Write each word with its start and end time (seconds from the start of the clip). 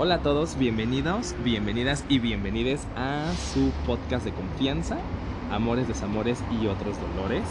Hola 0.00 0.14
a 0.14 0.18
todos, 0.22 0.56
bienvenidos, 0.56 1.34
bienvenidas 1.42 2.04
y 2.08 2.20
bienvenides 2.20 2.86
a 2.94 3.32
su 3.52 3.72
podcast 3.84 4.24
de 4.24 4.30
confianza, 4.30 4.96
Amores, 5.50 5.88
Desamores 5.88 6.38
y 6.52 6.68
otros 6.68 6.96
dolores. 7.00 7.42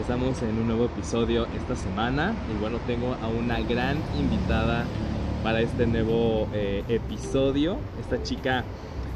Estamos 0.00 0.42
en 0.42 0.58
un 0.58 0.66
nuevo 0.66 0.86
episodio 0.86 1.46
esta 1.56 1.76
semana 1.76 2.34
y 2.52 2.60
bueno, 2.60 2.78
tengo 2.88 3.14
a 3.22 3.28
una 3.28 3.60
gran 3.60 3.98
invitada 4.18 4.86
para 5.44 5.60
este 5.60 5.86
nuevo 5.86 6.48
eh, 6.52 6.82
episodio. 6.88 7.76
Esta 8.00 8.20
chica, 8.24 8.64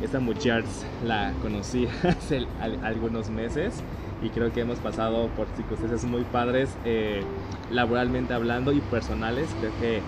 esta 0.00 0.20
mujer, 0.20 0.62
la 1.04 1.32
conocí 1.42 1.88
hace 2.04 2.46
algunos 2.60 3.28
meses 3.28 3.82
y 4.22 4.28
creo 4.28 4.52
que 4.52 4.60
hemos 4.60 4.78
pasado 4.78 5.26
por 5.30 5.48
circunstancias 5.56 6.04
muy 6.04 6.22
padres, 6.22 6.70
eh, 6.84 7.24
laboralmente 7.72 8.34
hablando 8.34 8.70
y 8.70 8.80
personales. 8.82 9.48
Creo 9.58 9.72
que 9.80 10.00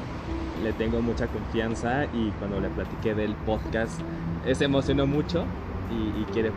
le 0.63 0.73
tengo 0.73 1.01
mucha 1.03 1.27
confianza 1.27 2.05
y 2.07 2.31
cuando 2.39 2.61
le 2.61 2.69
platiqué 2.69 3.15
del 3.15 3.35
podcast 3.35 4.01
se 4.53 4.65
emocionó 4.65 5.07
mucho 5.07 5.45
y, 5.91 6.25
quiere 6.33 6.53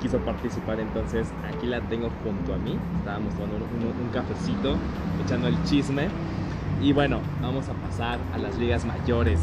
quiso 0.00 0.18
participar. 0.18 0.80
Entonces 0.80 1.28
aquí 1.46 1.66
la 1.66 1.80
tengo 1.82 2.10
junto 2.22 2.54
a 2.54 2.58
mí. 2.58 2.78
Estábamos 2.98 3.34
tomando 3.34 3.56
un, 3.56 4.08
cafecito, 4.12 4.76
echando 5.24 5.48
el 5.48 5.62
chisme. 5.64 6.08
Y 6.82 6.92
bueno, 6.92 7.20
vamos 7.40 7.68
a 7.68 7.72
pasar 7.72 8.18
a 8.34 8.38
las 8.38 8.56
ligas 8.58 8.84
mayores. 8.84 9.40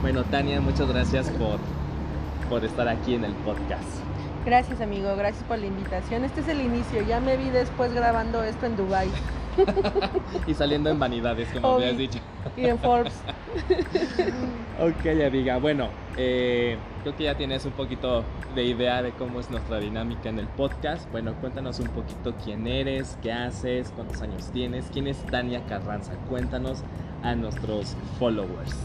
Bueno, 0.00 0.24
Tania, 0.24 0.60
muchas 0.60 0.88
gracias 0.88 1.28
por, 1.30 1.58
por 2.48 2.64
estar 2.64 2.88
aquí 2.88 3.14
en 3.14 3.24
el 3.24 3.32
podcast. 3.32 3.84
Gracias, 4.44 4.80
amigo. 4.80 5.14
Gracias 5.16 5.44
por 5.44 5.58
la 5.58 5.66
invitación. 5.66 6.24
Este 6.24 6.40
es 6.40 6.48
el 6.48 6.60
inicio. 6.60 7.02
Ya 7.02 7.20
me 7.20 7.36
vi 7.36 7.50
después 7.50 7.92
grabando 7.92 8.42
esto 8.42 8.66
en 8.66 8.76
Dubai. 8.76 9.10
y 10.46 10.54
saliendo 10.54 10.90
en 10.90 10.98
vanidades, 10.98 11.48
como 11.52 11.78
me 11.78 11.86
has 11.86 11.96
dicho. 11.96 12.18
Y 12.56 12.66
en 12.66 12.78
Forbes. 12.78 13.14
ok, 14.80 15.24
amiga. 15.26 15.58
Bueno, 15.58 15.88
eh, 16.16 16.76
creo 17.02 17.16
que 17.16 17.24
ya 17.24 17.36
tienes 17.36 17.64
un 17.64 17.72
poquito 17.72 18.24
de 18.54 18.64
idea 18.64 19.02
de 19.02 19.12
cómo 19.12 19.40
es 19.40 19.50
nuestra 19.50 19.78
dinámica 19.78 20.28
en 20.28 20.38
el 20.38 20.46
podcast. 20.48 21.10
Bueno, 21.10 21.34
cuéntanos 21.40 21.80
un 21.80 21.88
poquito 21.88 22.34
quién 22.44 22.66
eres, 22.66 23.18
qué 23.22 23.32
haces, 23.32 23.92
cuántos 23.94 24.22
años 24.22 24.50
tienes, 24.52 24.86
quién 24.92 25.06
es 25.06 25.18
Tania 25.26 25.64
Carranza. 25.66 26.14
Cuéntanos 26.28 26.82
a 27.22 27.34
nuestros 27.34 27.96
followers. 28.18 28.76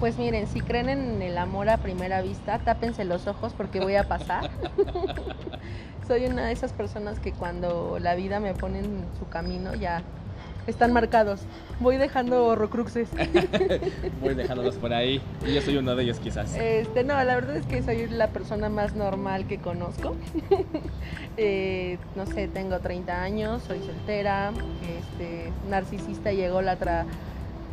Pues 0.00 0.18
miren, 0.18 0.48
si 0.48 0.60
creen 0.60 0.88
en 0.88 1.22
el 1.22 1.38
amor 1.38 1.68
a 1.68 1.76
primera 1.76 2.22
vista, 2.22 2.58
tápense 2.58 3.04
los 3.04 3.26
ojos 3.28 3.52
porque 3.56 3.78
voy 3.78 3.94
a 3.94 4.08
pasar. 4.08 4.50
Soy 6.08 6.26
una 6.26 6.46
de 6.46 6.52
esas 6.52 6.72
personas 6.72 7.20
que 7.20 7.32
cuando 7.32 7.98
la 8.00 8.16
vida 8.16 8.40
me 8.40 8.52
pone 8.54 8.80
en 8.80 9.04
su 9.18 9.28
camino 9.28 9.74
ya 9.74 10.02
están 10.66 10.92
marcados. 10.92 11.40
Voy 11.80 11.96
dejando 11.96 12.46
horrocruxes. 12.46 13.08
Voy 14.20 14.34
dejándolos 14.34 14.76
por 14.76 14.92
ahí. 14.92 15.20
Y 15.46 15.54
yo 15.54 15.62
soy 15.62 15.76
uno 15.76 15.96
de 15.96 16.04
ellos 16.04 16.20
quizás. 16.20 16.54
Este, 16.54 17.04
no, 17.04 17.14
la 17.14 17.34
verdad 17.34 17.56
es 17.56 17.66
que 17.66 17.82
soy 17.82 18.08
la 18.08 18.28
persona 18.28 18.68
más 18.68 18.94
normal 18.94 19.46
que 19.46 19.58
conozco. 19.58 20.16
Eh, 21.38 21.96
no 22.14 22.26
sé, 22.26 22.46
tengo 22.46 22.78
30 22.78 23.22
años, 23.22 23.62
soy 23.66 23.78
soltera, 23.78 24.52
este, 24.98 25.50
narcisista 25.70 26.30
y 26.30 26.42
ególatra 26.42 27.06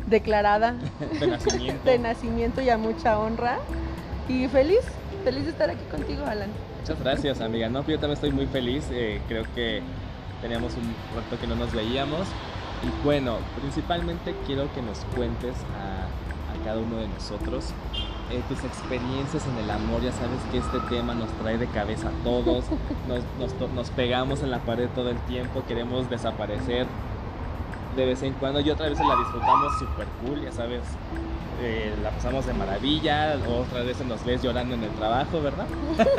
declarada. 0.06 0.76
de 1.20 1.26
nacimiento. 1.26 1.90
de 1.90 1.98
nacimiento 1.98 2.62
y 2.62 2.70
a 2.70 2.78
mucha 2.78 3.18
honra. 3.18 3.58
Y 4.30 4.48
feliz, 4.48 4.80
feliz 5.24 5.44
de 5.44 5.50
estar 5.50 5.68
aquí 5.68 5.84
contigo, 5.90 6.24
Alan. 6.24 6.48
Muchas 6.80 7.00
gracias, 7.00 7.40
amiga. 7.42 7.68
No, 7.68 7.80
yo 7.86 7.98
también 7.98 8.12
estoy 8.12 8.30
muy 8.30 8.46
feliz. 8.46 8.88
Eh, 8.92 9.20
creo 9.28 9.44
que 9.54 9.82
teníamos 10.40 10.72
un 10.74 10.94
rato 11.14 11.38
que 11.38 11.46
no 11.46 11.54
nos 11.54 11.70
veíamos 11.74 12.26
y 12.82 13.04
bueno, 13.04 13.36
principalmente 13.60 14.34
quiero 14.46 14.72
que 14.72 14.80
nos 14.80 14.98
cuentes 15.14 15.54
a, 15.78 16.06
cada 16.64 16.78
uno 16.78 16.96
de 16.96 17.08
nosotros 17.08 17.72
eh, 18.30 18.42
tus 18.46 18.62
experiencias 18.64 19.46
en 19.46 19.64
el 19.64 19.70
amor. 19.70 20.02
Ya 20.02 20.12
sabes 20.12 20.38
que 20.52 20.58
este 20.58 20.78
tema 20.94 21.14
nos 21.14 21.30
trae 21.40 21.56
de 21.56 21.66
cabeza 21.66 22.08
a 22.08 22.24
todos, 22.24 22.64
nos, 23.74 23.90
pegamos 23.90 24.42
en 24.42 24.50
la 24.50 24.58
pared 24.58 24.88
todo 24.94 25.10
el 25.10 25.18
tiempo, 25.20 25.62
queremos 25.66 26.10
desaparecer 26.10 26.86
de 27.96 28.06
vez 28.06 28.22
en 28.22 28.34
cuando 28.34 28.60
y 28.60 28.70
otra 28.70 28.88
vez 28.88 28.98
la 28.98 29.16
disfrutamos 29.16 29.78
súper 29.78 30.06
cool, 30.22 30.42
ya 30.42 30.52
sabes. 30.52 30.82
Eh, 31.62 31.94
la 32.02 32.10
pasamos 32.10 32.46
de 32.46 32.54
maravilla, 32.54 33.36
otras 33.46 33.84
veces 33.84 34.06
nos 34.06 34.24
ves 34.24 34.42
llorando 34.42 34.74
en 34.74 34.84
el 34.84 34.90
trabajo, 34.90 35.42
¿verdad? 35.42 35.66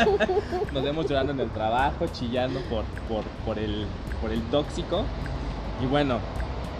nos 0.73 0.83
vemos 0.83 1.07
llorando 1.07 1.31
en 1.33 1.39
el 1.39 1.49
trabajo, 1.49 2.05
chillando 2.11 2.59
por, 2.69 2.83
por, 3.07 3.23
por, 3.45 3.57
el, 3.57 3.87
por 4.21 4.31
el 4.31 4.41
tóxico. 4.43 5.03
Y 5.81 5.87
bueno, 5.87 6.19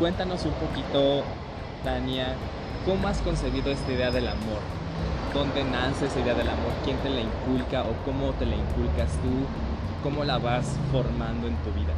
Cuéntanos 0.02 0.44
un 0.46 0.54
poquito, 0.54 1.22
Tania, 1.84 2.34
¿cómo 2.88 3.08
has 3.08 3.22
concebido 3.22 3.70
esta 3.70 3.92
idea 3.92 4.10
del 4.10 4.30
amor? 4.30 4.58
¿Dónde 5.32 5.64
nace 5.64 6.08
esa 6.08 6.22
idea 6.22 6.34
del 6.34 6.50
amor? 6.50 6.72
¿Quién 6.84 6.98
te 6.98 7.10
la 7.12 7.22
inculca 7.22 7.84
o 7.84 7.94
cómo 8.04 8.32
te 8.32 8.48
la 8.48 8.56
inculcas 8.56 9.12
tú? 9.22 9.46
¿Cómo 10.02 10.24
la 10.24 10.40
vas 10.40 10.76
formando 10.92 11.46
en 11.46 11.56
tu 11.58 11.72
vida? 11.74 11.94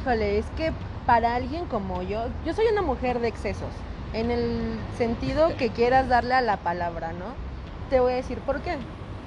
Híjole, 0.00 0.38
es 0.38 0.46
que 0.56 0.70
para 1.04 1.34
alguien 1.34 1.66
como 1.66 2.00
yo, 2.02 2.26
yo 2.44 2.54
soy 2.54 2.66
una 2.70 2.82
mujer 2.82 3.18
de 3.18 3.26
excesos, 3.26 3.70
en 4.12 4.30
el 4.30 4.78
sentido 4.96 5.56
que 5.56 5.70
quieras 5.70 6.08
darle 6.08 6.34
a 6.34 6.42
la 6.42 6.58
palabra, 6.58 7.12
¿no? 7.12 7.34
Te 7.90 7.98
voy 7.98 8.12
a 8.12 8.16
decir 8.16 8.38
por 8.38 8.60
qué. 8.60 8.76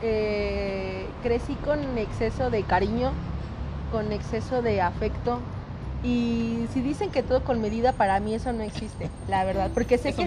Eh, 0.01 1.05
crecí 1.21 1.55
con 1.55 1.97
exceso 1.97 2.49
de 2.49 2.63
cariño, 2.63 3.11
con 3.91 4.13
exceso 4.13 4.61
de 4.61 4.81
afecto, 4.81 5.41
y 6.03 6.65
si 6.73 6.81
dicen 6.81 7.11
que 7.11 7.23
todo 7.23 7.43
con 7.43 7.59
medida, 7.59 7.91
para 7.91 8.19
mí 8.19 8.33
eso 8.33 8.53
no 8.53 8.63
existe, 8.63 9.09
la 9.27 9.43
verdad. 9.43 9.69
Porque 9.73 9.97
sé 9.97 10.13
que, 10.13 10.25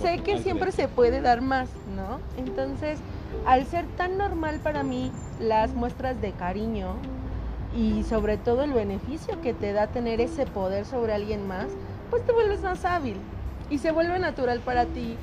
sé 0.00 0.18
que 0.20 0.38
siempre 0.38 0.72
se 0.72 0.88
puede 0.88 1.20
dar 1.20 1.42
más, 1.42 1.68
¿no? 1.94 2.20
Entonces, 2.38 2.98
al 3.46 3.66
ser 3.66 3.86
tan 3.96 4.16
normal 4.16 4.60
para 4.62 4.82
mí 4.82 5.12
las 5.38 5.74
muestras 5.74 6.20
de 6.20 6.32
cariño 6.32 6.94
y 7.76 8.02
sobre 8.04 8.36
todo 8.36 8.64
el 8.64 8.72
beneficio 8.72 9.40
que 9.40 9.52
te 9.52 9.72
da 9.72 9.88
tener 9.88 10.20
ese 10.20 10.46
poder 10.46 10.86
sobre 10.86 11.12
alguien 11.12 11.46
más, 11.46 11.66
pues 12.08 12.24
te 12.24 12.32
vuelves 12.32 12.62
más 12.62 12.84
hábil 12.84 13.16
y 13.68 13.78
se 13.78 13.92
vuelve 13.92 14.18
natural 14.18 14.60
para 14.60 14.86
ti 14.86 15.16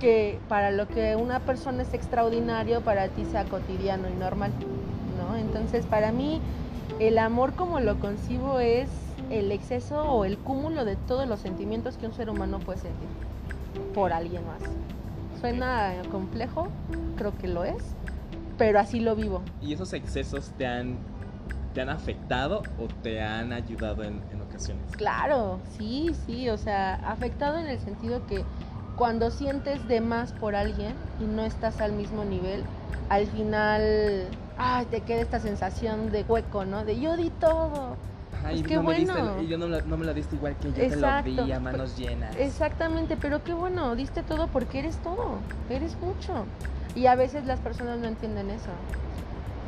que 0.00 0.38
para 0.48 0.70
lo 0.72 0.88
que 0.88 1.16
una 1.16 1.40
persona 1.40 1.82
es 1.82 1.94
extraordinario, 1.94 2.82
para 2.82 3.08
ti 3.08 3.24
sea 3.24 3.44
cotidiano 3.44 4.08
y 4.08 4.14
normal, 4.18 4.50
¿no? 5.16 5.36
Entonces, 5.36 5.86
para 5.86 6.12
mí 6.12 6.40
el 7.00 7.18
amor 7.18 7.54
como 7.54 7.80
lo 7.80 8.00
concibo 8.00 8.58
es 8.58 8.88
el 9.30 9.52
exceso 9.52 10.02
o 10.04 10.24
el 10.24 10.38
cúmulo 10.38 10.84
de 10.84 10.96
todos 10.96 11.28
los 11.28 11.40
sentimientos 11.40 11.96
que 11.96 12.06
un 12.06 12.12
ser 12.12 12.30
humano 12.30 12.60
puede 12.60 12.78
sentir 12.78 13.08
por 13.94 14.12
alguien 14.12 14.44
más. 14.46 14.62
Suena 15.40 16.02
complejo, 16.10 16.68
creo 17.16 17.36
que 17.36 17.48
lo 17.48 17.64
es, 17.64 17.94
pero 18.56 18.78
así 18.78 19.00
lo 19.00 19.14
vivo. 19.14 19.42
¿Y 19.60 19.74
esos 19.74 19.92
excesos 19.92 20.50
te 20.56 20.66
han, 20.66 20.98
te 21.74 21.80
han 21.82 21.90
afectado 21.90 22.64
o 22.78 22.86
te 22.86 23.20
han 23.20 23.52
ayudado 23.52 24.02
en, 24.02 24.22
en 24.30 24.40
ocasiones? 24.40 24.96
Claro, 24.96 25.60
sí, 25.76 26.14
sí, 26.24 26.48
o 26.48 26.56
sea, 26.56 26.94
afectado 26.94 27.58
en 27.58 27.68
el 27.68 27.78
sentido 27.80 28.24
que 28.26 28.44
cuando 28.96 29.30
sientes 29.30 29.86
de 29.88 30.00
más 30.00 30.32
por 30.32 30.56
alguien 30.56 30.96
y 31.18 31.24
no 31.26 31.44
estás 31.44 31.82
al 31.82 31.92
mismo 31.92 32.24
nivel, 32.24 32.64
al 33.08 33.26
final 33.26 34.28
ay, 34.58 34.86
te 34.86 35.00
queda 35.00 35.20
esta 35.20 35.40
sensación 35.40 36.10
de 36.10 36.22
hueco, 36.22 36.64
¿no? 36.64 36.84
De 36.84 36.98
yo 36.98 37.16
di 37.16 37.30
todo. 37.30 37.96
Ay, 38.44 38.58
pues 38.58 38.68
qué 38.68 38.78
bueno. 38.78 39.42
y 39.42 39.46
yo 39.46 39.58
no, 39.58 39.68
me 39.68 40.04
la 40.04 40.12
diste 40.12 40.36
igual 40.36 40.56
que 40.56 40.68
yo 40.68 40.74
te 40.74 40.96
lo 40.96 41.22
di 41.22 41.52
a 41.52 41.60
manos 41.60 41.96
llenas. 41.96 42.36
Exactamente, 42.36 43.16
pero 43.16 43.42
qué 43.42 43.52
bueno, 43.52 43.96
diste 43.96 44.22
todo 44.22 44.46
porque 44.48 44.80
eres 44.80 44.96
todo, 44.98 45.38
eres 45.68 45.96
mucho. 46.00 46.44
Y 46.94 47.06
a 47.06 47.14
veces 47.14 47.44
las 47.46 47.60
personas 47.60 47.98
no 47.98 48.06
entienden 48.06 48.50
eso. 48.50 48.70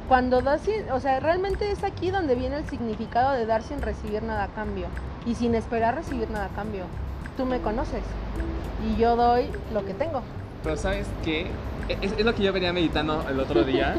Cuando 0.07 0.41
das, 0.41 0.63
o 0.93 1.01
sea, 1.01 1.21
realmente 1.21 1.71
es 1.71 1.85
aquí 1.85 2.11
donde 2.11 2.35
viene 2.35 2.57
el 2.57 2.69
significado 2.69 3.33
de 3.33 3.45
dar 3.45 3.63
sin 3.63 3.83
recibir 3.83 4.23
nada 4.23 4.45
a 4.45 4.49
cambio 4.49 4.87
y 5.27 5.35
sin 5.35 5.55
esperar 5.55 5.97
recibir 5.97 6.31
nada 6.31 6.47
a 6.47 6.49
cambio. 6.51 6.85
Tú 7.37 7.45
me 7.45 7.61
conoces 7.61 8.03
y 8.87 8.99
yo 8.99 9.17
doy 9.17 9.51
lo 9.75 9.85
que 9.85 9.93
tengo. 9.93 10.23
Pero 10.63 10.77
sabes 10.77 11.07
qué, 11.23 11.47
es, 11.89 12.13
es 12.13 12.25
lo 12.25 12.35
que 12.35 12.43
yo 12.43 12.53
venía 12.53 12.73
meditando 12.73 13.25
el 13.29 13.41
otro 13.41 13.65
día. 13.65 13.97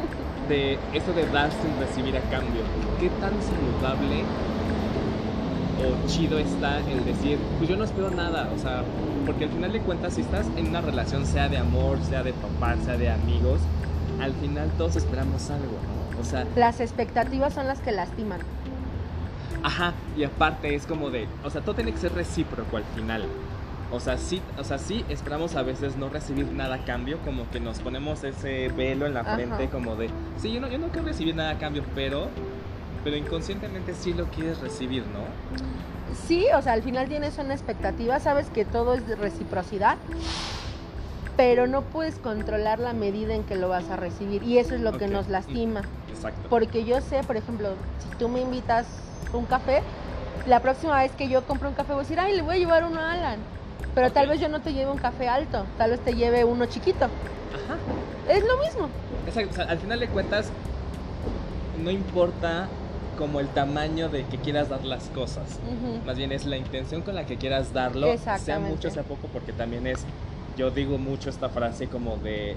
de 0.50 0.80
eso 0.94 1.14
de 1.14 1.28
dar 1.28 1.50
sin 1.52 1.80
recibir 1.80 2.18
a 2.18 2.22
cambio. 2.22 2.64
¿Qué 3.00 3.10
tan 3.22 3.32
saludable 3.42 4.24
o 5.80 6.08
chido 6.08 6.40
está 6.40 6.80
el 6.80 7.06
decir, 7.06 7.38
pues 7.58 7.70
yo 7.70 7.78
no 7.78 7.84
espero 7.86 8.10
nada? 8.10 8.50
O 8.54 8.58
sea, 8.58 8.84
porque 9.26 9.46
al 9.46 9.52
final 9.52 9.72
de 9.72 9.80
cuentas, 9.80 10.16
si 10.16 10.22
estás 10.22 10.48
en 10.58 10.70
una 10.70 10.82
relación, 10.82 11.26
sea 11.26 11.48
de 11.48 11.58
amor, 11.58 12.00
sea 12.02 12.24
de 12.24 12.34
papá, 12.34 12.76
sea 12.84 12.98
de 12.98 13.12
amigos, 13.12 13.60
al 14.20 14.34
final 14.34 14.70
todos 14.78 14.96
esperamos 14.96 15.50
algo, 15.52 15.66
¿no? 15.68 16.20
O 16.20 16.24
sea... 16.24 16.46
Las 16.56 16.82
expectativas 16.82 17.54
son 17.54 17.68
las 17.68 17.80
que 17.80 17.92
lastiman. 17.92 18.40
Ajá, 19.64 19.94
y 20.18 20.24
aparte 20.24 20.74
es 20.74 20.86
como 20.86 21.10
de, 21.12 21.28
o 21.44 21.50
sea, 21.50 21.62
todo 21.62 21.76
tiene 21.76 21.92
que 21.92 22.00
ser 22.00 22.14
recíproco 22.14 22.78
al 22.78 22.84
final. 22.96 23.24
O 23.92 24.00
sea, 24.00 24.18
sí, 24.18 24.40
o 24.58 24.64
sea, 24.64 24.78
sí 24.78 25.04
esperamos 25.10 25.56
a 25.56 25.64
veces 25.64 25.98
no 25.98 26.10
recibir 26.10 26.52
nada 26.52 26.76
a 26.76 26.86
cambio, 26.86 27.18
como 27.26 27.50
que 27.50 27.60
nos 27.60 27.80
ponemos 27.80 28.24
ese 28.24 28.70
velo 28.70 29.08
en 29.08 29.16
la 29.16 29.24
frente 29.24 29.68
como 29.70 29.96
de, 29.96 30.10
sí, 30.38 30.52
yo 30.52 30.62
no, 30.62 30.68
yo 30.70 30.78
no 30.78 30.90
quiero 30.90 31.08
recibir 31.08 31.36
nada 31.36 31.52
a 31.52 31.58
cambio, 31.58 31.84
pero, 31.96 32.28
pero 33.04 33.16
inconscientemente 33.18 33.96
sí 33.96 34.14
lo 34.14 34.26
quieres 34.26 34.60
recibir, 34.60 35.04
¿no? 35.08 35.22
Sí, 36.28 36.46
o 36.56 36.62
sea, 36.62 36.74
al 36.74 36.84
final 36.84 37.08
tienes 37.08 37.40
una 37.40 37.56
expectativa, 37.56 38.20
sabes 38.20 38.52
que 38.52 38.64
todo 38.64 38.94
es 38.94 39.08
de 39.08 39.16
reciprocidad, 39.16 39.98
pero 41.36 41.66
no 41.66 41.82
puedes 41.82 42.20
controlar 42.20 42.80
la 42.80 42.94
medida 42.94 43.34
en 43.34 43.44
que 43.44 43.56
lo 43.56 43.70
vas 43.70 43.90
a 43.90 43.96
recibir 43.96 44.44
y 44.44 44.60
eso 44.60 44.76
es 44.76 44.82
lo 44.82 44.98
que 44.98 45.08
nos 45.08 45.30
lastima. 45.30 45.82
Exacto. 46.10 46.48
Porque 46.48 46.86
yo 46.86 47.02
sé, 47.02 47.24
por 47.24 47.38
ejemplo, 47.38 47.70
si 48.00 48.16
tú 48.18 48.30
me 48.30 48.42
invitas 48.42 48.86
un 49.34 49.46
café, 49.46 49.82
la 50.46 50.60
próxima 50.60 51.02
vez 51.02 51.12
que 51.14 51.28
yo 51.28 51.44
compro 51.46 51.70
un 51.70 51.76
café 51.76 51.94
voy 51.94 52.02
a 52.02 52.04
decir, 52.04 52.20
ay, 52.20 52.36
le 52.36 52.44
voy 52.44 52.56
a 52.56 52.60
llevar 52.60 52.84
uno 52.84 53.00
a 53.00 53.14
Alan. 53.14 53.40
Pero 54.00 54.14
tal 54.14 54.30
vez 54.30 54.40
yo 54.40 54.48
no 54.48 54.62
te 54.62 54.72
lleve 54.72 54.90
un 54.90 54.98
café 54.98 55.28
alto, 55.28 55.66
tal 55.78 55.92
vez 55.92 56.00
te 56.00 56.14
lleve 56.14 56.46
uno 56.46 56.66
chiquito. 56.68 57.04
Ajá. 57.04 57.76
Es 58.30 58.46
lo 58.48 58.58
mismo. 58.58 58.88
Exacto, 59.28 59.52
o 59.52 59.56
sea, 59.56 59.66
al 59.66 59.78
final 59.78 60.00
de 60.00 60.08
cuentas, 60.08 60.52
no 61.84 61.92
importa 61.92 62.70
como 63.18 63.42
el 63.42 63.50
tamaño 63.50 64.08
de 64.08 64.24
que 64.24 64.38
quieras 64.38 64.70
dar 64.70 64.86
las 64.86 65.10
cosas. 65.10 65.60
Más 66.06 66.16
bien 66.16 66.32
es 66.32 66.46
la 66.46 66.56
intención 66.56 67.02
con 67.02 67.14
la 67.14 67.26
que 67.26 67.36
quieras 67.36 67.74
darlo, 67.74 68.18
sea 68.18 68.60
mucho, 68.60 68.90
sea 68.90 69.04
poco, 69.04 69.28
porque 69.34 69.52
también 69.52 69.86
es, 69.86 70.06
yo 70.56 70.72
digo 70.72 70.98
mucho 70.98 71.30
esta 71.30 71.50
frase 71.50 71.88
como 71.88 72.16
de, 72.16 72.56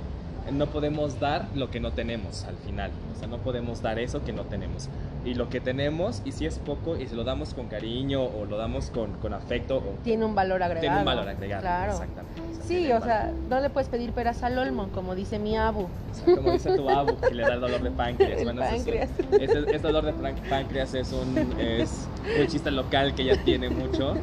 no 0.50 0.66
podemos 0.66 1.20
dar 1.20 1.46
lo 1.54 1.70
que 1.70 1.78
no 1.80 1.92
tenemos 1.92 2.44
al 2.44 2.56
final, 2.56 2.90
o 3.14 3.18
sea, 3.18 3.28
no 3.28 3.38
podemos 3.38 3.80
dar 3.82 3.98
eso 3.98 4.24
que 4.24 4.32
no 4.32 4.42
tenemos. 4.42 4.88
Y 5.24 5.34
lo 5.34 5.48
que 5.48 5.60
tenemos, 5.60 6.20
y 6.24 6.32
si 6.32 6.46
es 6.46 6.58
poco, 6.58 6.96
y 6.96 7.06
si 7.06 7.14
lo 7.14 7.22
damos 7.22 7.54
con 7.54 7.68
cariño 7.68 8.24
o 8.24 8.44
lo 8.44 8.56
damos 8.56 8.90
con, 8.90 9.12
con 9.18 9.32
afecto, 9.34 9.76
o 9.76 10.02
Tiene 10.02 10.24
un 10.24 10.34
valor 10.34 10.62
agregado. 10.62 10.80
tiene 10.80 10.98
un 10.98 11.04
valor 11.04 11.28
agregado. 11.28 11.62
Claro. 11.62 11.92
Exactamente. 11.92 12.40
O 12.40 12.54
sea, 12.54 12.64
Sí, 12.64 12.86
o 12.86 12.94
valor. 12.94 13.04
sea, 13.06 13.32
no 13.48 13.60
le 13.60 13.70
puedes 13.70 13.88
pedir 13.88 14.12
peras 14.12 14.42
al 14.42 14.58
olmo, 14.58 14.88
como 14.88 15.14
dice 15.14 15.38
mi 15.38 15.56
abu. 15.56 15.82
O 15.82 16.14
sea, 16.14 16.34
como 16.36 16.50
dice 16.52 16.74
tu 16.76 16.90
abu, 16.90 17.16
que 17.20 17.34
le 17.34 17.42
da 17.42 17.54
el 17.54 17.60
dolor 17.60 17.82
de 17.82 17.90
páncreas. 17.92 18.42
Bueno, 18.42 18.62
ese 18.64 18.74
es 18.76 18.82
páncreas. 18.82 19.10
Ese, 19.40 19.58
ese 19.76 19.78
dolor 19.78 20.04
de 20.04 20.12
páncreas 20.48 20.94
es 20.94 21.12
un, 21.12 21.38
es 21.60 22.08
un 22.40 22.46
chiste 22.48 22.70
local 22.72 23.14
que 23.14 23.22
ella 23.22 23.42
tiene 23.44 23.68
mucho. 23.70 24.14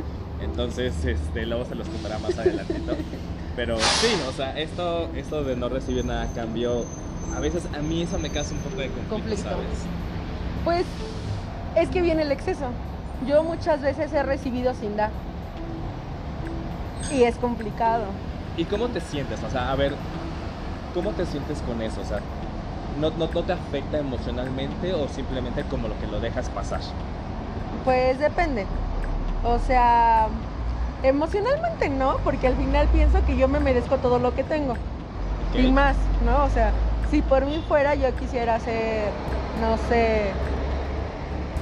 Entonces, 0.42 0.94
este, 1.06 1.46
luego 1.46 1.64
se 1.66 1.76
los 1.76 1.88
contará 1.88 2.18
más 2.20 2.38
adelantito. 2.38 2.94
Pero 3.60 3.78
sí, 3.78 4.08
o 4.26 4.32
sea, 4.32 4.58
esto, 4.58 5.10
esto 5.18 5.44
de 5.44 5.58
no 5.58 5.68
recibir 5.68 6.06
nada 6.06 6.22
a 6.22 6.28
cambio, 6.28 6.86
a 7.36 7.42
veces 7.42 7.68
a 7.78 7.82
mí 7.82 8.04
eso 8.04 8.18
me 8.18 8.30
causa 8.30 8.54
un 8.54 8.62
poco 8.62 8.78
de 8.78 8.88
conflicto, 8.88 9.16
Conflicto. 9.16 9.50
¿sabes? 9.50 9.66
Pues 10.64 10.86
es 11.76 11.90
que 11.90 12.02
viene 12.02 12.22
el 12.22 12.32
exceso. 12.32 12.68
Yo 13.28 13.44
muchas 13.44 13.82
veces 13.82 14.14
he 14.14 14.24
recibido 14.24 14.74
sin 14.76 14.96
dar. 14.96 15.12
Y 17.12 17.24
es 17.24 17.36
complicado. 17.36 18.06
¿Y 18.56 18.64
cómo 18.64 18.88
te 18.88 19.02
sientes? 19.02 19.44
O 19.44 19.50
sea, 19.50 19.74
a 19.74 19.76
ver, 19.76 19.92
¿cómo 20.94 21.12
te 21.12 21.26
sientes 21.26 21.62
con 21.64 21.82
eso? 21.82 22.00
O 22.00 22.06
sea, 22.06 22.22
¿no, 22.98 23.10
no, 23.10 23.28
no 23.28 23.44
te 23.44 23.52
afecta 23.52 23.98
emocionalmente 23.98 24.94
o 24.94 25.10
simplemente 25.10 25.66
como 25.66 25.90
lo 25.90 26.00
que 26.00 26.08
lo 26.08 26.22
dejas 26.22 26.48
pasar? 26.50 26.80
Pues 27.84 28.20
depende. 28.20 28.66
O 29.44 29.60
sea, 29.60 30.30
emocionalmente 31.04 31.90
no, 31.90 32.18
porque 32.24 32.48
al 32.48 32.56
final 32.56 32.88
pienso 32.88 33.24
que 33.26 33.38
yo 33.38 33.48
me 33.48 33.60
merezco 33.60 33.98
todo 33.98 34.20
lo 34.20 34.34
que 34.36 34.44
tengo. 34.44 34.76
Y 35.54 35.72
más, 35.72 35.96
¿no? 36.26 36.44
O 36.44 36.50
sea, 36.50 36.72
si 37.10 37.22
por 37.22 37.46
mí 37.46 37.64
fuera 37.68 37.96
yo 37.96 38.14
quisiera 38.16 38.60
ser, 38.60 39.10
no 39.62 39.78
sé, 39.90 40.32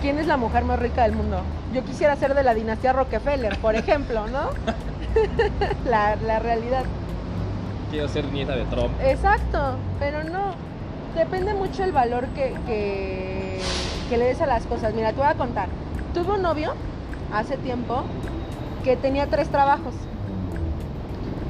¿quién 0.02 0.20
es 0.20 0.28
la 0.28 0.38
mujer 0.38 0.66
más 0.66 0.80
rica 0.80 1.04
del 1.04 1.14
mundo? 1.14 1.42
Yo 1.74 1.84
quisiera 1.84 2.16
ser 2.16 2.34
de 2.34 2.44
la 2.44 2.54
dinastía 2.54 2.94
Rockefeller, 2.94 3.58
por 3.60 3.76
ejemplo, 3.84 4.28
¿no? 4.28 4.50
la, 5.90 6.16
la 6.18 6.40
realidad. 6.40 6.84
Quiero 7.92 8.10
ser 8.10 8.26
nieta 8.26 8.56
de 8.56 8.66
Trump. 8.66 8.92
Exacto, 9.02 9.76
pero 10.00 10.24
no. 10.24 10.56
Depende 11.16 11.54
mucho 11.54 11.84
el 11.84 11.94
valor 11.94 12.26
que, 12.28 12.54
que, 12.68 13.60
que 14.10 14.18
le 14.18 14.26
des 14.26 14.42
a 14.42 14.46
las 14.46 14.66
cosas. 14.66 14.94
Mira, 14.94 15.12
te 15.12 15.18
voy 15.18 15.28
a 15.28 15.36
contar. 15.36 15.70
Tuve 16.14 16.34
un 16.34 16.42
novio 16.42 16.74
hace 17.34 17.58
tiempo 17.58 18.04
que 18.88 18.96
tenía 18.96 19.28
tres 19.28 19.50
trabajos. 19.50 19.94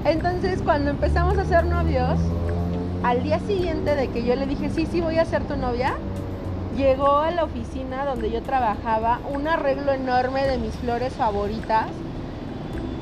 Entonces, 0.05 0.59
cuando 0.63 0.89
empezamos 0.89 1.37
a 1.37 1.45
ser 1.45 1.65
novios, 1.65 2.17
al 3.03 3.21
día 3.21 3.37
siguiente 3.41 3.95
de 3.95 4.07
que 4.07 4.25
yo 4.25 4.35
le 4.35 4.47
dije, 4.47 4.71
sí, 4.71 4.87
sí, 4.91 5.01
voy 5.01 5.19
a 5.19 5.25
ser 5.25 5.43
tu 5.43 5.55
novia, 5.55 5.93
llegó 6.75 7.17
a 7.17 7.29
la 7.29 7.43
oficina 7.43 8.05
donde 8.05 8.31
yo 8.31 8.41
trabajaba 8.41 9.19
un 9.31 9.47
arreglo 9.47 9.93
enorme 9.93 10.47
de 10.47 10.57
mis 10.57 10.73
flores 10.77 11.13
favoritas. 11.13 11.85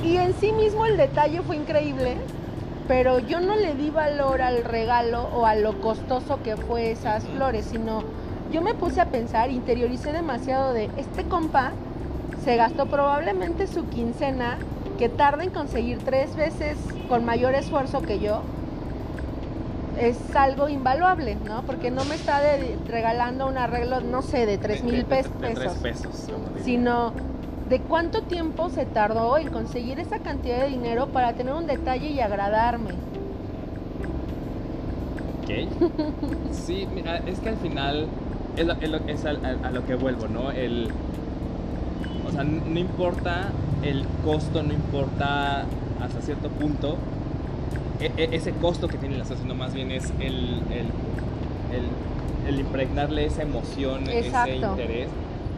Y 0.03 0.17
en 0.17 0.33
sí 0.33 0.51
mismo 0.51 0.85
el 0.85 0.97
detalle 0.97 1.41
fue 1.41 1.55
increíble, 1.55 2.17
pero 2.89 3.19
yo 3.19 3.39
no 3.39 3.55
le 3.55 3.73
di 3.73 3.89
valor 3.89 4.41
al 4.41 4.65
regalo 4.65 5.29
o 5.33 5.45
a 5.45 5.55
lo 5.55 5.79
costoso 5.79 6.43
que 6.43 6.57
fue 6.57 6.91
esas 6.91 7.23
flores, 7.23 7.67
sino 7.71 8.03
yo 8.51 8.61
me 8.61 8.73
puse 8.73 8.99
a 8.99 9.05
pensar, 9.05 9.49
interioricé 9.49 10.11
demasiado 10.11 10.73
de 10.73 10.89
este 10.97 11.23
compa 11.23 11.71
se 12.45 12.55
gastó 12.57 12.85
probablemente 12.85 13.65
su 13.67 13.89
quincena 13.89 14.57
que 14.99 15.09
tarda 15.09 15.43
en 15.43 15.49
conseguir 15.49 15.97
tres 16.05 16.35
veces 16.35 16.77
con 17.09 17.25
mayor 17.25 17.55
esfuerzo 17.55 18.01
que 18.03 18.19
yo. 18.19 18.41
Es 19.99 20.17
algo 20.35 20.69
invaluable, 20.69 21.35
¿no? 21.45 21.63
Porque 21.63 21.89
no 21.89 22.05
me 22.05 22.15
está 22.15 22.39
de- 22.41 22.77
regalando 22.87 23.47
un 23.47 23.57
arreglo, 23.57 24.01
no 24.01 24.21
sé, 24.21 24.45
de 24.45 24.57
tres 24.59 24.83
mil 24.83 24.93
de- 24.93 25.03
de- 25.03 25.05
tres 25.23 25.27
pesos 25.57 25.77
pesos. 25.77 26.29
sino 26.63 27.13
de 27.69 27.79
cuánto 27.79 28.21
tiempo 28.21 28.69
se 28.69 28.85
tardó 28.85 29.37
en 29.39 29.49
conseguir 29.49 29.99
esa 29.99 30.19
cantidad 30.19 30.59
de 30.61 30.67
dinero 30.69 31.07
para 31.07 31.33
tener 31.33 31.53
un 31.53 31.65
detalle 31.65 32.09
y 32.09 32.19
agradarme. 32.19 32.91
Ok. 35.41 35.49
Sí, 36.51 36.87
mira, 36.93 37.17
es 37.25 37.39
que 37.39 37.49
al 37.49 37.57
final 37.57 38.07
es, 38.57 38.65
lo- 38.65 38.73
es 38.79 38.89
lo- 38.89 38.97
es 39.07 39.25
al- 39.25 39.43
al- 39.45 39.59
a, 39.63 39.71
lo 39.71 39.85
que 39.85 39.95
vuelvo, 39.95 40.27
¿no? 40.27 40.51
El, 40.51 40.89
sea, 42.35 42.43
no 42.43 42.79
importa 42.79 43.49
el 43.83 44.05
costo, 44.23 44.63
no 44.63 44.73
importa 44.73 45.65
hasta 46.01 46.21
cierto 46.21 46.49
punto 46.49 46.97
e- 47.99 48.11
e- 48.17 48.35
ese 48.35 48.51
costo 48.53 48.87
que 48.87 48.97
tiene 48.97 49.15
la 49.17 49.23
cosas, 49.23 49.37
sino 49.41 49.55
más 49.55 49.73
bien 49.73 49.91
es 49.91 50.11
el, 50.19 50.61
el, 50.71 50.87
el- 51.71 52.47
el 52.47 52.59
impregnarle 52.59 53.25
esa 53.25 53.41
emoción, 53.41 54.03
ese 54.03 54.27
Exacto. 54.27 54.51
interés 54.71 55.07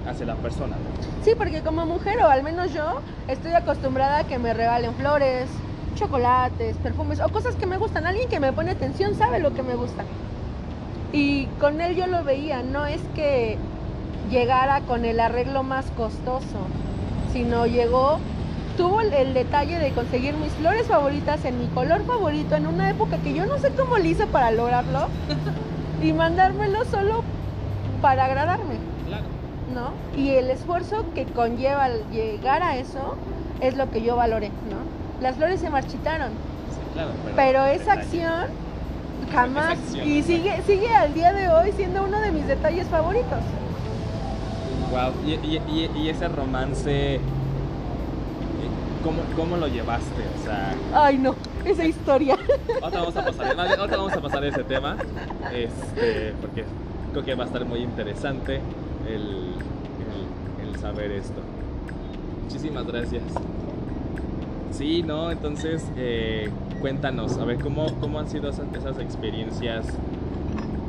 hacia 0.08 0.26
la 0.26 0.36
persona, 0.36 0.76
¿no? 0.78 1.24
Sí, 1.26 1.32
porque 1.38 1.62
como 1.62 1.86
mujer, 1.86 2.18
o 2.24 2.30
al 2.30 2.44
menos 2.44 2.74
yo, 2.74 3.00
estoy 3.28 3.52
acostumbrada 3.54 4.20
a 4.20 4.24
que 4.24 4.40
me 4.40 4.54
regalen 4.54 4.94
flores, 4.94 5.50
chocolates, 5.96 6.78
perfumes 6.78 7.20
o 7.20 7.28
cosas 7.30 7.56
que 7.56 7.66
me 7.66 7.78
gustan. 7.78 8.06
Alguien 8.06 8.30
que 8.30 8.40
me 8.40 8.54
pone 8.54 8.72
atención 8.72 9.16
sabe 9.16 9.40
lo 9.40 9.54
que 9.54 9.64
me 9.64 9.76
gusta. 9.76 10.04
Y 11.12 11.48
con 11.60 11.82
él 11.82 11.96
yo 11.96 12.08
lo 12.08 12.24
veía, 12.24 12.64
no 12.64 12.86
es 12.86 13.02
que 13.16 13.58
llegara 14.30 14.82
con 14.82 15.06
el 15.06 15.20
arreglo 15.20 15.64
más 15.64 15.86
costoso, 15.92 16.60
sino 17.32 17.66
llegó, 17.66 18.20
tuvo 18.78 19.02
el, 19.02 19.14
el 19.14 19.34
detalle 19.34 19.80
de 19.80 19.92
conseguir 19.92 20.34
mis 20.36 20.52
flores 20.54 20.88
favoritas 20.88 21.44
en 21.46 21.60
mi 21.60 21.68
color 21.68 22.02
favorito 22.06 22.56
en 22.56 22.68
una 22.68 22.90
época 22.90 23.18
que 23.18 23.34
yo 23.34 23.46
no 23.46 23.58
sé 23.58 23.72
cómo 23.72 23.98
le 23.98 24.10
hice 24.10 24.28
para 24.28 24.52
lograrlo 24.52 25.08
y 26.04 26.14
mandármelo 26.14 26.86
solo 26.86 27.24
para 28.02 28.26
agradarme. 28.26 28.76
Claro. 29.08 29.24
¿no? 29.74 30.20
Y 30.20 30.30
el 30.32 30.50
esfuerzo 30.50 31.06
que 31.16 31.26
conlleva 31.26 31.88
llegar 32.12 32.64
a 32.64 32.78
eso 32.78 33.16
es 33.62 33.76
lo 33.76 33.90
que 33.92 34.02
yo 34.02 34.16
valoré, 34.16 34.50
¿no? 34.50 34.78
Las 35.22 35.36
flores 35.36 35.60
se 35.60 35.70
marchitaron, 35.70 36.30
Sí, 36.30 36.80
claro. 36.94 37.10
pero 37.36 37.66
esa 37.66 37.96
detalle- 37.96 38.02
acción 38.02 38.68
jamás 39.34 39.74
Esa 39.74 39.82
acción, 39.82 40.08
y 40.08 40.22
sigue 40.24 40.62
sigue 40.66 40.94
al 40.96 41.14
día 41.14 41.34
de 41.34 41.50
hoy 41.50 41.72
siendo 41.76 42.04
uno 42.04 42.20
de 42.22 42.32
mis 42.32 42.46
detalles 42.48 42.88
favoritos. 42.88 43.40
Wow, 44.92 45.12
y, 45.26 45.32
y- 45.32 45.62
y- 45.68 45.92
y 46.04 46.10
ese 46.10 46.28
romance, 46.30 47.16
eh, 47.16 47.20
¿cómo, 49.04 49.22
¿cómo 49.36 49.58
lo 49.58 49.68
llevaste? 49.68 50.24
O 50.40 50.44
sea, 50.46 50.74
Ay, 50.94 51.18
no, 51.18 51.36
esa 51.66 51.84
historia. 51.86 52.36
ahorita 52.82 53.00
vamos 53.00 53.18
a 53.18 53.26
pasar, 53.26 53.60
ahorita 53.60 53.98
vamos 53.98 54.14
a 54.14 54.22
pasar 54.22 54.46
ese 54.46 54.64
tema, 54.64 54.96
este, 55.54 56.34
porque 56.40 56.64
creo 57.12 57.26
que 57.26 57.36
va 57.36 57.44
a 57.44 57.48
estar 57.48 57.66
muy 57.66 57.80
interesante 57.80 58.62
el, 59.08 59.54
el- 60.64 60.70
el 60.70 60.80
saber 60.80 61.12
esto. 61.12 61.42
Muchísimas 62.46 62.88
gracias. 62.88 63.24
Sí, 64.72 65.04
¿no? 65.04 65.32
Entonces, 65.32 65.84
eh, 65.98 66.50
cuéntanos, 66.80 67.38
a 67.40 67.46
ver, 67.46 67.58
¿cómo, 67.60 67.88
cómo 68.00 68.20
han 68.20 68.30
sido 68.30 68.50
esas, 68.52 68.66
esas 68.74 69.00
experiencias 69.00 69.86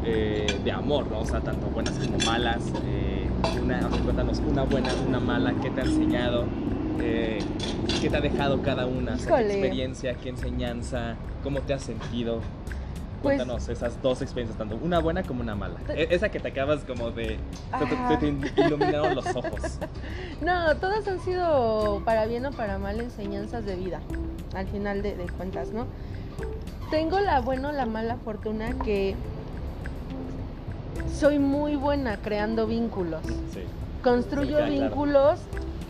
eh, 0.05 0.47
de 0.63 0.71
amor, 0.73 1.07
¿no? 1.11 1.21
O 1.21 1.25
sea, 1.27 1.41
tanto 1.41 1.67
buenas 1.69 1.95
como 1.95 2.17
malas. 2.27 2.61
eh, 2.87 3.18
una, 3.63 3.81
cuéntanos, 4.05 4.39
una 4.41 4.63
buena, 4.65 4.91
una 5.07 5.21
mala, 5.21 5.55
¿qué 5.63 5.71
te 5.71 5.81
ha 5.81 5.85
enseñado? 5.85 6.45
Eh, 7.01 7.39
¿Qué 8.01 8.11
te 8.11 8.17
ha 8.17 8.21
dejado 8.21 8.61
cada 8.63 8.87
una? 8.87 9.15
O 9.15 9.19
sea, 9.19 9.37
¿Qué 9.39 9.43
experiencia, 9.47 10.15
qué 10.15 10.29
enseñanza? 10.31 11.15
¿Cómo 11.43 11.61
te 11.61 11.75
has 11.75 11.83
sentido? 11.83 12.41
Pues- 13.23 13.37
Cuéntanos 13.37 13.69
esas 13.69 14.01
dos 14.01 14.23
experiencias, 14.23 14.57
tanto 14.59 14.77
una 14.77 15.01
buena 15.01 15.23
como 15.25 15.41
una 15.41 15.55
mala. 15.57 15.75
Te- 15.87 16.03
E- 16.05 16.15
Esa 16.15 16.29
que 16.29 16.39
te 16.39 16.49
acabas 16.49 16.85
como 16.85 17.11
de... 17.11 17.25
te- 17.27 17.39
Ah. 17.73 18.17
te 18.21 18.63
iluminaron 18.63 19.15
los 19.15 19.27
ojos. 19.35 19.79
No, 20.41 20.77
todas 20.77 21.07
han 21.09 21.19
sido 21.21 22.01
para 22.05 22.27
bien 22.27 22.47
o 22.47 22.53
para 22.53 22.79
mal 22.79 23.01
enseñanzas 23.01 23.65
de 23.67 23.75
vida, 23.75 24.01
al 24.55 24.69
final 24.69 25.03
de, 25.03 25.17
de 25.17 25.25
cuentas, 25.27 25.73
¿no? 25.73 25.87
Tengo 26.93 27.19
la 27.19 27.41
buena 27.41 27.71
o 27.71 27.73
la 27.73 27.87
mala 27.87 28.17
fortuna 28.25 28.71
que 28.85 29.17
soy 31.13 31.39
muy 31.39 31.77
buena 31.77 32.17
creando 32.19 32.67
vínculos. 32.67 33.23
Sí. 33.53 33.61
construyo 34.03 34.59
claro. 34.59 34.71
vínculos 34.73 35.41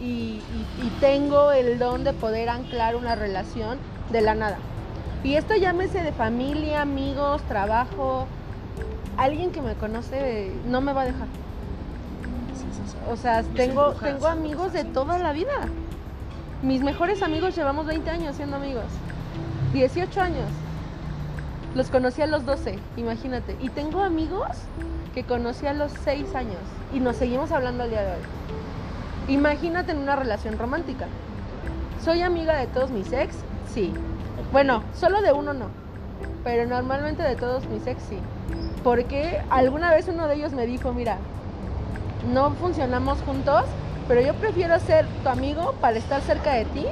y, 0.01 0.05
y- 0.05 0.43
y 0.83 0.91
tengo 1.01 1.53
el 1.53 1.79
don 1.79 2.03
de 2.05 2.13
poder 2.15 2.49
anclar 2.49 2.97
una 2.97 3.15
relación 3.15 3.79
de 4.11 4.21
la 4.23 4.35
nada. 4.35 4.57
Y 5.25 5.35
esto 5.35 5.55
llámese 5.57 6.03
de 6.03 6.13
familia, 6.13 6.83
amigos, 6.83 7.43
trabajo. 7.43 8.27
Alguien 9.19 9.51
que 9.51 9.61
me 9.61 9.75
conoce 9.75 10.53
no 10.67 10.81
me 10.81 10.93
va 10.93 11.03
a 11.03 11.05
dejar. 11.07 11.27
Sí, 12.57 12.65
sí, 12.73 12.83
sí. 12.93 12.97
O 13.13 13.17
sea, 13.17 13.43
Nos 13.43 13.55
tengo, 13.55 14.27
amigos 14.29 14.73
de 14.73 14.85
toda 14.85 15.19
la 15.19 15.33
vida. 15.33 15.53
Mis 16.63 16.83
mejores 16.83 17.23
amigos 17.23 17.55
llevamos 17.57 17.87
20 17.87 18.09
años 18.11 18.37
siendo 18.37 18.57
amigos. 18.57 18.85
18 19.75 20.21
años. 20.21 20.49
Los 21.79 21.91
conocí 21.91 22.21
a 22.23 22.27
los 22.27 22.45
12, 22.45 22.77
imagínate. 22.97 23.57
Y 23.61 23.69
tengo 23.69 24.03
amigos 24.03 24.49
que 25.15 25.23
conocí 25.23 25.65
a 25.65 25.73
los 25.73 25.93
6 26.03 26.35
años. 26.35 26.59
Y 26.93 26.99
nos 26.99 27.15
seguimos 27.15 27.53
hablando 27.53 27.85
al 27.85 27.91
día 27.91 28.01
de 28.01 28.15
hoy. 28.15 29.33
Imagínate 29.33 29.93
en 29.93 29.99
una 29.99 30.17
relación 30.17 30.59
romántica. 30.59 31.07
¿Soy 32.05 32.23
amiga 32.23 32.57
de 32.57 32.67
todos 32.67 32.91
mis 32.91 33.13
ex? 33.13 33.33
Sí. 33.73 33.95
Bueno, 34.51 34.83
solo 34.93 35.23
de 35.23 35.33
uno 35.33 35.55
no. 35.55 35.67
Pero 36.43 36.67
normalmente 36.67 37.23
de 37.23 37.37
todos 37.37 37.65
mis 37.69 37.87
ex 37.87 38.03
sí. 38.09 38.19
Porque 38.83 39.41
alguna 39.49 39.93
vez 39.93 40.09
uno 40.09 40.27
de 40.27 40.35
ellos 40.35 40.55
me 40.55 40.67
dijo, 40.67 40.93
mira, 40.93 41.19
no 42.33 42.51
funcionamos 42.55 43.21
juntos, 43.21 43.67
pero 44.09 44.21
yo 44.21 44.35
prefiero 44.35 44.81
ser 44.81 45.07
tu 45.23 45.29
amigo 45.29 45.77
para 45.81 45.97
estar 45.97 46.23
cerca 46.23 46.55
de 46.55 46.65
ti 46.65 46.87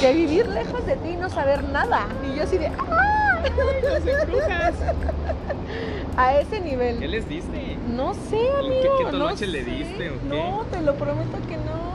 que 0.00 0.12
vivir 0.12 0.46
lejos 0.46 0.86
de 0.86 0.94
ti 0.94 1.08
y 1.10 1.16
no 1.16 1.28
saber 1.28 1.64
nada. 1.64 2.06
Y 2.24 2.36
yo 2.36 2.44
así 2.44 2.56
de, 2.56 2.68
¡ah! 2.68 3.22
Embrujas. 3.44 4.74
A 6.16 6.38
ese 6.38 6.60
nivel. 6.60 6.98
¿Qué 6.98 7.08
les 7.08 7.28
diste? 7.28 7.76
No 7.88 8.14
sé, 8.14 8.30
¿Qué- 8.38 8.58
amigo. 8.58 8.96
qué 8.98 9.04
no 9.04 9.10
toloche 9.10 9.46
le 9.46 9.64
diste 9.64 10.10
o 10.10 10.14
qué? 10.14 10.28
No, 10.28 10.64
te 10.70 10.80
lo 10.82 10.94
prometo 10.94 11.38
que 11.48 11.56
no. 11.56 11.92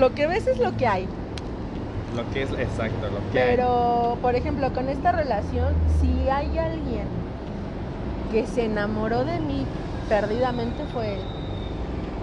Lo 0.00 0.14
que 0.14 0.26
ves 0.26 0.46
es 0.46 0.58
lo 0.58 0.76
que 0.76 0.86
hay. 0.86 1.06
Lo 2.16 2.28
que 2.32 2.42
es 2.42 2.50
exacto, 2.52 3.06
lo 3.08 3.32
que 3.32 3.40
hay. 3.40 3.56
Pero, 3.56 4.18
por 4.22 4.34
ejemplo, 4.34 4.72
con 4.72 4.88
esta 4.88 5.12
relación, 5.12 5.74
si 6.00 6.28
hay 6.28 6.58
alguien 6.58 7.04
que 8.32 8.46
se 8.46 8.64
enamoró 8.64 9.24
de 9.24 9.38
mí 9.40 9.64
perdidamente 10.08 10.84
fue 10.92 11.14
él. 11.14 11.20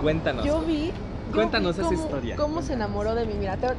Cuéntanos. 0.02 0.46
Yo 0.46 0.60
vi. 0.62 0.88
yo 0.88 1.34
Cuéntanos 1.34 1.78
vi 1.78 1.82
esa 1.82 1.90
cómo- 1.90 2.04
historia. 2.04 2.36
Cómo 2.36 2.62
se 2.62 2.74
enamoró 2.74 3.16
de 3.16 3.26
mí. 3.26 3.36
Mira, 3.40 3.56
todo, 3.58 3.76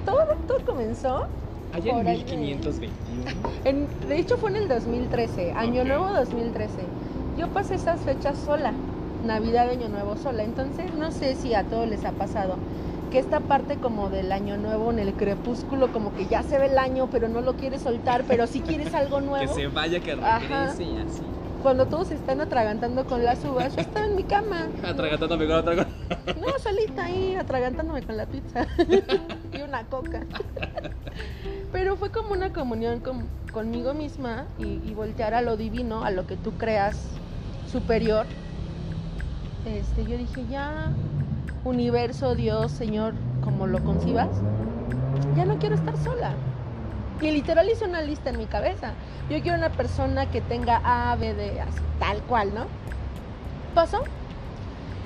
todo 0.47 0.59
comenzó. 0.65 1.27
Allá 1.75 1.91
en 1.91 1.97
por 1.99 2.07
ahí 2.09 2.23
de- 2.23 2.37
1521. 2.37 3.25
en- 3.65 3.89
de 4.09 4.19
hecho, 4.19 4.37
fue 4.37 4.51
en 4.51 4.57
el 4.57 4.69
2013, 4.69 5.53
Año. 5.57 5.85
Nuevo 5.85 6.09
2013. 6.13 6.83
Yo 7.37 7.49
pasé 7.49 7.75
esas 7.75 8.01
fechas 8.01 8.39
sola, 8.39 8.73
Navidad, 9.25 9.69
Año 9.69 9.89
Nuevo 9.89 10.17
sola. 10.17 10.45
Entonces, 10.45 10.95
no 10.95 11.11
sé 11.11 11.35
si 11.35 11.53
a 11.53 11.65
todos 11.65 11.89
les 11.89 12.05
ha 12.05 12.13
pasado 12.13 12.57
que 13.11 13.19
esta 13.19 13.41
parte 13.41 13.77
como 13.77 14.09
del 14.09 14.31
Año 14.31 14.57
Nuevo 14.57 14.93
en 14.93 15.01
el 15.01 15.13
crepúsculo, 15.15 15.91
como 15.93 16.15
que 16.15 16.27
ya 16.27 16.45
se 16.45 16.59
ve 16.59 16.67
el 16.67 16.79
año, 16.79 17.09
pero 17.11 17.29
no 17.29 17.41
lo 17.41 17.55
quieres 17.55 17.83
soltar, 17.83 18.23
pero 18.29 18.47
sí 18.47 18.61
quieres 18.61 18.95
algo 18.95 19.19
Que 19.19 19.27
nuevo. 19.27 19.55
se 19.55 19.67
vaya, 19.67 19.99
que 19.99 20.13
Ajá. 20.13 20.39
regrese 20.39 20.85
y 20.85 20.97
así. 20.99 21.23
Cuando 21.63 21.87
todos 21.87 22.09
se 22.09 22.15
están 22.15 22.41
atragantando 22.41 23.05
con 23.07 23.25
las 23.25 23.43
uvas, 23.45 23.75
yo 23.75 23.81
estaba 23.83 24.07
en 24.07 24.15
mi 24.17 24.23
cama. 24.23 24.69
Atragantándome 24.87 25.47
con 25.47 25.57
otra 25.57 25.75
cosa. 25.77 25.89
No, 26.39 26.59
solita 26.63 27.05
ahí, 27.07 27.35
atragantándome 27.35 28.03
con 28.03 28.17
la 28.17 28.27
pizza 28.27 28.67
coca. 29.83 30.21
Pero 31.73 31.97
fue 31.97 32.11
como 32.11 32.33
una 32.33 32.53
comunión 32.53 33.01
con- 33.01 33.29
conmigo 33.53 33.95
misma 33.95 34.47
y, 34.59 34.93
voltear 34.95 35.35
a 35.35 35.43
lo 35.43 35.57
divino, 35.57 36.05
a 36.05 36.11
lo 36.11 36.27
que 36.27 36.37
tú 36.37 36.53
creas 36.53 37.21
superior. 37.67 38.27
Este, 39.65 40.07
yo 40.07 40.17
dije, 40.17 40.47
ya, 40.47 40.93
universo, 41.65 42.35
Dios, 42.35 42.71
Señor, 42.73 43.15
como 43.41 43.67
lo 43.67 43.81
concibas, 43.81 44.29
ya 45.35 45.45
no 45.45 45.59
quiero 45.59 45.75
estar 45.75 45.95
sola. 45.97 46.37
Y 47.21 47.31
literal 47.31 47.67
hice 47.71 47.85
una 47.87 48.03
lista 48.03 48.31
en 48.31 48.39
mi 48.39 48.47
cabeza. 48.47 48.93
Yo 49.31 49.41
quiero 49.43 49.57
una 49.57 49.71
persona 49.71 50.27
que 50.27 50.41
tenga 50.41 50.81
A, 50.85 51.17
B, 51.17 51.35
D, 51.35 51.61
tal 51.99 52.23
cual, 52.23 52.55
¿no? 52.55 52.67
Pasó. 53.75 53.99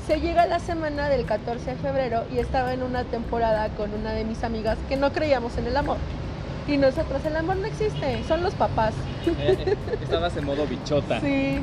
Se 0.08 0.20
llega 0.20 0.46
la 0.46 0.58
semana 0.58 1.08
del 1.08 1.24
14 1.26 1.70
de 1.72 1.76
febrero 1.76 2.24
y 2.32 2.38
estaba 2.38 2.72
en 2.72 2.82
una 2.82 3.04
temporada 3.04 3.68
con 3.76 3.92
una 3.94 4.12
de 4.12 4.24
mis 4.24 4.42
amigas 4.42 4.76
que 4.88 4.96
no 4.96 5.12
creíamos 5.12 5.56
en 5.58 5.66
el 5.66 5.76
amor. 5.76 5.98
Y 6.66 6.76
nosotros, 6.78 7.24
el 7.24 7.36
amor 7.36 7.56
no 7.56 7.66
existe, 7.66 8.24
son 8.26 8.42
los 8.42 8.54
papás. 8.54 8.94
Eh, 9.26 9.76
Estabas 10.02 10.36
en 10.36 10.44
modo 10.46 10.66
bichota. 10.66 11.20
Sí. 11.20 11.60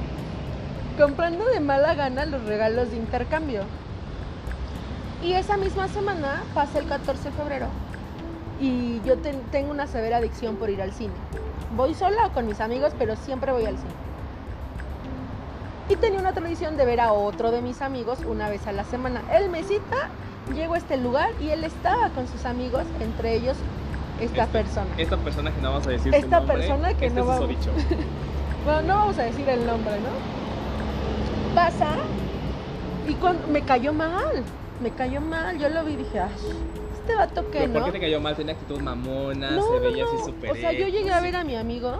Comprando 1.00 1.46
de 1.46 1.60
mala 1.60 1.94
gana 1.96 2.26
los 2.26 2.44
regalos 2.46 2.92
de 2.92 2.98
intercambio. 2.98 3.64
Y 5.24 5.34
esa 5.34 5.58
misma 5.58 5.88
semana 5.88 6.44
pasa 6.54 6.80
el 6.80 6.86
14 6.88 7.24
de 7.24 7.32
febrero. 7.36 7.68
Y 8.62 9.02
yo 9.06 9.18
ten- 9.18 9.42
tengo 9.52 9.72
una 9.72 9.88
severa 9.88 10.18
adicción 10.18 10.56
por 10.56 10.70
ir 10.70 10.82
al 10.82 10.92
cine. 10.94 11.14
Voy 11.76 11.94
sola 11.94 12.28
o 12.28 12.32
con 12.32 12.46
mis 12.46 12.62
amigos, 12.62 12.94
pero 12.98 13.16
siempre 13.16 13.52
voy 13.52 13.66
al 13.66 13.76
cine. 13.78 13.90
Y 15.90 15.96
tenía 15.98 16.20
una 16.20 16.34
tradición 16.34 16.78
de 16.78 16.86
ver 16.86 17.00
a 17.00 17.12
otro 17.14 17.52
de 17.52 17.62
mis 17.62 17.82
amigos 17.82 18.20
una 18.28 18.50
vez 18.50 18.66
a 18.68 18.72
la 18.72 18.84
semana. 18.84 19.22
Él 19.38 19.50
me 19.50 19.64
cita, 19.64 20.10
llego 20.54 20.74
a 20.74 20.78
este 20.78 20.98
lugar 20.98 21.30
y 21.40 21.50
él 21.50 21.64
estaba 21.64 22.10
con 22.10 22.28
sus 22.28 22.46
amigos, 22.46 22.84
entre 23.02 23.36
ellos 23.36 23.56
esta 24.20 24.44
Este- 24.46 24.58
persona. 24.64 24.88
Esta 24.98 25.18
persona 25.18 25.52
que 25.54 25.62
no 25.62 25.70
vamos 25.72 25.88
a 25.88 25.90
decir 25.92 26.12
su 26.12 26.18
Esta 26.18 26.40
nombre, 26.40 26.58
persona 26.58 26.94
que 26.96 27.06
este 27.08 27.20
no 27.20 27.26
vamos-. 27.28 27.50
Bueno, 28.66 28.82
no 28.82 28.96
vamos 28.96 29.20
a 29.20 29.24
decir 29.24 29.48
el 29.48 29.64
nombre, 29.68 29.92
¿no? 30.00 31.54
Pasa 31.54 31.90
y 33.08 33.14
cuando 33.14 33.48
me 33.48 33.62
cayó 33.62 33.94
mal, 33.94 34.44
me 34.82 34.90
cayó 34.90 35.22
mal, 35.22 35.60
yo 35.60 35.70
lo 35.70 35.84
vi 35.86 35.94
y 35.94 35.98
dije, 35.98 36.20
"Ay, 36.20 36.32
este 36.96 37.16
vato 37.16 37.44
que 37.52 37.60
¿Pero 37.60 37.68
no. 37.68 37.74
¿Por 37.74 37.86
qué 37.86 37.92
te 37.92 38.00
cayó 38.00 38.20
mal? 38.20 38.36
Tenía 38.36 38.54
actitud 38.56 38.82
mamona, 38.82 39.52
No, 39.52 39.62
se 39.74 39.80
veía 39.80 40.04
no. 40.06 40.10
así 40.12 40.26
súper 40.32 40.50
O 40.52 40.56
sea, 40.56 40.72
yo 40.72 40.88
llegué 40.88 41.14
a 41.14 41.22
ver 41.22 41.36
a 41.36 41.44
mi 41.44 41.56
amigo 41.56 41.96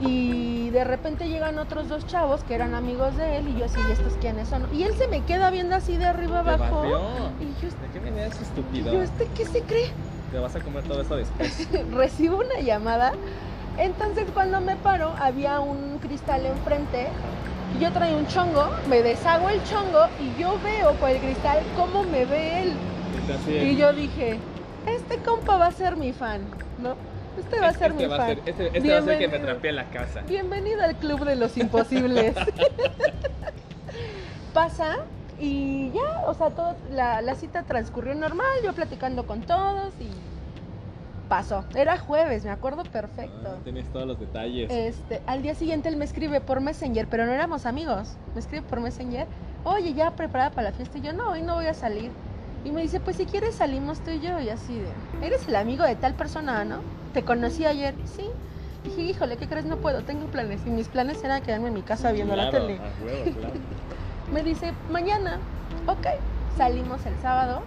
y 0.00 0.70
de 0.70 0.84
repente 0.84 1.28
llegan 1.28 1.58
otros 1.58 1.88
dos 1.88 2.06
chavos 2.06 2.42
que 2.44 2.54
eran 2.54 2.74
amigos 2.74 3.16
de 3.16 3.36
él 3.36 3.48
y 3.48 3.58
yo 3.58 3.66
así, 3.66 3.78
¿y 3.86 3.92
estos 3.92 4.14
quiénes 4.14 4.48
son? 4.48 4.66
Y 4.72 4.84
él 4.84 4.94
se 4.94 5.08
me 5.08 5.22
queda 5.24 5.50
viendo 5.50 5.76
así 5.76 5.96
de 5.96 6.06
arriba 6.06 6.40
abajo. 6.40 6.84
Y 7.40 7.62
yo, 7.62 7.68
¿De 7.68 8.00
qué 8.00 8.26
ese 8.26 8.38
y 8.38 8.42
estúpido? 8.42 8.92
yo, 8.92 9.02
¿este 9.02 9.28
qué 9.36 9.44
se 9.44 9.62
cree? 9.62 9.90
Te 10.32 10.38
vas 10.38 10.56
a 10.56 10.60
comer 10.60 10.84
todo 10.84 11.02
eso 11.02 11.16
después. 11.16 11.68
recibo 11.92 12.38
una 12.38 12.60
llamada. 12.60 13.12
Entonces 13.78 14.26
cuando 14.32 14.60
me 14.60 14.76
paro 14.76 15.12
había 15.20 15.60
un 15.60 15.98
cristal 15.98 16.46
enfrente 16.46 17.08
y 17.76 17.82
yo 17.82 17.92
traía 17.92 18.16
un 18.16 18.26
chongo, 18.26 18.68
me 18.88 19.02
deshago 19.02 19.48
el 19.50 19.62
chongo 19.64 20.06
y 20.18 20.40
yo 20.40 20.58
veo 20.64 20.92
por 20.94 21.10
el 21.10 21.18
cristal 21.18 21.60
cómo 21.76 22.04
me 22.04 22.24
ve 22.24 22.62
él. 22.62 22.72
Y 23.48 23.76
yo 23.76 23.92
dije, 23.92 24.38
este 24.86 25.18
compa 25.18 25.56
va 25.56 25.66
a 25.66 25.72
ser 25.72 25.96
mi 25.96 26.12
fan, 26.12 26.40
¿no? 26.78 26.94
Este 27.38 27.60
va 27.60 27.68
a 27.68 27.72
ser 27.72 27.90
este 27.92 28.02
mi 28.02 28.08
va 28.08 28.16
a 28.16 28.18
fan. 28.18 28.28
ser, 28.28 28.38
este, 28.46 28.66
este 28.78 28.92
va 28.92 28.98
a 28.98 29.02
ser 29.02 29.18
que 29.18 29.28
me 29.28 29.38
trapee 29.38 29.72
la 29.72 29.88
casa. 29.90 30.22
Bienvenido 30.22 30.82
al 30.82 30.96
club 30.96 31.24
de 31.24 31.36
los 31.36 31.56
imposibles. 31.56 32.34
Pasa 34.54 34.98
y 35.38 35.90
ya, 35.92 36.24
o 36.26 36.34
sea, 36.34 36.50
todo, 36.50 36.74
la, 36.90 37.22
la 37.22 37.34
cita 37.34 37.62
transcurrió 37.62 38.14
normal, 38.14 38.46
yo 38.62 38.72
platicando 38.74 39.26
con 39.26 39.40
todos 39.42 39.94
y 40.00 40.10
pasó. 41.28 41.64
Era 41.74 41.96
jueves, 41.96 42.44
me 42.44 42.50
acuerdo 42.50 42.82
perfecto. 42.82 43.48
Ah, 43.56 43.60
tienes 43.64 43.86
todos 43.92 44.06
los 44.06 44.18
detalles. 44.20 44.70
Este, 44.70 45.22
al 45.26 45.42
día 45.42 45.54
siguiente 45.54 45.88
él 45.88 45.96
me 45.96 46.04
escribe 46.04 46.40
por 46.40 46.60
Messenger, 46.60 47.06
pero 47.08 47.24
no 47.24 47.32
éramos 47.32 47.64
amigos. 47.64 48.16
Me 48.34 48.40
escribe 48.40 48.62
por 48.68 48.80
Messenger, 48.80 49.26
oye, 49.64 49.94
ya 49.94 50.10
preparada 50.10 50.50
para 50.50 50.70
la 50.70 50.76
fiesta. 50.76 50.98
Y 50.98 51.02
yo, 51.02 51.12
no, 51.12 51.30
hoy 51.30 51.42
no 51.42 51.54
voy 51.54 51.66
a 51.66 51.74
salir. 51.74 52.10
Y 52.64 52.72
me 52.72 52.82
dice, 52.82 53.00
pues 53.00 53.16
si 53.16 53.26
quieres 53.26 53.56
salimos 53.56 54.00
tú 54.02 54.10
y 54.10 54.20
yo. 54.20 54.38
Y 54.40 54.50
así 54.50 54.78
de, 54.78 54.92
eres 55.22 55.48
el 55.48 55.56
amigo 55.56 55.84
de 55.84 55.96
tal 55.96 56.14
persona, 56.14 56.64
¿no? 56.64 56.82
Te 57.12 57.24
conocí 57.24 57.64
ayer. 57.64 57.94
Sí. 58.04 58.28
Dije, 58.84 59.02
híjole, 59.02 59.36
¿qué 59.36 59.46
crees? 59.46 59.64
No 59.64 59.76
puedo, 59.76 60.02
tengo 60.04 60.26
planes. 60.26 60.60
Y 60.66 60.70
mis 60.70 60.88
planes 60.88 61.22
eran 61.24 61.42
quedarme 61.42 61.68
en 61.68 61.74
mi 61.74 61.82
casa 61.82 62.12
viendo 62.12 62.36
la 62.36 62.50
tele. 62.50 62.78
a 62.78 63.04
huevo, 63.04 63.38
claro. 63.38 63.54
Me 64.32 64.42
dice, 64.42 64.72
mañana. 64.90 65.38
Ok. 65.86 66.06
Salimos 66.56 67.04
el 67.06 67.18
sábado. 67.20 67.62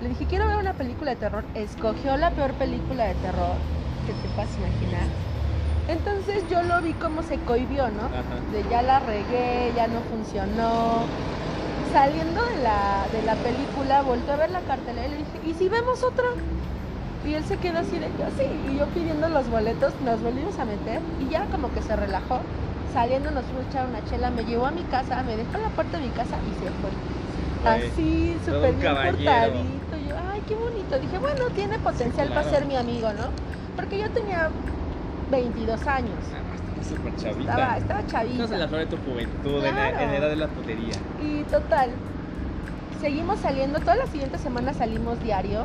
Le 0.00 0.08
dije, 0.08 0.26
quiero 0.26 0.46
ver 0.48 0.56
una 0.56 0.72
película 0.72 1.10
de 1.10 1.16
terror. 1.16 1.44
Escogió 1.54 2.16
la 2.16 2.30
peor 2.30 2.52
película 2.54 3.06
de 3.06 3.14
terror 3.14 3.54
que 4.06 4.12
te 4.12 4.34
puedas 4.34 4.56
imaginar. 4.56 5.06
Entonces 5.88 6.48
yo 6.48 6.62
lo 6.62 6.80
vi 6.82 6.92
como 6.94 7.22
se 7.22 7.36
cohibió, 7.38 7.88
¿no? 7.90 8.04
Ajá. 8.04 8.40
De 8.52 8.64
ya 8.70 8.82
la 8.82 9.00
regué, 9.00 9.72
ya 9.74 9.88
no 9.88 10.00
funcionó. 10.02 11.04
Saliendo 11.92 12.44
de 12.44 12.62
la, 12.62 13.06
de 13.12 13.22
la 13.22 13.34
película, 13.34 14.02
volteé 14.02 14.32
a 14.32 14.36
ver 14.36 14.50
la 14.50 14.60
cartelera 14.60 15.08
y 15.08 15.10
le 15.10 15.16
dije, 15.18 15.40
¿y 15.44 15.54
si 15.54 15.68
vemos 15.68 16.02
otra? 16.04 16.26
Y 17.26 17.34
él 17.34 17.44
se 17.44 17.56
quedó 17.58 17.78
así 17.78 17.98
de, 17.98 18.06
yo 18.18 18.26
sí. 18.38 18.46
Y 18.70 18.78
yo 18.78 18.86
pidiendo 18.86 19.28
los 19.28 19.48
boletos, 19.50 19.92
nos 20.04 20.22
volvimos 20.22 20.58
a 20.58 20.64
meter 20.64 21.00
y 21.20 21.30
ya 21.30 21.44
como 21.46 21.72
que 21.72 21.82
se 21.82 21.96
relajó. 21.96 22.40
Saliendo 22.92 23.30
nos 23.30 23.44
fuimos 23.44 23.66
a 23.66 23.68
echar 23.68 23.86
una 23.88 24.04
chela, 24.08 24.30
me 24.30 24.44
llevó 24.44 24.66
a 24.66 24.70
mi 24.70 24.82
casa, 24.84 25.22
me 25.22 25.36
dejó 25.36 25.56
en 25.56 25.62
la 25.62 25.68
puerta 25.70 25.98
de 25.98 26.04
mi 26.06 26.10
casa 26.10 26.36
y 26.46 26.54
se 26.64 26.70
fue. 26.80 26.90
Así, 27.64 28.36
súper 28.44 28.74
bien 28.74 28.80
caballero. 28.80 29.16
portadito. 29.18 29.96
Yo, 30.08 30.16
ay, 30.32 30.42
qué 30.46 30.54
bonito. 30.54 30.98
Dije, 30.98 31.18
bueno, 31.18 31.44
tiene 31.54 31.78
potencial 31.78 32.28
claro. 32.28 32.42
para 32.42 32.56
ser 32.56 32.66
mi 32.66 32.76
amigo, 32.76 33.12
¿no? 33.12 33.26
Porque 33.76 33.98
yo 33.98 34.10
tenía 34.10 34.50
22 35.30 35.86
años. 35.86 36.18
Súper 36.88 37.14
chavita. 37.16 37.52
Estaba, 37.52 37.76
estaba 37.76 38.06
chavita. 38.06 38.34
Estás 38.44 38.52
en 38.52 38.60
la 38.60 38.68
flor 38.68 38.80
de 38.80 38.86
tu 38.86 38.96
juventud, 38.98 39.64
en, 39.64 39.74
la, 39.74 39.88
en 39.90 40.10
la 40.10 40.16
edad 40.16 40.28
de 40.28 40.36
la 40.36 40.48
putería. 40.48 40.94
Y 41.22 41.42
total, 41.44 41.90
seguimos 43.00 43.38
saliendo, 43.40 43.78
todas 43.80 43.98
las 43.98 44.08
siguientes 44.10 44.40
semanas 44.40 44.76
salimos 44.76 45.22
diario. 45.22 45.64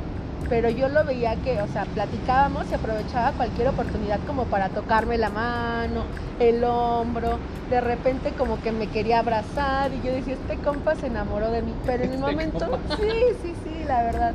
pero 0.49 0.69
yo 0.69 0.89
lo 0.89 1.03
veía 1.03 1.35
que, 1.37 1.59
o 1.61 1.67
sea, 1.67 1.85
platicábamos 1.85 2.69
y 2.71 2.75
aprovechaba 2.75 3.31
cualquier 3.31 3.69
oportunidad 3.69 4.19
como 4.27 4.43
para 4.45 4.69
tocarme 4.69 5.17
la 5.17 5.29
mano, 5.31 6.03
el 6.39 6.63
hombro, 6.63 7.39
de 7.71 7.81
repente 7.81 8.31
como 8.37 8.61
que 8.61 8.71
me 8.71 8.85
quería 8.87 9.19
abrazar 9.19 9.91
y 9.91 10.05
yo 10.05 10.13
decía, 10.13 10.35
este 10.35 10.57
compa 10.57 10.93
se 10.95 11.07
enamoró 11.07 11.49
de 11.49 11.63
mí, 11.63 11.73
pero 11.85 12.03
en 12.03 12.11
el 12.11 12.15
Este 12.19 12.31
momento, 12.31 12.69
compa. 12.69 12.95
sí, 12.95 13.09
sí, 13.41 13.53
sí, 13.63 13.83
la 13.87 14.03
verdad. 14.03 14.33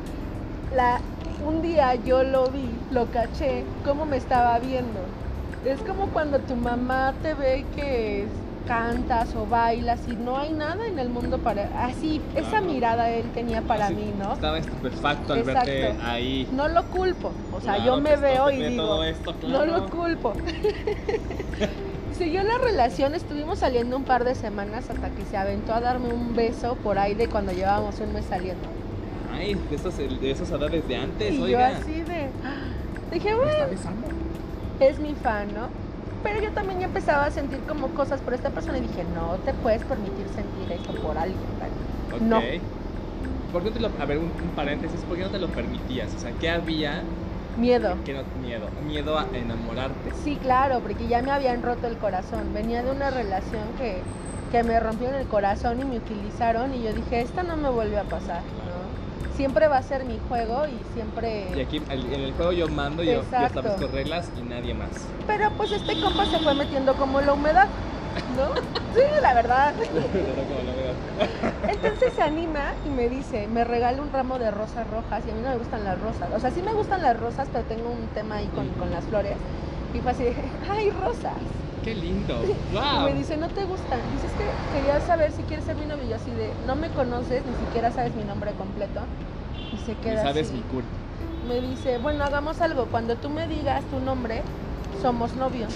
La, 0.75 1.01
un 1.47 1.63
día 1.63 1.95
yo 1.95 2.25
lo 2.25 2.49
vi, 2.51 2.69
lo 2.91 3.07
caché, 3.07 3.65
cómo 3.85 4.05
me 4.05 4.17
estaba 4.17 4.59
viendo. 4.59 4.99
Es 5.65 5.81
como 5.81 6.07
cuando 6.09 6.39
tu 6.39 6.57
mamá 6.57 7.13
te 7.23 7.35
ve 7.35 7.65
que 7.77 8.27
cantas 8.67 9.35
o 9.35 9.47
bailas 9.47 10.01
y 10.09 10.13
no 10.13 10.39
hay 10.39 10.53
nada 10.53 10.87
en 10.87 10.99
el 10.99 11.09
mundo 11.09 11.39
para... 11.39 11.85
Así, 11.85 12.21
esa 12.35 12.61
mirada 12.61 13.11
él 13.11 13.25
tenía 13.35 13.63
para 13.63 13.87
Así, 13.87 13.95
mí, 13.95 14.13
¿no? 14.19 14.33
Estaba 14.33 14.59
estupefacto 14.59 15.33
al 15.33 15.43
verte 15.43 15.95
ahí. 16.03 16.49
No 16.53 16.69
lo 16.69 16.85
culpo, 16.85 17.33
o 17.53 17.61
sea, 17.61 17.75
Claro, 17.77 17.97
yo 17.97 18.01
me 18.01 18.15
no 18.15 18.21
veo 18.23 18.51
y 18.51 18.57
digo, 18.57 18.87
todo 18.87 19.05
esto, 19.05 19.33
no 19.33 19.39
claro. 19.49 19.67
lo 19.67 19.91
culpo. 19.91 20.33
Siguió 22.19 22.43
la 22.43 22.59
relación, 22.59 23.15
estuvimos 23.15 23.59
saliendo 23.59 23.97
un 23.97 24.05
par 24.05 24.25
de 24.25 24.35
semanas 24.35 24.89
hasta 24.91 25.09
que 25.11 25.25
se 25.25 25.37
aventó 25.37 25.73
a 25.75 25.81
darme 25.81 26.13
un 26.13 26.35
beso 26.37 26.75
por 26.77 26.99
ahí 26.99 27.15
de 27.15 27.29
cuando 27.29 27.53
llevábamos 27.53 27.99
un 28.01 28.13
mes 28.13 28.25
saliendo. 28.27 28.69
Ay, 29.33 29.55
de 29.69 29.77
esos, 29.77 29.97
de 29.97 30.31
esos 30.31 30.51
edades 30.51 30.87
de 30.87 30.97
antes, 30.97 31.33
y 31.33 31.39
yo 31.39 31.45
oiga. 31.45 31.69
así 31.69 32.03
de... 32.03 32.29
Dije, 33.13 33.31
¿Me 33.31 33.37
bueno? 33.37 33.67
Es 34.81 35.01
mi 35.01 35.15
fan, 35.17 35.55
¿no? 35.55 35.77
Pero 36.23 36.41
yo 36.43 36.53
también 36.53 36.81
ya 36.81 36.87
empezaba 36.87 37.27
a 37.27 37.31
sentir 37.31 37.65
como 37.67 37.95
cosas 37.95 38.23
por 38.23 38.35
esta 38.35 38.53
persona 38.53 38.79
y 38.79 38.83
dije, 38.83 39.05
no 39.05 39.41
te 39.43 39.55
puedes 39.55 39.85
permitir 39.85 40.29
sentir 40.29 40.71
esto 40.73 40.93
por 41.01 41.19
alguien, 41.19 41.59
¿vale? 41.59 41.73
Ok. 42.11 42.21
No. 42.23 42.41
¿Por 43.51 43.63
qué 43.63 43.69
no 43.71 43.75
te 43.75 43.81
lo, 43.81 43.89
a 44.01 44.07
ver, 44.07 44.19
un, 44.19 44.25
un 44.41 44.55
paréntesis, 44.55 45.05
¿por 45.05 45.17
qué 45.17 45.25
no 45.25 45.31
te 45.31 45.39
lo 45.39 45.55
permitías? 45.55 46.15
O 46.15 46.19
sea, 46.19 46.33
¿qué 46.39 46.51
había 46.51 47.17
Miedo. 47.55 47.97
que 48.05 48.13
no 48.15 48.23
miedo? 48.35 48.67
Miedo 48.83 49.19
a 49.19 49.29
enamorarte. 49.33 50.11
Sí, 50.15 50.39
claro, 50.39 50.83
porque 50.83 51.09
ya 51.09 51.23
me 51.23 51.33
habían 51.33 51.63
roto 51.63 51.87
el 51.87 51.99
corazón. 51.99 52.53
Venía 52.53 52.83
de 52.83 52.91
una 52.93 53.11
relación 53.11 53.75
que, 53.75 54.11
que 54.49 54.63
me 54.63 54.79
rompieron 54.81 55.17
el 55.17 55.29
corazón 55.29 55.81
y 55.81 55.85
me 55.85 55.97
utilizaron 55.99 56.73
y 56.75 56.83
yo 56.83 56.93
dije, 56.95 57.21
esta 57.23 57.43
no 57.43 57.57
me 57.57 57.71
vuelve 57.71 57.99
a 57.99 58.09
pasar, 58.09 58.43
¿no? 58.55 58.80
Siempre 59.41 59.69
va 59.69 59.79
a 59.79 59.83
ser 59.83 60.05
mi 60.05 60.19
juego 60.29 60.69
y 60.69 60.85
siempre... 60.93 61.57
Y 61.57 61.61
aquí 61.61 61.79
en 61.89 62.13
el 62.13 62.35
juego 62.35 62.53
yo 62.53 62.69
mando, 62.69 63.03
yo, 63.03 63.23
yo 63.23 63.47
establezco 63.47 63.87
reglas 63.87 64.31
y 64.37 64.43
nadie 64.43 64.75
más. 64.75 65.15
Pero 65.27 65.51
pues 65.57 65.73
este 65.73 65.99
compa 65.99 66.27
se 66.27 66.39
fue 66.41 66.53
metiendo 66.53 66.95
como 66.95 67.23
la 67.23 67.33
humedad, 67.33 67.67
¿no? 68.37 68.51
Sí, 68.93 69.01
la 69.23 69.33
verdad. 69.33 69.75
Entonces 71.73 72.13
se 72.15 72.21
anima 72.21 72.75
y 72.85 72.91
me 72.91 73.09
dice, 73.09 73.49
me 73.49 73.65
regala 73.65 74.03
un 74.03 74.13
ramo 74.13 74.39
de 74.39 74.51
rosas 74.51 74.87
rojas 74.91 75.27
y 75.27 75.31
a 75.31 75.35
mí 75.35 75.41
no 75.41 75.49
me 75.49 75.57
gustan 75.57 75.85
las 75.85 75.99
rosas. 75.99 76.29
O 76.35 76.39
sea, 76.39 76.51
sí 76.51 76.61
me 76.61 76.75
gustan 76.75 77.01
las 77.01 77.19
rosas, 77.19 77.49
pero 77.51 77.65
tengo 77.65 77.89
un 77.89 78.09
tema 78.09 78.37
ahí 78.37 78.49
con, 78.49 78.69
con 78.75 78.91
las 78.91 79.07
flores. 79.07 79.39
Y 79.95 80.01
fue 80.01 80.11
así, 80.11 80.25
de, 80.25 80.35
¡ay, 80.71 80.91
rosas! 80.91 81.60
¡Qué 81.83 81.95
lindo! 81.95 82.43
Y 82.45 83.05
me 83.05 83.15
dice, 83.15 83.37
¿no 83.37 83.49
te 83.49 83.65
gustan? 83.65 84.11
Dices 84.11 84.33
que 84.33 84.53
quería 84.71 85.01
saber 85.01 85.33
si 85.33 85.43
quieres 85.45 85.65
ser 85.65 85.77
mi 85.77 85.87
novio. 85.87 86.05
Y 86.05 86.09
yo 86.09 86.17
así 86.17 86.31
de, 86.31 86.53
no 86.67 86.77
me 86.77 86.91
conoces, 86.91 87.45
ni 87.47 87.55
siquiera 87.55 87.91
sabes 87.91 88.15
mi 88.15 88.25
nombre 88.25 88.53
completo. 88.53 89.01
Y 89.73 89.79
se 89.79 89.93
Y 89.93 89.95
queda 89.97 90.23
sabes 90.23 90.49
así. 90.49 90.57
mi 90.57 90.63
cul. 90.63 90.85
Me 91.49 91.61
dice, 91.61 91.99
bueno, 91.99 92.25
hagamos 92.25 92.61
algo. 92.61 92.87
Cuando 92.87 93.17
tú 93.17 93.31
me 93.31 93.47
digas 93.47 93.83
tu 93.91 93.99
nombre, 94.01 94.43
somos 95.01 95.35
novios. 95.37 95.71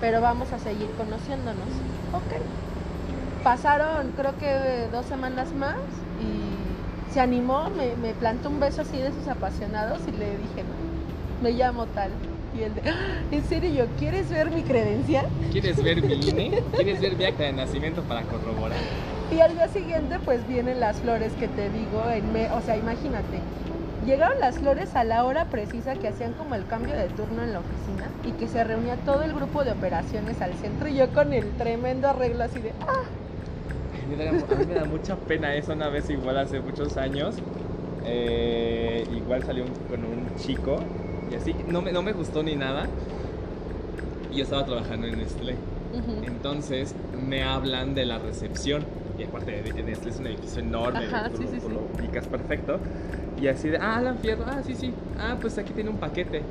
Pero 0.00 0.20
vamos 0.20 0.52
a 0.52 0.58
seguir 0.58 0.88
conociéndonos. 0.96 1.68
Ok. 2.12 3.42
Pasaron, 3.42 4.12
creo 4.16 4.36
que 4.38 4.88
dos 4.92 5.06
semanas 5.06 5.52
más. 5.54 5.76
Y 6.20 7.12
se 7.12 7.20
animó, 7.20 7.70
me, 7.70 7.96
me 7.96 8.12
plantó 8.14 8.50
un 8.50 8.60
beso 8.60 8.82
así 8.82 8.98
de 8.98 9.08
esos 9.08 9.26
apasionados. 9.28 10.00
Y 10.06 10.12
le 10.12 10.36
dije, 10.36 10.64
me 11.42 11.52
llamo 11.52 11.86
tal. 11.86 12.10
Y 12.60 12.62
él 12.62 12.74
de, 12.74 12.82
"Ah, 12.84 13.22
¿en 13.30 13.42
serio? 13.42 13.70
yo, 13.70 13.86
¿Quieres 13.96 14.28
ver 14.28 14.50
mi 14.50 14.62
credencial? 14.62 15.24
¿Quieres 15.50 15.82
ver 15.82 16.02
mi 16.02 16.12
INE? 16.28 16.50
¿Quieres 16.76 17.00
ver 17.00 17.16
mi 17.16 17.24
acta 17.24 17.44
de 17.44 17.52
nacimiento 17.54 18.02
para 18.02 18.22
corroborar? 18.24 18.76
Y 19.32 19.40
al 19.40 19.54
día 19.54 19.66
siguiente 19.68 20.18
pues 20.24 20.46
vienen 20.46 20.78
las 20.78 20.98
flores 20.98 21.32
que 21.36 21.48
te 21.48 21.70
digo, 21.70 22.10
en 22.10 22.32
me- 22.32 22.50
o 22.50 22.60
sea, 22.60 22.76
imagínate, 22.76 23.40
llegaron 24.04 24.34
las 24.42 24.56
flores 24.56 24.94
a 24.94 25.04
la 25.04 25.24
hora 25.24 25.46
precisa 25.46 25.96
que 25.96 26.08
hacían 26.08 26.34
como 26.34 26.54
el 26.54 26.66
cambio 26.66 26.94
de 26.96 27.08
turno 27.08 27.42
en 27.42 27.52
la 27.54 27.60
oficina 27.60 28.10
y 28.24 28.32
que 28.32 28.46
se 28.48 28.62
reunía 28.62 28.96
todo 28.98 29.22
el 29.22 29.32
grupo 29.32 29.64
de 29.64 29.72
operaciones 29.72 30.42
al 30.42 30.54
centro 30.56 30.88
y 30.88 30.96
yo 30.96 31.12
con 31.14 31.32
el 31.32 31.54
tremendo 31.56 32.08
arreglo 32.08 32.44
así 32.44 32.60
de, 32.60 32.74
ah, 32.80 32.86
A 34.02 34.06
mí 34.06 34.16
me 34.16 34.24
da, 34.24 34.30
a 34.30 34.56
mí 34.56 34.66
me 34.66 34.74
da 34.74 34.84
mucha 34.84 35.16
pena 35.26 35.54
eso 35.56 35.72
una 35.72 35.88
vez 35.88 36.10
igual 36.10 36.36
hace 36.38 36.60
muchos 36.60 36.96
años. 36.98 37.42
eh, 38.02 39.06
igual 39.10 39.44
salió 39.44 39.64
un- 39.64 39.74
con 39.86 40.04
un 40.04 40.34
chico 40.34 40.88
y 41.30 41.34
así 41.34 41.54
no 41.68 41.82
me, 41.82 41.92
no 41.92 42.02
me 42.02 42.12
gustó 42.12 42.42
ni 42.42 42.56
nada. 42.56 42.86
Y 44.32 44.36
yo 44.36 44.44
estaba 44.44 44.64
trabajando 44.64 45.06
en 45.06 45.18
Nestlé. 45.18 45.52
ujú". 45.92 46.24
Entonces 46.24 46.94
me 47.28 47.42
hablan 47.42 47.94
de 47.94 48.04
la 48.06 48.18
recepción. 48.18 48.84
Y 49.18 49.24
aparte 49.24 49.62
Nestlé 49.84 50.10
es 50.10 50.18
un 50.18 50.26
edificio 50.28 50.60
enorme, 50.62 51.00
Ajá, 51.06 51.28
tú 51.30 51.38
sí, 51.38 51.44
lo- 51.44 51.50
sí, 51.50 51.56
tú 51.60 51.66
sí. 51.68 51.72
lo 51.74 51.80
ubicas 52.02 52.26
perfecto. 52.26 52.78
Y 53.40 53.48
así 53.48 53.68
de, 53.68 53.76
ah, 53.78 53.96
Alan 53.96 54.18
Fierro, 54.18 54.44
ah, 54.46 54.60
sí, 54.64 54.74
sí. 54.74 54.92
Ah, 55.18 55.36
pues 55.40 55.58
aquí 55.58 55.72
tiene 55.72 55.90
un 55.90 55.96
paquete. 55.96 56.42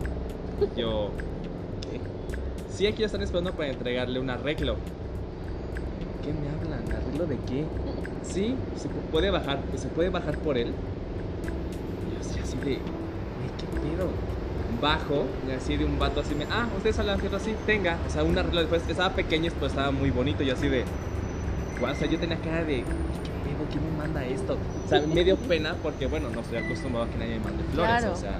Yo, 0.76 1.10
¿qué? 1.90 2.00
Sí, 2.72 2.86
aquí 2.88 3.00
lo 3.00 3.06
están 3.08 3.22
esperando 3.22 3.54
para 3.54 3.70
entregarle 3.70 4.20
un 4.20 4.30
arreglo. 4.30 4.76
¿Qué 6.24 6.32
me 6.34 6.50
hablan? 6.50 6.84
¿Arreglo 6.96 7.26
de 7.26 7.38
qué? 7.48 7.64
Sí, 8.24 8.56
se 8.76 8.88
pu- 8.88 9.12
puede 9.12 9.32
bajar, 9.32 9.60
pues 9.70 9.82
se 9.82 9.88
puede 9.88 10.10
bajar 10.10 10.38
por 10.38 10.58
él. 10.58 10.68
Y 10.68 12.38
yo 12.38 12.44
así, 12.44 12.58
de, 12.58 12.76
¿qué 12.76 13.66
pedo? 13.82 14.10
Bajo, 14.82 15.26
y 15.48 15.52
así 15.52 15.76
de 15.78 15.86
un 15.86 15.98
vato 16.00 16.22
así 16.22 16.36
me, 16.36 16.46
ah, 16.46 16.68
ustedes 16.78 16.98
hablan 17.00 17.20
fierro 17.20 17.38
así, 17.38 17.56
tenga. 17.66 17.98
O 18.08 18.10
sea, 18.10 18.24
un 18.24 18.38
arreglo 18.38 18.62
después, 18.62 18.84
estaba 18.88 19.14
pequeño, 19.16 19.52
pero 19.56 19.68
estaba 19.68 19.92
muy 19.92 20.10
bonito. 20.12 20.44
Y 20.44 20.50
así 20.52 20.68
de, 20.70 20.84
o 21.82 21.96
sea, 21.96 22.08
yo 22.08 22.20
tenía 22.20 22.38
cara 22.38 22.64
de, 22.64 22.78
¿qué 22.78 22.84
pedo? 22.84 23.66
¿Quién 23.72 23.84
me 23.92 23.98
manda 23.98 24.24
esto? 24.26 24.58
O 24.86 24.90
sea, 24.90 25.02
me 25.02 25.24
dio 25.24 25.36
pena 25.38 25.76
porque, 25.82 26.08
bueno, 26.08 26.30
no 26.34 26.42
estoy 26.42 26.60
acostumbrado 26.60 27.08
a 27.08 27.10
que 27.10 27.18
nadie 27.18 27.40
me 27.40 27.46
mande 27.46 27.64
flores, 27.74 27.92
Claro. 28.00 28.14
o 28.14 28.16
sea. 28.16 28.40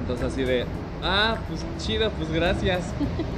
Entonces 0.00 0.26
así 0.26 0.42
de, 0.42 0.66
ah, 1.02 1.36
pues 1.48 1.64
chido, 1.78 2.10
pues 2.10 2.30
gracias. 2.32 2.80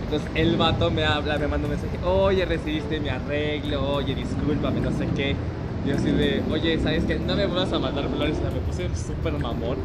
Entonces 0.04 0.28
el 0.34 0.56
vato 0.56 0.90
me 0.90 1.04
habla, 1.04 1.38
me 1.38 1.46
manda 1.46 1.68
un 1.68 1.74
mensaje, 1.74 1.98
oye, 2.04 2.44
recibiste 2.44 2.98
mi 2.98 3.08
arreglo, 3.08 3.94
oye, 3.94 4.14
discúlpame, 4.14 4.80
no 4.80 4.90
sé 4.90 5.06
qué. 5.14 5.36
Y 5.84 5.88
yo 5.90 5.94
así 5.96 6.10
de, 6.10 6.42
oye, 6.50 6.80
¿sabes 6.80 7.04
qué? 7.04 7.16
No 7.18 7.36
me 7.36 7.46
vuelvas 7.46 7.72
a 7.72 7.78
mandar 7.78 8.08
flores, 8.08 8.36
o 8.38 8.40
sea, 8.40 8.50
me 8.50 8.58
puse 8.60 8.88
súper 8.96 9.34
mamón. 9.34 9.76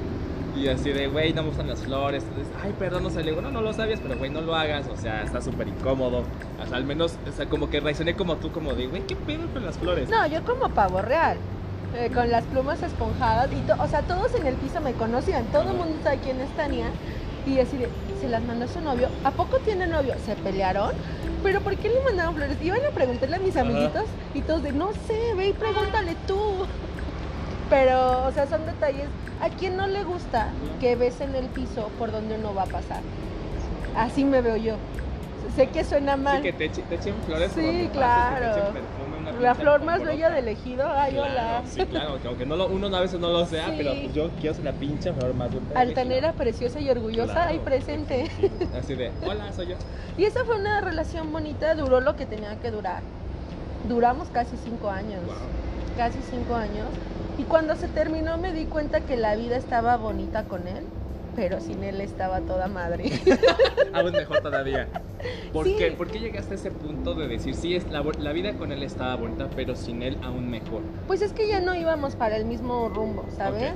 Y 0.62 0.68
así 0.68 0.92
de, 0.92 1.08
güey, 1.08 1.34
no 1.34 1.42
me 1.42 1.50
gustan 1.50 1.68
las 1.68 1.80
flores. 1.80 2.24
Entonces, 2.24 2.54
ay, 2.64 2.74
perdón, 2.78 3.04
no 3.04 3.10
sé, 3.10 3.24
le 3.24 3.32
digo, 3.32 3.42
no, 3.42 3.50
no 3.52 3.62
lo 3.62 3.74
sabías, 3.74 4.00
pero 4.00 4.16
güey, 4.18 4.30
no 4.30 4.42
lo 4.42 4.56
hagas, 4.56 4.88
o 4.88 4.96
sea, 4.96 5.24
está 5.24 5.42
súper 5.42 5.68
incómodo. 5.68 6.24
O 6.64 6.68
sea, 6.68 6.78
al 6.78 6.84
menos, 6.84 7.16
o 7.28 7.32
sea, 7.32 7.48
como 7.48 7.70
que 7.70 7.80
reaccioné 7.80 8.16
como 8.16 8.36
tú, 8.36 8.52
como 8.52 8.74
de, 8.76 8.86
güey, 8.88 9.02
¿qué 9.08 9.16
pedo 9.16 9.48
con 9.54 9.66
las 9.66 9.78
flores? 9.80 10.10
No, 10.10 10.28
yo 10.28 10.44
como 10.44 10.70
pavo 10.70 11.02
real. 11.02 11.38
eh, 11.94 12.10
con 12.14 12.30
las 12.32 12.46
plumas 12.46 12.82
esponjadas 12.84 13.50
y 13.52 13.58
to- 13.68 13.76
o 13.78 13.86
sea, 13.86 14.02
todos 14.04 14.34
en 14.36 14.48
el 14.48 14.56
piso 14.56 14.80
me 14.80 14.94
conocían, 14.94 15.44
todo 15.48 15.64
el 15.72 15.76
mundo 15.76 15.94
sabe 16.02 16.20
quién 16.24 16.40
es 16.40 16.50
Tania 16.56 16.86
y 17.46 17.60
así 17.60 17.76
de, 17.76 17.90
se 18.22 18.30
las 18.30 18.42
mandó 18.44 18.64
a 18.64 18.68
su 18.70 18.80
novio, 18.80 19.10
¿a 19.26 19.32
poco 19.32 19.58
tiene 19.58 19.88
novio? 19.88 20.14
¿Se 20.26 20.38
pelearon? 20.38 20.92
¿Pero 21.44 21.60
por 21.60 21.76
qué 21.76 21.90
le 21.90 22.00
mandaron 22.02 22.34
flores? 22.36 22.56
Iban 22.62 22.80
a 22.90 22.92
preguntarle 22.96 23.36
a 23.36 23.40
mis 23.40 23.58
amiguitos 23.58 24.06
y 24.34 24.42
todos 24.42 24.64
de, 24.64 24.72
no 24.72 24.94
sé, 25.06 25.34
ve 25.36 25.50
y 25.50 25.54
pregúntale 25.54 26.16
tú. 26.28 26.40
Pero, 27.72 28.26
o 28.28 28.32
sea, 28.34 28.48
son 28.48 28.66
detalles. 28.66 29.08
¿A 29.40 29.48
quién 29.50 29.78
no 29.78 29.88
le 29.88 30.04
gusta 30.04 30.50
que 30.82 30.98
ves 30.98 31.22
en 31.22 31.34
el 31.36 31.48
piso 31.48 31.88
por 31.98 32.12
donde 32.12 32.36
uno 32.36 32.54
va 32.54 32.64
a 32.64 32.66
pasar? 32.66 33.02
Así 33.96 34.26
me 34.26 34.42
veo 34.42 34.58
yo. 34.58 34.76
Sé 35.56 35.70
que 35.70 35.86
suena 35.86 36.18
mal. 36.18 36.38
Sí, 36.38 36.44
que 36.44 36.52
te, 36.52 36.68
te 36.68 36.96
echen 36.96 37.16
flores. 37.26 37.54
Sí, 37.54 37.62
donde 37.62 37.72
pases, 37.78 37.92
te 37.94 37.98
claro. 37.98 38.46
echen 38.52 38.74
perfume, 38.74 39.18
una 39.22 39.32
La 39.40 39.56
flor 39.56 39.84
más 39.84 40.04
bella 40.04 40.30
del 40.30 40.50
ejido, 40.50 40.86
ay, 40.86 41.14
Claro, 41.14 41.32
hola. 41.32 41.62
Sí, 41.66 41.86
claro, 41.86 42.22
que 42.22 42.28
aunque 42.28 42.46
no 42.46 42.58
lo, 42.58 42.68
uno 42.68 42.94
a 42.94 43.00
veces 43.00 43.22
no 43.22 43.30
lo 43.30 43.46
sea, 43.46 43.68
Sí. 43.68 43.76
pero 43.78 43.92
pues 43.94 44.14
yo 44.14 44.30
quiero 44.42 44.54
ser 44.56 44.66
la 44.66 44.74
pinche 44.74 45.14
flor 45.14 45.34
más 45.34 45.54
bonita. 45.54 45.80
Altanera, 45.80 46.34
preciosa 46.34 46.82
y 46.82 46.90
orgullosa, 46.90 47.32
Claro. 47.34 47.52
ahí 47.52 47.60
presente. 47.60 48.30
Así 48.78 48.96
de, 48.96 49.12
hola, 49.26 49.52
soy 49.54 49.68
yo. 49.68 49.76
Y 50.18 50.26
esa 50.26 50.44
fue 50.44 50.60
una 50.60 50.82
relación 50.82 51.32
bonita, 51.32 51.74
duró 51.76 52.02
lo 52.02 52.18
que 52.18 52.26
tenía 52.26 52.54
que 52.58 52.70
durar. 52.70 53.02
Duramos 53.88 54.28
casi 54.30 54.58
cinco 54.58 54.90
años, 54.90 55.22
Wow. 55.26 55.36
casi 55.98 56.20
cinco 56.30 56.56
años. 56.56 56.88
Y 57.42 57.44
cuando 57.46 57.76
se 57.76 57.88
terminó 57.88 58.38
me 58.38 58.54
di 58.54 58.66
cuenta 58.66 59.02
que 59.02 59.18
la 59.18 59.36
vida 59.36 59.56
estaba 59.58 59.98
bonita 59.98 60.44
con 60.44 60.68
él, 60.68 60.84
pero 61.36 61.60
sin 61.60 61.84
él 61.84 62.00
estaba 62.00 62.40
toda 62.42 62.68
madre. 62.68 63.12
Aún 63.94 64.12
mejor 64.12 64.42
todavía. 64.42 64.88
¿Por 65.52 65.66
Sí. 65.66 65.76
qué? 65.76 65.92
¿Por 65.92 66.08
qué 66.12 66.20
llegaste 66.20 66.54
a 66.54 66.58
ese 66.58 66.70
punto 66.70 67.16
de 67.16 67.28
decir, 67.28 67.56
sí, 67.56 67.76
es 67.76 67.90
la, 67.90 68.04
la 68.20 68.32
vida 68.32 68.54
con 68.54 68.72
él 68.72 68.84
estaba 68.84 69.16
bonita, 69.16 69.48
pero 69.56 69.76
sin 69.76 70.04
él 70.04 70.20
aún 70.22 70.52
mejor? 70.52 70.82
Pues 71.08 71.24
es 71.24 71.34
que 71.34 71.48
ya 71.48 71.60
no 71.62 71.74
íbamos 71.74 72.16
para 72.16 72.38
el 72.38 72.46
mismo 72.46 72.90
rumbo, 72.90 73.26
¿sabes? 73.36 73.74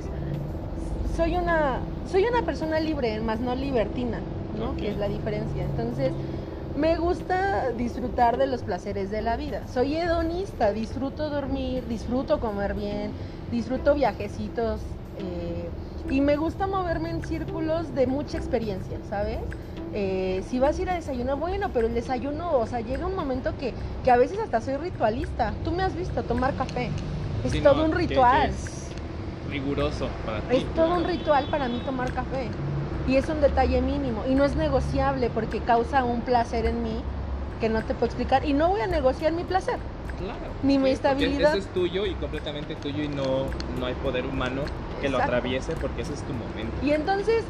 Soy 1.16 1.34
una 1.36 1.80
soy 2.08 2.22
una 2.24 2.42
persona 2.42 2.78
libre, 2.78 3.20
más 3.20 3.40
no 3.40 3.56
libertina, 3.56 4.20
¿no? 4.56 4.76
Que 4.76 4.90
es 4.90 4.96
la 4.96 5.08
diferencia. 5.08 5.64
Entonces, 5.64 6.12
me 6.76 6.96
gusta 6.98 7.72
disfrutar 7.72 8.36
de 8.38 8.46
los 8.46 8.62
placeres 8.62 9.10
de 9.10 9.22
la 9.22 9.36
vida. 9.36 9.66
Soy 9.66 9.96
hedonista, 9.96 10.72
disfruto 10.72 11.30
dormir, 11.30 11.86
disfruto 11.86 12.40
comer 12.40 12.74
bien, 12.74 13.16
disfruto 13.50 13.94
viajecitos. 13.94 14.98
eh, 15.14 15.74
Y 16.08 16.20
me 16.20 16.36
gusta 16.36 16.66
moverme 16.66 17.10
en 17.10 17.22
círculos 17.22 17.94
de 17.94 18.06
mucha 18.06 18.36
experiencia, 18.38 19.02
¿sabes? 19.02 19.40
Eh, 19.90 20.42
si 20.46 20.58
vas 20.60 20.78
a 20.78 20.82
ir 20.82 20.90
a 20.90 20.94
desayunar, 20.94 21.36
bueno, 21.36 21.72
pero 21.72 21.86
el 21.88 21.94
desayuno, 21.94 22.52
o 22.58 22.66
sea, 22.66 22.80
llega 22.80 23.06
un 23.06 23.16
momento 23.16 23.56
que, 23.56 23.76
que 24.02 24.10
a 24.10 24.16
veces 24.16 24.38
hasta 24.44 24.60
soy 24.60 24.76
ritualista. 24.76 25.58
Tú 25.62 25.72
me 25.72 25.82
has 25.82 25.94
visto 25.96 26.26
tomar 26.26 26.54
café. 26.56 27.00
Es 27.42 27.60
todo 27.62 27.76
no, 27.76 27.84
un 27.86 27.92
que- 27.92 27.98
que 27.98 27.98
ritual. 28.08 28.50
es 28.50 28.98
riguroso 29.44 30.20
para 30.24 30.46
ti. 30.46 30.56
Es 30.56 30.74
todo 30.74 30.94
un 30.96 31.04
ritual 31.04 31.48
para 31.48 31.68
mí 31.68 31.80
tomar 31.80 32.12
café. 32.12 32.50
Y 33.08 33.16
es 33.16 33.28
un 33.28 33.40
detalle 33.40 33.80
mínimo. 33.82 34.24
Y 34.28 34.34
no 34.34 34.44
es 34.44 34.56
negociable 34.56 35.30
porque 35.30 35.60
causa 35.60 36.04
un 36.04 36.22
placer 36.22 36.66
en 36.66 36.82
mí 36.82 37.02
que 37.60 37.68
no 37.68 37.82
te 37.82 37.94
puedo 37.94 38.06
explicar. 38.06 38.44
Y 38.44 38.52
no 38.52 38.68
voy 38.68 38.80
a 38.80 38.86
negociar 38.86 39.32
mi 39.32 39.44
placer. 39.44 39.78
Claro. 40.18 40.38
Ni 40.62 40.78
mi 40.78 40.90
estabilidad. 40.90 41.56
Eso 41.56 41.66
es 41.66 41.74
tuyo 41.74 42.06
y 42.06 42.14
completamente 42.14 42.74
tuyo 42.76 43.02
y 43.02 43.08
no, 43.08 43.46
no 43.78 43.86
hay 43.86 43.94
poder 43.94 44.24
humano 44.26 44.62
que 45.00 45.08
lo 45.08 45.18
Exacto. 45.18 45.36
atraviese 45.36 45.72
porque 45.74 46.02
ese 46.02 46.14
es 46.14 46.22
tu 46.22 46.32
momento. 46.32 46.74
Y 46.82 46.92
entonces, 46.92 47.44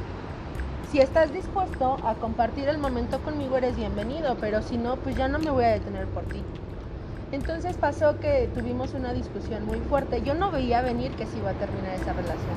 si 0.90 1.00
estás 1.00 1.32
dispuesto 1.32 1.96
a 2.04 2.14
compartir 2.14 2.68
el 2.68 2.78
momento 2.78 3.20
conmigo, 3.20 3.56
eres 3.56 3.76
bienvenido. 3.76 4.36
Pero 4.40 4.62
si 4.62 4.76
no, 4.76 4.96
pues 4.96 5.16
ya 5.16 5.28
no 5.28 5.38
me 5.38 5.50
voy 5.50 5.64
a 5.64 5.68
detener 5.68 6.06
por 6.06 6.24
ti. 6.24 6.42
Entonces 7.32 7.76
pasó 7.76 8.20
que 8.20 8.48
tuvimos 8.54 8.94
una 8.94 9.12
discusión 9.12 9.64
muy 9.66 9.78
fuerte. 9.80 10.22
Yo 10.22 10.34
no 10.34 10.50
veía 10.50 10.82
venir 10.82 11.12
que 11.12 11.26
se 11.26 11.38
iba 11.38 11.50
a 11.50 11.54
terminar 11.54 11.94
esa 11.94 12.12
relación. 12.12 12.56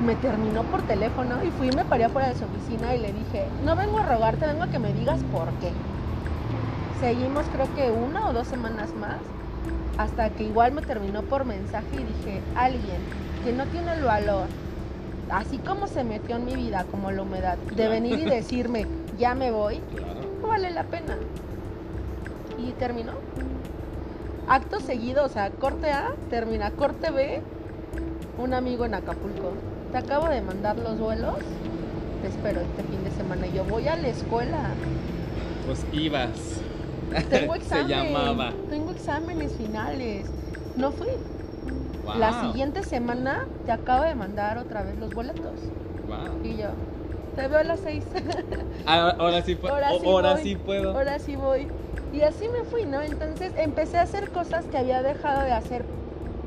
Me 0.00 0.16
terminó 0.16 0.64
por 0.64 0.82
teléfono 0.82 1.44
y 1.44 1.50
fui 1.50 1.68
y 1.68 1.76
me 1.76 1.84
paré 1.84 2.04
afuera 2.04 2.28
de 2.28 2.34
su 2.34 2.44
oficina 2.44 2.94
y 2.94 3.00
le 3.00 3.12
dije, 3.12 3.46
no 3.64 3.76
vengo 3.76 3.98
a 3.98 4.02
rogarte, 4.02 4.46
vengo 4.46 4.62
a 4.62 4.68
que 4.68 4.78
me 4.78 4.92
digas 4.94 5.20
por 5.32 5.48
qué. 5.60 5.72
Seguimos 6.98 7.46
creo 7.52 7.72
que 7.74 7.90
una 7.90 8.26
o 8.26 8.32
dos 8.32 8.46
semanas 8.46 8.94
más 8.94 9.18
hasta 9.98 10.30
que 10.30 10.44
igual 10.44 10.72
me 10.72 10.80
terminó 10.80 11.22
por 11.22 11.44
mensaje 11.44 11.88
y 11.92 12.04
dije, 12.04 12.40
alguien 12.54 12.98
que 13.44 13.52
no 13.52 13.66
tiene 13.66 13.92
el 13.92 14.02
valor, 14.02 14.46
así 15.30 15.58
como 15.58 15.86
se 15.86 16.04
metió 16.04 16.36
en 16.36 16.46
mi 16.46 16.54
vida 16.54 16.86
como 16.90 17.10
la 17.12 17.22
humedad, 17.22 17.58
de 17.58 17.88
venir 17.88 18.18
y 18.18 18.24
decirme, 18.24 18.86
ya 19.18 19.34
me 19.34 19.50
voy, 19.50 19.80
no 20.40 20.48
vale 20.48 20.70
la 20.70 20.84
pena. 20.84 21.16
Y 22.58 22.72
terminó. 22.72 23.12
Acto 24.48 24.80
seguido, 24.80 25.24
o 25.24 25.28
sea, 25.28 25.50
corte 25.50 25.90
A, 25.92 26.08
termina 26.30 26.70
corte 26.70 27.10
B, 27.10 27.40
un 28.38 28.54
amigo 28.54 28.84
en 28.84 28.94
Acapulco. 28.94 29.52
Te 29.92 29.98
acabo 29.98 30.28
de 30.28 30.40
mandar 30.40 30.78
los 30.78 30.98
vuelos, 30.98 31.36
te 32.22 32.28
espero 32.28 32.60
este 32.60 32.82
fin 32.84 33.02
de 33.04 33.10
semana. 33.10 33.46
Y 33.46 33.52
yo 33.56 33.64
voy 33.64 33.88
a 33.88 33.96
la 33.96 34.08
escuela, 34.08 34.58
Pues 35.66 35.84
ibas. 35.92 36.30
tengo 37.28 37.52
Se 37.54 37.58
examen, 37.60 37.88
llamaba. 37.88 38.52
tengo 38.68 38.92
exámenes 38.92 39.52
finales. 39.56 40.26
No 40.76 40.92
fui. 40.92 41.08
Wow. 42.04 42.18
La 42.18 42.40
siguiente 42.42 42.82
semana 42.82 43.46
te 43.66 43.72
acabo 43.72 44.04
de 44.04 44.14
mandar 44.14 44.58
otra 44.58 44.82
vez 44.82 44.96
los 44.98 45.12
boletos. 45.12 45.60
Wow. 46.08 46.44
Y 46.44 46.56
yo, 46.56 46.68
te 47.36 47.48
veo 47.48 47.58
a 47.58 47.64
las 47.64 47.80
seis. 47.80 48.04
Ah, 48.86 49.14
ahora 49.18 49.42
sí, 49.42 49.58
Ahora 49.68 49.90
sí 49.90 50.06
ahora 50.06 50.32
voy. 50.34 50.42
sí 50.42 50.56
puedo. 50.56 50.90
ahora 50.96 51.18
sí 51.18 51.36
voy. 51.36 51.66
Y 52.14 52.22
así 52.22 52.48
me 52.48 52.64
fui, 52.64 52.86
¿no? 52.86 53.00
Entonces 53.02 53.52
empecé 53.58 53.98
a 53.98 54.02
hacer 54.02 54.30
cosas 54.30 54.64
que 54.64 54.78
había 54.78 55.02
dejado 55.02 55.42
de 55.44 55.52
hacer, 55.52 55.84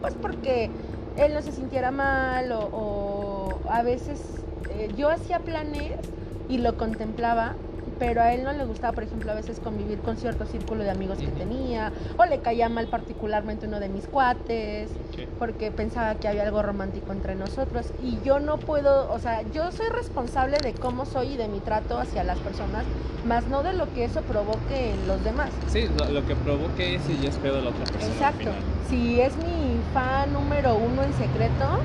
pues 0.02 0.14
porque 0.20 0.72
él 1.16 1.34
no 1.36 1.42
se 1.44 1.52
sintiera 1.52 1.92
mal 1.92 2.52
o, 2.52 2.60
o 2.74 3.13
a 3.70 3.84
veces 3.84 4.20
eh, 4.70 4.90
yo 4.98 5.10
hacía 5.10 5.40
planes 5.40 5.92
y 6.50 6.58
lo 6.58 6.78
contemplaba, 6.78 7.54
pero 8.00 8.22
a 8.22 8.34
él 8.34 8.44
no 8.44 8.52
le 8.54 8.66
gustaba, 8.66 8.94
por 8.94 9.04
ejemplo, 9.04 9.32
a 9.32 9.36
veces 9.36 9.60
convivir 9.60 10.00
con 10.00 10.18
cierto 10.18 10.46
círculo 10.46 10.84
de 10.84 10.90
amigos 10.90 11.20
que 11.20 11.28
Ujú. 11.28 11.38
tenía, 11.38 11.92
o 12.18 12.26
le 12.26 12.40
caía 12.40 12.68
mal 12.70 12.88
particularmente 12.88 13.68
uno 13.68 13.80
de 13.80 13.90
mis 13.90 14.08
cuates, 14.08 14.90
porque 15.40 15.72
pensaba 15.72 16.16
que 16.16 16.28
había 16.28 16.44
algo 16.44 16.62
romántico 16.62 17.12
entre 17.12 17.36
nosotros 17.36 17.88
y 18.02 18.20
yo 18.24 18.40
no 18.40 18.58
puedo, 18.58 19.12
o 19.12 19.20
sea, 19.20 19.42
yo 19.52 19.72
soy 19.72 19.90
responsable 19.90 20.58
de 20.58 20.74
cómo 20.74 21.06
soy 21.06 21.34
y 21.34 21.38
de 21.38 21.48
mi 21.48 21.60
trato 21.60 21.98
hacia 22.00 22.24
las 22.24 22.40
personas, 22.40 22.84
más 23.26 23.48
no 23.48 23.64
de 23.64 23.74
lo 23.74 23.92
que 23.94 24.06
eso 24.06 24.22
provoque 24.22 24.92
en 24.92 25.08
los 25.08 25.24
demás. 25.24 25.50
Sí, 25.68 25.88
lo, 25.98 26.10
lo 26.10 26.26
que 26.26 26.36
provoque 26.36 26.96
ese 26.96 27.18
ya 27.22 27.30
es 27.30 27.38
pedo 27.38 27.56
de 27.58 27.62
la 27.64 27.70
otra 27.70 27.86
persona. 27.86 28.14
Exacto. 28.14 28.52
Si 28.90 29.22
es 29.22 29.36
mi 29.38 29.80
fan 29.94 30.34
número 30.34 30.76
uno 30.76 31.04
en 31.04 31.14
secreto, 31.14 31.80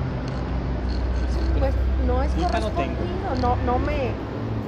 no 2.09 2.23
es 2.23 2.31
Culpa 2.33 2.59
no 2.59 2.69
tengo. 2.71 2.97
no, 3.41 3.55
no 3.65 3.79
me, 3.79 4.11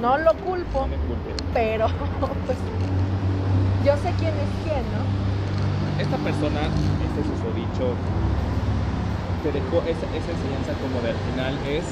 no 0.00 0.18
lo 0.18 0.32
culpo, 0.34 0.82
No 0.82 0.86
me 0.88 0.96
culpes. 0.96 1.34
pero 1.52 1.86
pues 2.46 2.58
yo 3.84 3.96
sé 3.96 4.14
quién 4.18 4.34
es 4.38 4.50
quién, 4.64 4.84
¿no? 4.94 5.02
Esta 6.00 6.16
persona, 6.18 6.60
este 6.62 7.20
es 7.20 7.26
su 7.26 7.50
dicho, 7.58 7.94
te 9.42 9.50
dejó 9.52 9.82
esa, 9.88 10.06
esa 10.16 10.30
enseñanza 10.30 10.72
como 10.80 11.00
de 11.02 11.10
al 11.10 11.16
final 11.16 11.54
es 11.68 11.84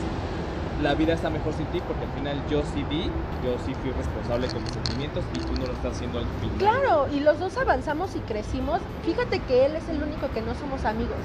la 0.82 0.94
vida 0.94 1.12
está 1.12 1.28
mejor 1.28 1.52
sin 1.52 1.66
ti 1.66 1.80
porque 1.86 2.04
al 2.04 2.12
final 2.12 2.40
yo 2.48 2.62
sí 2.62 2.82
di, 2.88 3.10
yo 3.44 3.58
sí 3.66 3.74
fui 3.82 3.90
responsable 3.90 4.46
con 4.48 4.62
mis 4.62 4.72
sentimientos 4.72 5.24
y 5.34 5.38
tú 5.40 5.60
no 5.60 5.66
lo 5.66 5.72
estás 5.74 5.94
haciendo 5.96 6.18
al 6.20 6.26
final. 6.40 6.56
Claro, 6.58 7.06
y 7.12 7.20
los 7.20 7.38
dos 7.38 7.58
avanzamos 7.58 8.16
y 8.16 8.20
crecimos. 8.20 8.80
Fíjate 9.04 9.40
que 9.40 9.66
él 9.66 9.76
es 9.76 9.88
el 9.90 10.02
único 10.02 10.30
que 10.32 10.40
no 10.40 10.54
somos 10.54 10.86
amigos. 10.86 11.20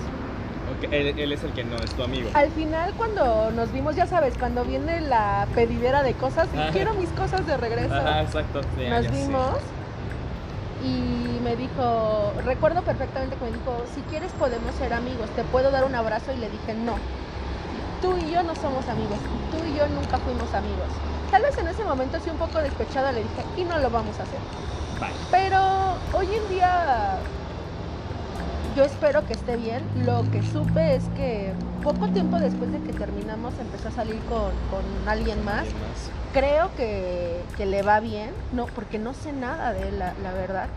Él, 0.84 1.20
él 1.20 1.32
es 1.32 1.44
el 1.44 1.54
que 1.54 1.64
no 1.64 1.76
es 1.78 1.92
tu 1.92 2.04
amigo. 2.04 2.30
Al 2.34 2.52
final 2.52 2.94
cuando 2.98 3.52
nos 3.52 3.72
vimos, 3.72 3.96
ya 3.96 4.08
sabes, 4.08 4.38
cuando 4.38 4.64
viene 4.64 5.02
la 5.02 5.48
pedidera 5.56 6.04
de 6.04 6.14
cosas, 6.14 6.48
y 6.54 6.72
quiero 6.72 6.94
mis 6.94 7.10
cosas 7.10 7.46
de 7.48 7.58
regreso. 7.58 7.94
Ajá, 7.94 8.22
exacto. 8.22 8.62
ya, 8.80 9.02
nos 9.02 9.12
vimos 9.12 9.58
y 10.84 11.40
me 11.44 11.56
dijo, 11.56 12.34
recuerdo 12.46 12.82
perfectamente 12.82 13.36
que 13.36 13.46
me 13.46 13.52
dijo, 13.52 13.84
si 13.94 14.02
quieres 14.02 14.32
podemos 14.34 14.74
ser 14.76 14.94
amigos, 14.94 15.30
te 15.36 15.44
puedo 15.44 15.72
dar 15.72 15.86
un 15.86 15.96
abrazo 15.96 16.32
y 16.34 16.38
le 16.38 16.50
dije, 16.50 16.74
no, 16.74 16.96
tú 18.02 18.16
y 18.18 18.32
yo 18.32 18.44
no 18.44 18.54
somos 18.56 18.88
amigos, 18.88 19.18
tú 19.52 19.58
y 19.66 19.78
yo 19.78 19.88
nunca 19.88 20.18
fuimos 20.18 20.54
amigos. 20.54 20.88
Tal 21.32 21.42
vez 21.42 21.58
en 21.58 21.68
ese 21.68 21.84
momento 21.84 22.20
sí 22.24 22.30
un 22.30 22.38
poco 22.38 22.60
despechada 22.60 23.12
le 23.12 23.22
dije, 23.22 23.44
y 23.58 23.64
no 23.64 23.78
lo 23.80 23.90
vamos 23.90 24.20
a 24.20 24.24
hacer. 24.24 24.40
Bye. 25.00 25.10
Pero 25.32 25.60
hoy 26.14 26.28
en 26.28 26.50
día 26.50 27.18
yo 28.76 28.84
espero 28.84 29.26
que 29.26 29.34
esté 29.34 29.56
bien. 29.58 29.84
Lo 30.06 30.30
que 30.32 30.44
supe 30.44 30.96
es 30.96 31.04
que 31.16 31.54
poco 31.84 32.08
tiempo 32.10 32.38
después 32.38 32.72
de 32.72 32.80
que 32.80 32.94
terminamos 32.94 33.54
empezó 33.60 33.88
a 33.88 33.92
salir 33.92 34.20
con, 34.30 34.52
con 34.70 35.10
alguien 35.10 35.44
más. 35.46 35.66
Creo 36.34 36.70
que, 36.76 37.42
que 37.56 37.66
le 37.66 37.82
va 37.82 38.00
bien, 38.02 38.32
no, 38.52 38.66
porque 38.68 39.00
no 39.00 39.14
sé 39.14 39.32
nada 39.32 39.72
de 39.72 39.88
él, 39.88 40.00
la, 40.00 40.14
la 40.22 40.34
verdad. 40.34 40.68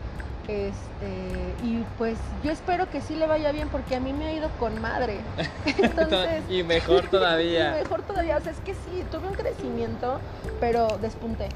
Este, 0.46 1.54
y 1.62 1.84
pues 1.98 2.16
yo 2.42 2.50
espero 2.50 2.88
que 2.88 3.02
sí 3.02 3.14
le 3.14 3.26
vaya 3.26 3.52
bien 3.52 3.68
porque 3.68 3.96
a 3.96 4.00
mí 4.00 4.14
me 4.14 4.28
ha 4.28 4.32
ido 4.32 4.48
con 4.58 4.80
madre. 4.80 5.18
Entonces, 5.78 6.42
y 6.48 6.62
mejor 6.62 7.04
y 7.06 7.08
todavía. 7.08 7.72
mejor 7.72 8.02
todavía, 8.02 8.38
o 8.38 8.40
sea, 8.40 8.52
es 8.52 8.60
que 8.60 8.72
sí, 8.74 9.04
tuve 9.10 9.28
un 9.28 9.34
crecimiento, 9.34 10.20
pero 10.60 10.86
despunté. 11.02 11.48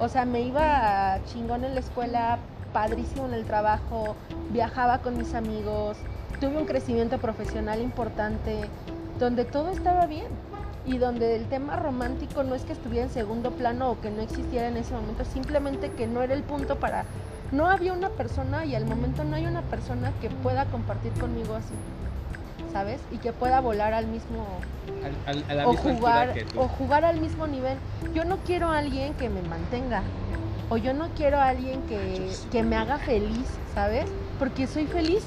O 0.00 0.08
sea, 0.08 0.24
me 0.24 0.40
iba 0.40 1.20
chingón 1.32 1.64
en 1.64 1.74
la 1.74 1.80
escuela, 1.80 2.38
padrísimo 2.84 3.24
en 3.26 3.34
el 3.34 3.44
trabajo, 3.44 4.16
viajaba 4.50 4.98
con 4.98 5.16
mis 5.16 5.32
amigos, 5.34 5.96
tuve 6.40 6.58
un 6.58 6.66
crecimiento 6.66 7.18
profesional 7.18 7.80
importante, 7.80 8.68
donde 9.18 9.44
todo 9.44 9.70
estaba 9.70 10.06
bien 10.06 10.26
y 10.84 10.98
donde 10.98 11.36
el 11.36 11.46
tema 11.46 11.76
romántico 11.76 12.42
no 12.42 12.54
es 12.56 12.64
que 12.64 12.72
estuviera 12.72 13.06
en 13.06 13.12
segundo 13.12 13.52
plano 13.52 13.92
o 13.92 14.00
que 14.00 14.10
no 14.10 14.20
existiera 14.20 14.66
en 14.68 14.76
ese 14.76 14.92
momento, 14.92 15.24
simplemente 15.24 15.90
que 15.92 16.06
no 16.08 16.20
era 16.20 16.34
el 16.34 16.42
punto 16.42 16.76
para... 16.76 17.04
No 17.52 17.68
había 17.68 17.92
una 17.92 18.08
persona 18.08 18.64
y 18.64 18.74
al 18.74 18.84
momento 18.86 19.22
no 19.22 19.36
hay 19.36 19.46
una 19.46 19.62
persona 19.62 20.10
que 20.20 20.28
pueda 20.28 20.64
compartir 20.64 21.12
conmigo 21.12 21.54
así, 21.54 21.74
¿sabes? 22.72 23.00
Y 23.12 23.18
que 23.18 23.32
pueda 23.32 23.60
volar 23.60 23.92
al 23.94 24.08
mismo 24.08 24.44
Al- 25.04 25.36
al- 25.36 25.44
a 25.48 25.54
la 25.54 25.68
o 25.68 25.72
misma 25.74 25.94
jugar 25.94 26.28
altura 26.30 26.34
que 26.46 26.52
tú. 26.52 26.60
o 26.60 26.66
jugar 26.68 27.04
al 27.04 27.20
mismo 27.20 27.46
nivel. 27.46 27.78
Yo 28.12 28.24
no 28.24 28.38
quiero 28.38 28.70
a 28.70 28.78
alguien 28.78 29.14
que 29.14 29.28
me 29.28 29.40
mantenga 29.42 30.02
o 30.68 30.76
yo 30.76 30.94
no 30.94 31.08
quiero 31.14 31.38
a 31.38 31.48
alguien 31.48 31.82
que, 31.86 32.36
que 32.50 32.62
me 32.62 32.76
haga 32.76 32.98
feliz, 32.98 33.46
¿sabes? 33.74 34.06
Porque 34.38 34.66
soy 34.66 34.86
feliz. 34.86 35.26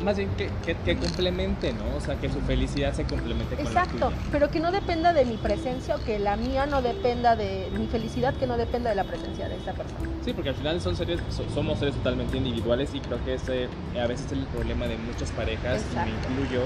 Más 0.00 0.16
bien 0.18 0.30
que, 0.36 0.50
que, 0.64 0.74
que 0.74 0.96
complemente, 0.98 1.72
¿no? 1.72 1.96
O 1.96 2.00
sea, 2.00 2.16
que 2.16 2.28
su 2.28 2.40
felicidad 2.40 2.92
se 2.92 3.04
complemente 3.04 3.54
con 3.56 3.64
la 3.64 3.70
Exacto, 3.70 4.10
tuya. 4.10 4.16
pero 4.32 4.50
que 4.50 4.58
no 4.60 4.72
dependa 4.72 5.12
de 5.12 5.24
mi 5.24 5.36
presencia 5.36 5.94
o 5.94 6.00
que 6.00 6.18
la 6.18 6.36
mía 6.36 6.66
no 6.66 6.82
dependa 6.82 7.36
de 7.36 7.68
mi 7.78 7.86
felicidad, 7.86 8.34
que 8.34 8.46
no 8.46 8.56
dependa 8.56 8.90
de 8.90 8.96
la 8.96 9.04
presencia 9.04 9.48
de 9.48 9.54
esta 9.54 9.72
persona. 9.72 10.04
Sí, 10.24 10.32
porque 10.32 10.48
al 10.50 10.56
final 10.56 10.80
son 10.80 10.96
seres, 10.96 11.20
so- 11.30 11.48
somos 11.48 11.78
seres 11.78 11.94
totalmente 11.94 12.36
individuales 12.36 12.92
y 12.92 12.98
creo 13.00 13.22
que 13.24 13.34
ese 13.34 13.64
eh, 13.94 14.00
a 14.00 14.06
veces 14.08 14.26
es 14.26 14.32
el 14.32 14.46
problema 14.46 14.86
de 14.88 14.96
muchas 14.98 15.30
parejas, 15.30 15.86
y 15.92 15.96
me 15.96 16.10
incluyo, 16.10 16.60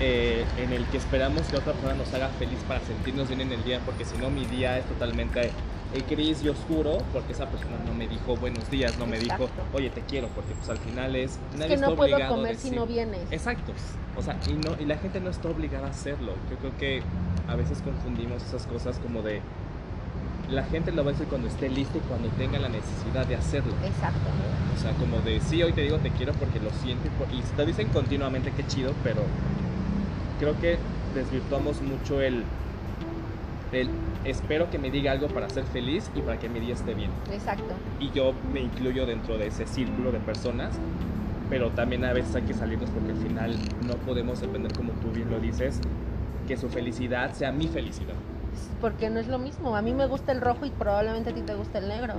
eh, 0.00 0.44
en 0.58 0.72
el 0.72 0.84
que 0.86 0.96
esperamos 0.96 1.42
que 1.48 1.56
otra 1.56 1.72
persona 1.72 1.94
nos 1.94 2.12
haga 2.14 2.28
feliz 2.30 2.58
para 2.66 2.80
sentirnos 2.80 3.28
bien 3.28 3.40
en 3.42 3.52
el 3.52 3.64
día, 3.64 3.80
porque 3.84 4.04
si 4.04 4.18
no 4.18 4.28
mi 4.30 4.44
día 4.44 4.76
es 4.78 4.84
totalmente 4.86 5.52
gris 6.02 6.42
y 6.42 6.48
oscuro, 6.48 6.98
porque 7.12 7.32
esa 7.32 7.46
persona 7.46 7.76
no 7.86 7.94
me 7.94 8.06
dijo 8.08 8.36
buenos 8.36 8.70
días, 8.70 8.98
no 8.98 9.06
me 9.06 9.18
dijo, 9.18 9.48
oye, 9.72 9.90
te 9.90 10.00
quiero, 10.02 10.28
porque 10.28 10.54
pues 10.54 10.68
al 10.70 10.78
final 10.78 11.14
es... 11.16 11.32
Es 11.32 11.38
nadie 11.54 11.68
que 11.68 11.74
está 11.74 11.88
no 11.88 11.96
puedo 11.96 12.14
obligado 12.14 12.34
a 12.34 12.36
comer 12.36 12.56
si 12.56 12.68
decir- 12.70 12.78
no 12.78 12.86
vienes. 12.86 13.20
Exacto. 13.30 13.72
O 14.16 14.22
sea, 14.22 14.38
y, 14.48 14.54
no, 14.54 14.80
y 14.80 14.84
la 14.86 14.96
gente 14.98 15.20
no 15.20 15.30
está 15.30 15.48
obligada 15.48 15.86
a 15.86 15.90
hacerlo. 15.90 16.32
Yo 16.50 16.56
creo 16.58 16.76
que 16.78 17.02
a 17.48 17.54
veces 17.56 17.82
confundimos 17.82 18.42
esas 18.42 18.66
cosas 18.66 18.98
como 18.98 19.22
de... 19.22 19.40
La 20.50 20.62
gente 20.62 20.92
lo 20.92 21.02
va 21.04 21.10
a 21.10 21.12
decir 21.12 21.26
cuando 21.26 21.48
esté 21.48 21.68
lista 21.68 21.98
y 21.98 22.00
cuando 22.02 22.28
tenga 22.30 22.58
la 22.60 22.68
necesidad 22.68 23.26
de 23.26 23.34
hacerlo. 23.34 23.72
Exacto. 23.84 24.20
O 24.76 24.80
sea, 24.80 24.92
como 24.92 25.18
de 25.20 25.40
sí, 25.40 25.62
hoy 25.62 25.72
te 25.72 25.80
digo 25.80 25.96
te 25.98 26.10
quiero 26.10 26.32
porque 26.34 26.60
lo 26.60 26.70
siento 26.82 27.08
y, 27.32 27.36
y 27.38 27.42
te 27.42 27.66
dicen 27.66 27.88
continuamente 27.88 28.52
que 28.52 28.64
chido, 28.66 28.92
pero 29.02 29.22
creo 30.38 30.56
que 30.60 30.78
desvirtuamos 31.16 31.82
mucho 31.82 32.20
el, 32.20 32.44
el 33.72 33.88
espero 34.24 34.70
que 34.70 34.78
me 34.78 34.90
diga 34.90 35.12
algo 35.12 35.28
para 35.28 35.48
ser 35.48 35.64
feliz 35.64 36.10
y 36.14 36.20
para 36.20 36.38
que 36.38 36.48
mi 36.48 36.60
día 36.60 36.74
esté 36.74 36.94
bien. 36.94 37.10
Exacto. 37.32 37.74
Y 38.00 38.10
yo 38.10 38.32
me 38.52 38.60
incluyo 38.60 39.06
dentro 39.06 39.38
de 39.38 39.48
ese 39.48 39.66
círculo 39.66 40.12
de 40.12 40.18
personas, 40.18 40.74
pero 41.48 41.70
también 41.70 42.04
a 42.04 42.12
veces 42.12 42.34
hay 42.34 42.42
que 42.42 42.54
salirnos 42.54 42.90
porque 42.90 43.12
al 43.12 43.18
final 43.18 43.56
no 43.86 43.94
podemos 43.94 44.40
depender, 44.40 44.72
como 44.72 44.92
tú 44.94 45.10
bien 45.12 45.30
lo 45.30 45.38
dices, 45.38 45.80
que 46.46 46.56
su 46.56 46.68
felicidad 46.68 47.32
sea 47.32 47.52
mi 47.52 47.68
felicidad. 47.68 48.14
Porque 48.80 49.10
no 49.10 49.20
es 49.20 49.28
lo 49.28 49.38
mismo. 49.38 49.76
A 49.76 49.82
mí 49.82 49.92
me 49.92 50.06
gusta 50.06 50.32
el 50.32 50.40
rojo 50.40 50.66
y 50.66 50.70
probablemente 50.70 51.30
a 51.30 51.34
ti 51.34 51.42
te 51.42 51.54
gusta 51.54 51.78
el 51.78 51.88
negro. 51.88 52.14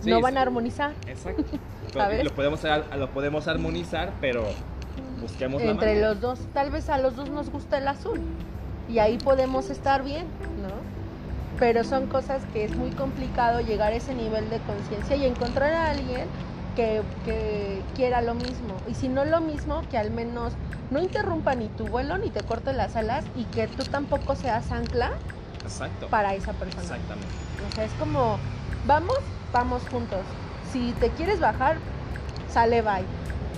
Sí, 0.00 0.10
no 0.10 0.16
sí. 0.16 0.22
van 0.22 0.36
a 0.36 0.42
armonizar. 0.42 0.92
Exacto. 1.06 1.44
¿Sabes? 1.92 2.24
Lo 2.24 2.30
podemos, 2.30 2.60
lo 2.96 3.10
podemos 3.10 3.48
armonizar, 3.48 4.12
pero 4.20 4.44
busquemos 5.20 5.62
la 5.62 5.70
Entre 5.70 6.00
los 6.00 6.20
dos, 6.20 6.40
tal 6.52 6.70
vez 6.70 6.88
a 6.88 6.98
los 6.98 7.16
dos 7.16 7.30
nos 7.30 7.50
gusta 7.50 7.78
el 7.78 7.88
azul. 7.88 8.20
Y 8.88 8.98
ahí 9.00 9.18
podemos 9.18 9.70
estar 9.70 10.02
bien. 10.04 10.26
Pero 11.58 11.82
son 11.84 12.06
cosas 12.06 12.42
que 12.52 12.64
es 12.64 12.76
muy 12.76 12.90
complicado 12.90 13.60
llegar 13.60 13.92
a 13.92 13.96
ese 13.96 14.14
nivel 14.14 14.48
de 14.50 14.58
conciencia 14.60 15.16
y 15.16 15.26
encontrar 15.26 15.72
a 15.72 15.90
alguien 15.90 16.26
que, 16.76 17.02
que 17.24 17.82
quiera 17.96 18.22
lo 18.22 18.34
mismo. 18.34 18.76
Y 18.88 18.94
si 18.94 19.08
no 19.08 19.24
lo 19.24 19.40
mismo, 19.40 19.82
que 19.90 19.98
al 19.98 20.10
menos 20.10 20.52
no 20.90 21.00
interrumpa 21.00 21.54
ni 21.54 21.68
tu 21.68 21.86
vuelo 21.86 22.16
ni 22.18 22.30
te 22.30 22.40
corte 22.42 22.72
las 22.72 22.96
alas 22.96 23.24
y 23.36 23.44
que 23.44 23.66
tú 23.66 23.84
tampoco 23.84 24.36
seas 24.36 24.70
ancla 24.70 25.10
Exacto. 25.64 26.08
para 26.08 26.34
esa 26.34 26.52
persona. 26.52 26.82
Exactamente. 26.82 27.26
O 27.70 27.74
sea, 27.74 27.84
es 27.84 27.92
como, 27.94 28.38
vamos, 28.86 29.18
vamos 29.52 29.82
juntos. 29.90 30.20
Si 30.72 30.92
te 30.92 31.10
quieres 31.10 31.40
bajar, 31.40 31.76
sale 32.48 32.82
bye. 32.82 33.04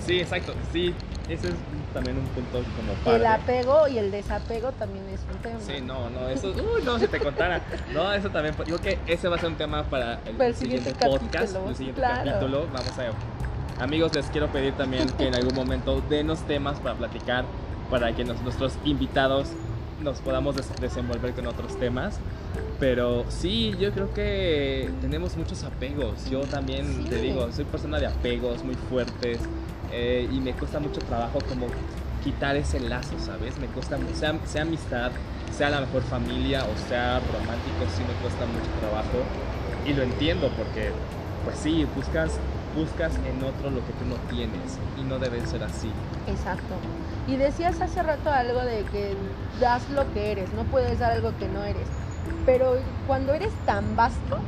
Sí, 0.05 0.19
exacto. 0.19 0.53
Sí, 0.73 0.95
ese 1.29 1.47
es 1.49 1.53
también 1.93 2.17
un 2.17 2.25
punto 2.27 2.63
como 2.75 2.91
El 2.93 3.21
padre. 3.21 3.27
apego 3.27 3.87
y 3.87 3.97
el 3.97 4.11
desapego 4.11 4.71
también 4.73 5.07
es 5.09 5.21
un 5.33 5.37
tema. 5.41 5.59
Sí, 5.59 5.81
no, 5.81 6.09
no, 6.09 6.27
eso, 6.29 6.49
uy, 6.51 6.83
no, 6.83 6.99
si 6.99 7.07
te 7.07 7.19
contara. 7.19 7.61
No, 7.93 8.11
eso 8.13 8.29
también, 8.29 8.55
yo 8.67 8.77
creo 8.77 8.79
que 9.05 9.13
ese 9.13 9.27
va 9.27 9.35
a 9.35 9.39
ser 9.39 9.49
un 9.49 9.55
tema 9.55 9.83
para 9.83 10.19
el, 10.25 10.35
Para 10.35 10.49
el 10.49 10.55
siguiente, 10.55 10.91
siguiente 10.91 11.07
podcast, 11.17 11.33
capítulo, 11.53 11.69
el 11.69 11.75
siguiente 11.75 12.01
claro. 12.01 12.31
capítulo. 12.31 12.67
Vamos 12.73 12.91
a, 13.79 13.83
amigos, 13.83 14.13
les 14.15 14.25
quiero 14.27 14.47
pedir 14.47 14.73
también 14.73 15.09
que 15.11 15.27
en 15.27 15.35
algún 15.35 15.55
momento 15.55 16.01
denos 16.09 16.39
temas 16.47 16.79
para 16.79 16.95
platicar, 16.95 17.45
para 17.89 18.13
que 18.15 18.23
nos- 18.23 18.41
nuestros 18.41 18.77
invitados 18.85 19.49
nos 20.01 20.19
podamos 20.19 20.55
des- 20.55 20.75
desenvolver 20.81 21.33
con 21.33 21.45
otros 21.47 21.77
temas. 21.79 22.19
Pero 22.79 23.25
sí, 23.29 23.75
yo 23.79 23.91
creo 23.91 24.11
que 24.13 24.89
tenemos 25.01 25.37
muchos 25.37 25.63
apegos. 25.63 26.27
Yo 26.31 26.41
también 26.41 27.05
te 27.07 27.17
Sí. 27.17 27.21
digo, 27.27 27.51
soy 27.51 27.65
persona 27.65 27.99
de 27.99 28.07
apegos 28.07 28.63
muy 28.63 28.73
fuertes 28.73 29.37
eh, 29.91 30.27
y 30.31 30.39
me 30.39 30.53
cuesta 30.53 30.79
mucho 30.79 30.99
trabajo 31.01 31.39
como 31.47 31.67
quitar 32.23 32.55
ese 32.55 32.79
lazo, 32.79 33.17
¿sabes? 33.19 33.57
Me 33.59 33.67
cuesta, 33.67 33.97
sea, 34.13 34.35
sea 34.45 34.61
amistad, 34.61 35.11
sea 35.51 35.69
la 35.69 35.81
mejor 35.81 36.03
familia 36.03 36.63
o 36.63 36.89
sea 36.89 37.19
romántico, 37.19 37.85
sí 37.95 38.03
me 38.03 38.13
cuesta 38.21 38.45
mucho 38.45 38.69
trabajo 38.79 39.23
y 39.85 39.93
lo 39.93 40.03
entiendo 40.03 40.49
porque, 40.57 40.91
pues 41.43 41.57
sí, 41.57 41.87
buscas, 41.95 42.37
buscas 42.75 43.13
en 43.15 43.43
otro 43.43 43.69
lo 43.71 43.85
que 43.85 43.93
tú 43.93 44.05
no 44.07 44.15
tienes 44.29 44.77
y 44.99 45.03
no 45.03 45.19
debe 45.19 45.45
ser 45.45 45.63
así. 45.63 45.91
Exacto. 46.27 46.75
Y 47.27 47.37
decías 47.37 47.81
hace 47.81 48.03
rato 48.03 48.31
algo 48.31 48.61
de 48.61 48.83
que 48.85 49.15
das 49.59 49.89
lo 49.89 50.11
que 50.13 50.31
eres, 50.31 50.53
no 50.53 50.63
puedes 50.65 50.99
dar 50.99 51.11
algo 51.11 51.31
que 51.37 51.47
no 51.47 51.63
eres. 51.63 51.87
Pero 52.45 52.77
cuando 53.07 53.33
eres 53.33 53.51
tan 53.65 53.95
vasto, 53.95 54.39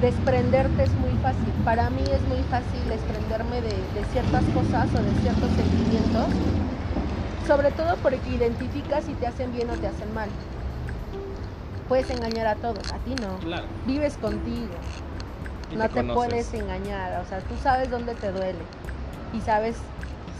desprenderte 0.00 0.82
es 0.82 0.92
muy 0.94 1.12
fácil. 1.22 1.52
Para 1.64 1.90
mí 1.90 2.02
es 2.02 2.22
muy 2.28 2.42
fácil 2.50 2.88
desprenderme 2.88 3.60
de, 3.60 3.70
de 3.70 4.04
ciertas 4.12 4.44
cosas 4.54 4.88
o 4.94 5.02
de 5.02 5.20
ciertos 5.20 5.50
sentimientos, 5.52 6.26
sobre 7.46 7.70
todo 7.72 7.96
porque 8.02 8.30
identificas 8.30 9.04
si 9.04 9.12
te 9.14 9.26
hacen 9.26 9.52
bien 9.52 9.70
o 9.70 9.74
te 9.74 9.86
hacen 9.86 10.12
mal. 10.14 10.28
Puedes 11.88 12.08
engañar 12.10 12.46
a 12.46 12.54
todos, 12.56 12.78
a 12.78 12.98
ti 13.04 13.14
no. 13.20 13.38
Claro. 13.40 13.66
Vives 13.86 14.16
contigo, 14.16 14.68
y 15.70 15.76
no 15.76 15.88
te, 15.88 15.90
conoces. 15.90 16.14
puedes 16.14 16.54
engañar, 16.54 17.20
o 17.20 17.28
sea, 17.28 17.40
tú 17.40 17.54
sabes 17.62 17.90
dónde 17.90 18.14
te 18.14 18.32
duele 18.32 18.58
y 19.36 19.40
sabes, 19.40 19.76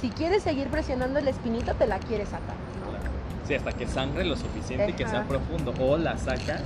si 0.00 0.08
quieres 0.10 0.42
seguir 0.42 0.68
presionando 0.68 1.18
el 1.18 1.28
espinito, 1.28 1.74
te 1.74 1.86
la 1.86 1.98
quieres 1.98 2.28
sacar, 2.28 2.56
¿no? 2.80 2.90
Claro. 2.90 3.04
Sí, 3.46 3.54
hasta 3.54 3.72
que 3.72 3.86
sangre 3.86 4.24
lo 4.24 4.36
suficiente 4.36 4.90
y 4.90 4.92
que 4.94 5.06
sea 5.06 5.24
profundo. 5.24 5.74
O 5.80 5.98
la 5.98 6.16
sacas, 6.16 6.62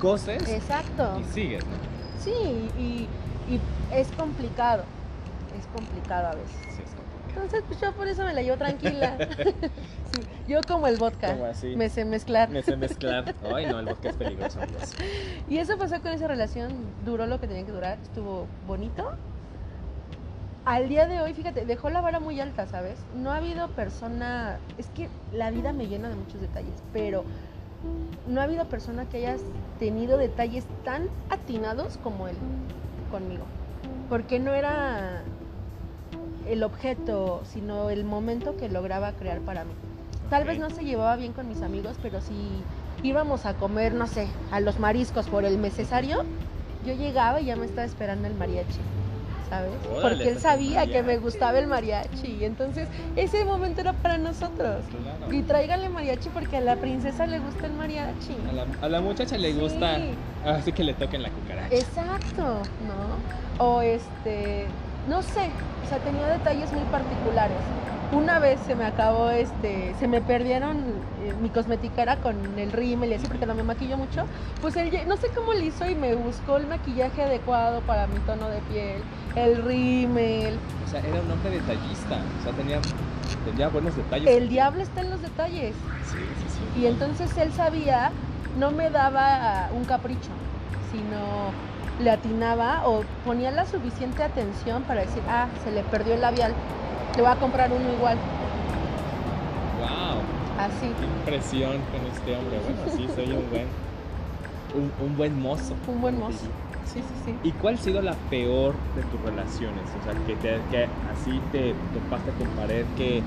coses 0.00 0.48
Exacto, 0.48 1.20
y 1.20 1.24
sigues, 1.32 1.64
¿no? 1.64 1.95
Sí, 2.26 2.70
y, 2.76 3.08
y 3.46 3.60
es 3.90 4.08
complicado, 4.12 4.84
es 5.54 5.66
complicado 5.66 6.26
a 6.28 6.34
veces. 6.34 6.56
Sí, 6.74 6.82
es 6.82 6.94
complicado. 6.94 7.44
Entonces, 7.44 7.64
pues 7.68 7.80
yo 7.80 7.94
por 7.96 8.06
eso 8.08 8.24
me 8.24 8.34
la 8.34 8.42
llevo 8.42 8.56
tranquila. 8.56 9.16
Sí, 10.10 10.24
yo 10.46 10.60
como 10.62 10.86
el 10.86 10.96
vodka, 10.98 11.32
Como 11.32 11.46
así. 11.46 11.74
me 11.76 11.88
sé 11.88 12.04
mezclar. 12.04 12.48
Me 12.50 12.62
sé 12.62 12.76
mezclar. 12.76 13.34
Ay, 13.54 13.66
no, 13.66 13.78
el 13.80 13.86
vodka 13.86 14.08
es 14.10 14.16
peligroso, 14.16 14.60
amigos. 14.60 14.94
Y 15.48 15.58
eso 15.58 15.76
pasó 15.78 16.00
con 16.00 16.12
esa 16.12 16.28
relación, 16.28 16.94
duró 17.04 17.26
lo 17.26 17.40
que 17.40 17.48
tenía 17.48 17.64
que 17.64 17.72
durar, 17.72 17.98
estuvo 18.02 18.48
bonito. 18.66 19.04
Al 20.64 20.88
día 20.88 21.06
de 21.06 21.20
hoy, 21.20 21.32
fíjate, 21.32 21.64
dejó 21.64 21.90
la 21.90 22.00
vara 22.00 22.18
muy 22.18 22.40
alta, 22.40 22.66
¿sabes? 22.66 22.98
No 23.14 23.30
ha 23.32 23.36
habido 23.36 23.68
persona, 23.74 24.58
es 24.76 24.90
que 24.90 25.08
la 25.30 25.50
vida 25.50 25.72
me 25.72 25.86
llena 25.86 26.08
de 26.08 26.16
muchos 26.16 26.40
detalles, 26.40 26.82
pero 26.92 27.24
no 28.26 28.40
ha 28.40 28.44
habido 28.44 28.64
persona 28.66 29.06
que 29.06 29.18
hayas 29.18 29.40
tenido 29.78 30.18
detalles 30.18 30.66
tan 30.84 31.08
atinados 31.30 31.98
como 31.98 32.28
él 32.28 32.36
conmigo. 33.10 33.44
Porque 34.08 34.38
no 34.38 34.54
era 34.54 35.22
el 36.48 36.62
objeto, 36.62 37.42
sino 37.44 37.90
el 37.90 38.04
momento 38.04 38.56
que 38.56 38.68
lograba 38.68 39.12
crear 39.12 39.40
para 39.40 39.64
mí. 39.64 39.72
Tal 40.30 40.44
vez 40.44 40.58
no 40.58 40.70
se 40.70 40.84
llevaba 40.84 41.16
bien 41.16 41.32
con 41.32 41.48
mis 41.48 41.62
amigos, 41.62 41.96
pero 42.02 42.20
si 42.20 42.34
íbamos 43.02 43.46
a 43.46 43.54
comer, 43.54 43.94
no 43.94 44.06
sé, 44.06 44.28
a 44.50 44.60
los 44.60 44.78
mariscos 44.78 45.28
por 45.28 45.44
el 45.44 45.60
necesario, 45.60 46.24
yo 46.84 46.94
llegaba 46.94 47.40
y 47.40 47.46
ya 47.46 47.56
me 47.56 47.66
estaba 47.66 47.84
esperando 47.84 48.26
el 48.26 48.34
mariachi, 48.34 48.80
¿sabes? 49.48 49.76
Órale, 49.88 50.00
Porque 50.16 50.28
él 50.28 50.34
en 50.36 50.40
sabía 50.40 50.86
que 50.86 51.02
me 51.02 51.18
gustaba 51.18 51.58
el 51.58 51.66
mariachi, 51.66 52.44
entonces 52.44 52.88
ese 53.16 53.44
momento 53.44 53.80
era 53.80 53.92
para 53.92 54.18
nosotros. 54.18 54.84
Claro. 54.86 55.32
Y 55.32 55.42
tráigale 55.42 55.88
mariachi 55.88 56.30
porque 56.30 56.56
a 56.56 56.60
la 56.60 56.76
princesa 56.76 57.26
le 57.26 57.38
gusta 57.40 57.66
el 57.66 57.74
mariachi. 57.74 58.36
A 58.48 58.52
la, 58.52 58.66
a 58.80 58.88
la 58.88 59.00
muchacha 59.00 59.38
le 59.38 59.52
Sí. 59.52 59.58
gusta, 59.60 59.98
así 60.44 60.72
que 60.72 60.84
le 60.84 60.94
toquen 60.94 61.22
la 61.22 61.30
cucaracha. 61.30 61.74
Exacto, 61.74 62.62
¿no? 62.80 63.18
O 63.58 63.80
este, 63.80 64.68
no 65.08 65.22
sé, 65.22 65.50
o 65.84 65.88
sea, 65.88 65.98
tenía 65.98 66.26
detalles 66.26 66.72
muy 66.72 66.84
particulares. 66.84 67.58
Una 68.12 68.38
vez 68.38 68.60
se 68.66 68.76
me 68.76 68.84
acabó, 68.84 69.30
este, 69.30 69.94
se 69.98 70.06
me 70.06 70.20
perdieron 70.20 70.76
eh, 71.24 71.34
mi 71.42 71.48
cosmetiquera 71.48 72.16
con 72.16 72.36
el 72.56 72.70
rímel 72.70 73.10
y 73.10 73.14
así, 73.14 73.26
porque 73.26 73.46
no 73.46 73.54
me 73.54 73.64
maquillo 73.64 73.96
mucho. 73.96 74.26
Pues 74.60 74.76
él, 74.76 74.92
no 75.08 75.16
sé 75.16 75.28
cómo 75.34 75.52
le 75.52 75.66
hizo 75.66 75.88
y 75.90 75.96
me 75.96 76.14
buscó 76.14 76.56
el 76.56 76.68
maquillaje 76.68 77.22
adecuado 77.22 77.80
para 77.80 78.06
mi 78.06 78.18
tono 78.20 78.48
de 78.48 78.60
piel, 78.60 79.02
el 79.34 79.62
rímel. 79.64 80.56
O 80.86 80.90
sea, 80.90 81.00
era 81.00 81.20
un 81.20 81.30
hombre 81.30 81.50
detallista. 81.50 82.18
O 82.40 82.42
sea, 82.44 82.52
tenía, 82.52 82.80
tenía 83.44 83.68
buenos 83.68 83.96
detalles. 83.96 84.28
El 84.28 84.48
diablo 84.48 84.82
está 84.82 85.00
en 85.00 85.10
los 85.10 85.20
detalles. 85.22 85.74
Sí, 86.04 86.18
sí, 86.18 86.58
sí. 86.74 86.80
Y 86.80 86.86
entonces 86.86 87.36
él 87.38 87.52
sabía, 87.52 88.12
no 88.56 88.70
me 88.70 88.90
daba 88.90 89.68
un 89.74 89.84
capricho, 89.84 90.30
sino 90.92 91.50
le 91.98 92.10
atinaba 92.10 92.82
o 92.86 93.02
ponía 93.24 93.50
la 93.50 93.64
suficiente 93.66 94.22
atención 94.22 94.84
para 94.84 95.00
decir, 95.02 95.22
ah, 95.28 95.48
se 95.64 95.70
le 95.70 95.82
perdió 95.82 96.14
el 96.14 96.20
labial, 96.20 96.52
le 97.16 97.22
voy 97.22 97.30
a 97.30 97.36
comprar 97.36 97.72
uno 97.72 97.92
igual, 97.92 98.16
Wow, 99.78 100.22
así, 100.58 100.94
qué 100.98 101.04
impresión 101.04 101.82
con 101.90 102.06
este 102.06 102.34
hombre. 102.34 102.58
Bueno, 102.60 102.78
sí, 102.96 103.06
soy 103.08 103.32
un 103.32 103.50
buen, 103.50 103.68
un, 104.74 104.92
un 104.98 105.16
buen 105.16 105.40
mozo. 105.40 105.74
un 105.86 106.00
buen 106.00 106.18
mozo. 106.18 106.46
Sí, 106.84 107.02
sí, 107.02 107.22
sí. 107.24 107.38
¿Y 107.42 107.52
cuál 107.52 107.74
ha 107.74 107.78
sido 107.78 108.00
la 108.00 108.14
peor 108.14 108.74
de 108.94 109.02
tus 109.02 109.20
relaciones? 109.20 109.94
O 109.94 110.02
sea, 110.02 110.14
que, 110.24 110.36
te- 110.36 110.62
que 110.70 110.84
así 111.10 111.40
te 111.52 111.74
topaste 111.92 112.32
con 112.32 112.48
pared, 112.54 112.86
que, 112.96 113.22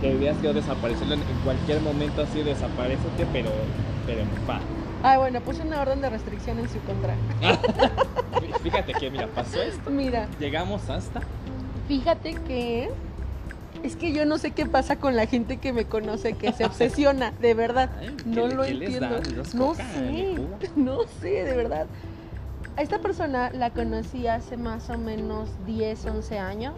que 0.00 0.16
hubieras 0.16 0.38
quedado 0.38 0.54
desaparecerlo 0.54 1.14
en, 1.14 1.22
en 1.22 1.38
cualquier 1.38 1.80
momento 1.80 2.22
así, 2.22 2.42
desaparecete, 2.42 3.26
pero, 3.26 3.50
pero 4.04 4.22
en 4.22 4.30
paz. 4.44 4.85
Ay, 5.02 5.18
bueno, 5.18 5.40
puse 5.40 5.62
una 5.62 5.80
orden 5.80 6.00
de 6.00 6.10
restricción 6.10 6.58
en 6.58 6.68
su 6.68 6.80
contra. 6.80 7.14
Fíjate 8.62 8.92
que, 8.94 9.10
mira, 9.10 9.28
pasó 9.28 9.62
esto. 9.62 9.90
Mira, 9.90 10.26
Llegamos 10.40 10.88
hasta. 10.90 11.20
fíjate 11.86 12.34
que 12.34 12.90
es 13.84 13.94
que 13.94 14.12
yo 14.12 14.24
no 14.24 14.38
sé 14.38 14.50
qué 14.50 14.66
pasa 14.66 14.96
con 14.96 15.14
la 15.14 15.26
gente 15.26 15.58
que 15.58 15.72
me 15.72 15.84
conoce, 15.84 16.32
que 16.32 16.52
se 16.52 16.64
obsesiona, 16.64 17.30
de 17.40 17.54
verdad. 17.54 17.90
Ay, 18.00 18.16
¿qué 18.16 18.24
No 18.30 18.48
lo 18.48 18.64
entiendo. 18.64 19.20
No 19.54 19.68
coca? 19.68 19.84
sé. 19.94 20.36
No 20.76 20.98
sé, 21.20 21.44
de 21.44 21.54
verdad. 21.54 21.86
A 22.76 22.82
esta 22.82 22.98
persona 22.98 23.50
la 23.50 23.70
conocí 23.70 24.26
hace 24.26 24.56
más 24.56 24.90
o 24.90 24.98
menos 24.98 25.48
10, 25.66 26.04
11 26.06 26.38
años 26.38 26.74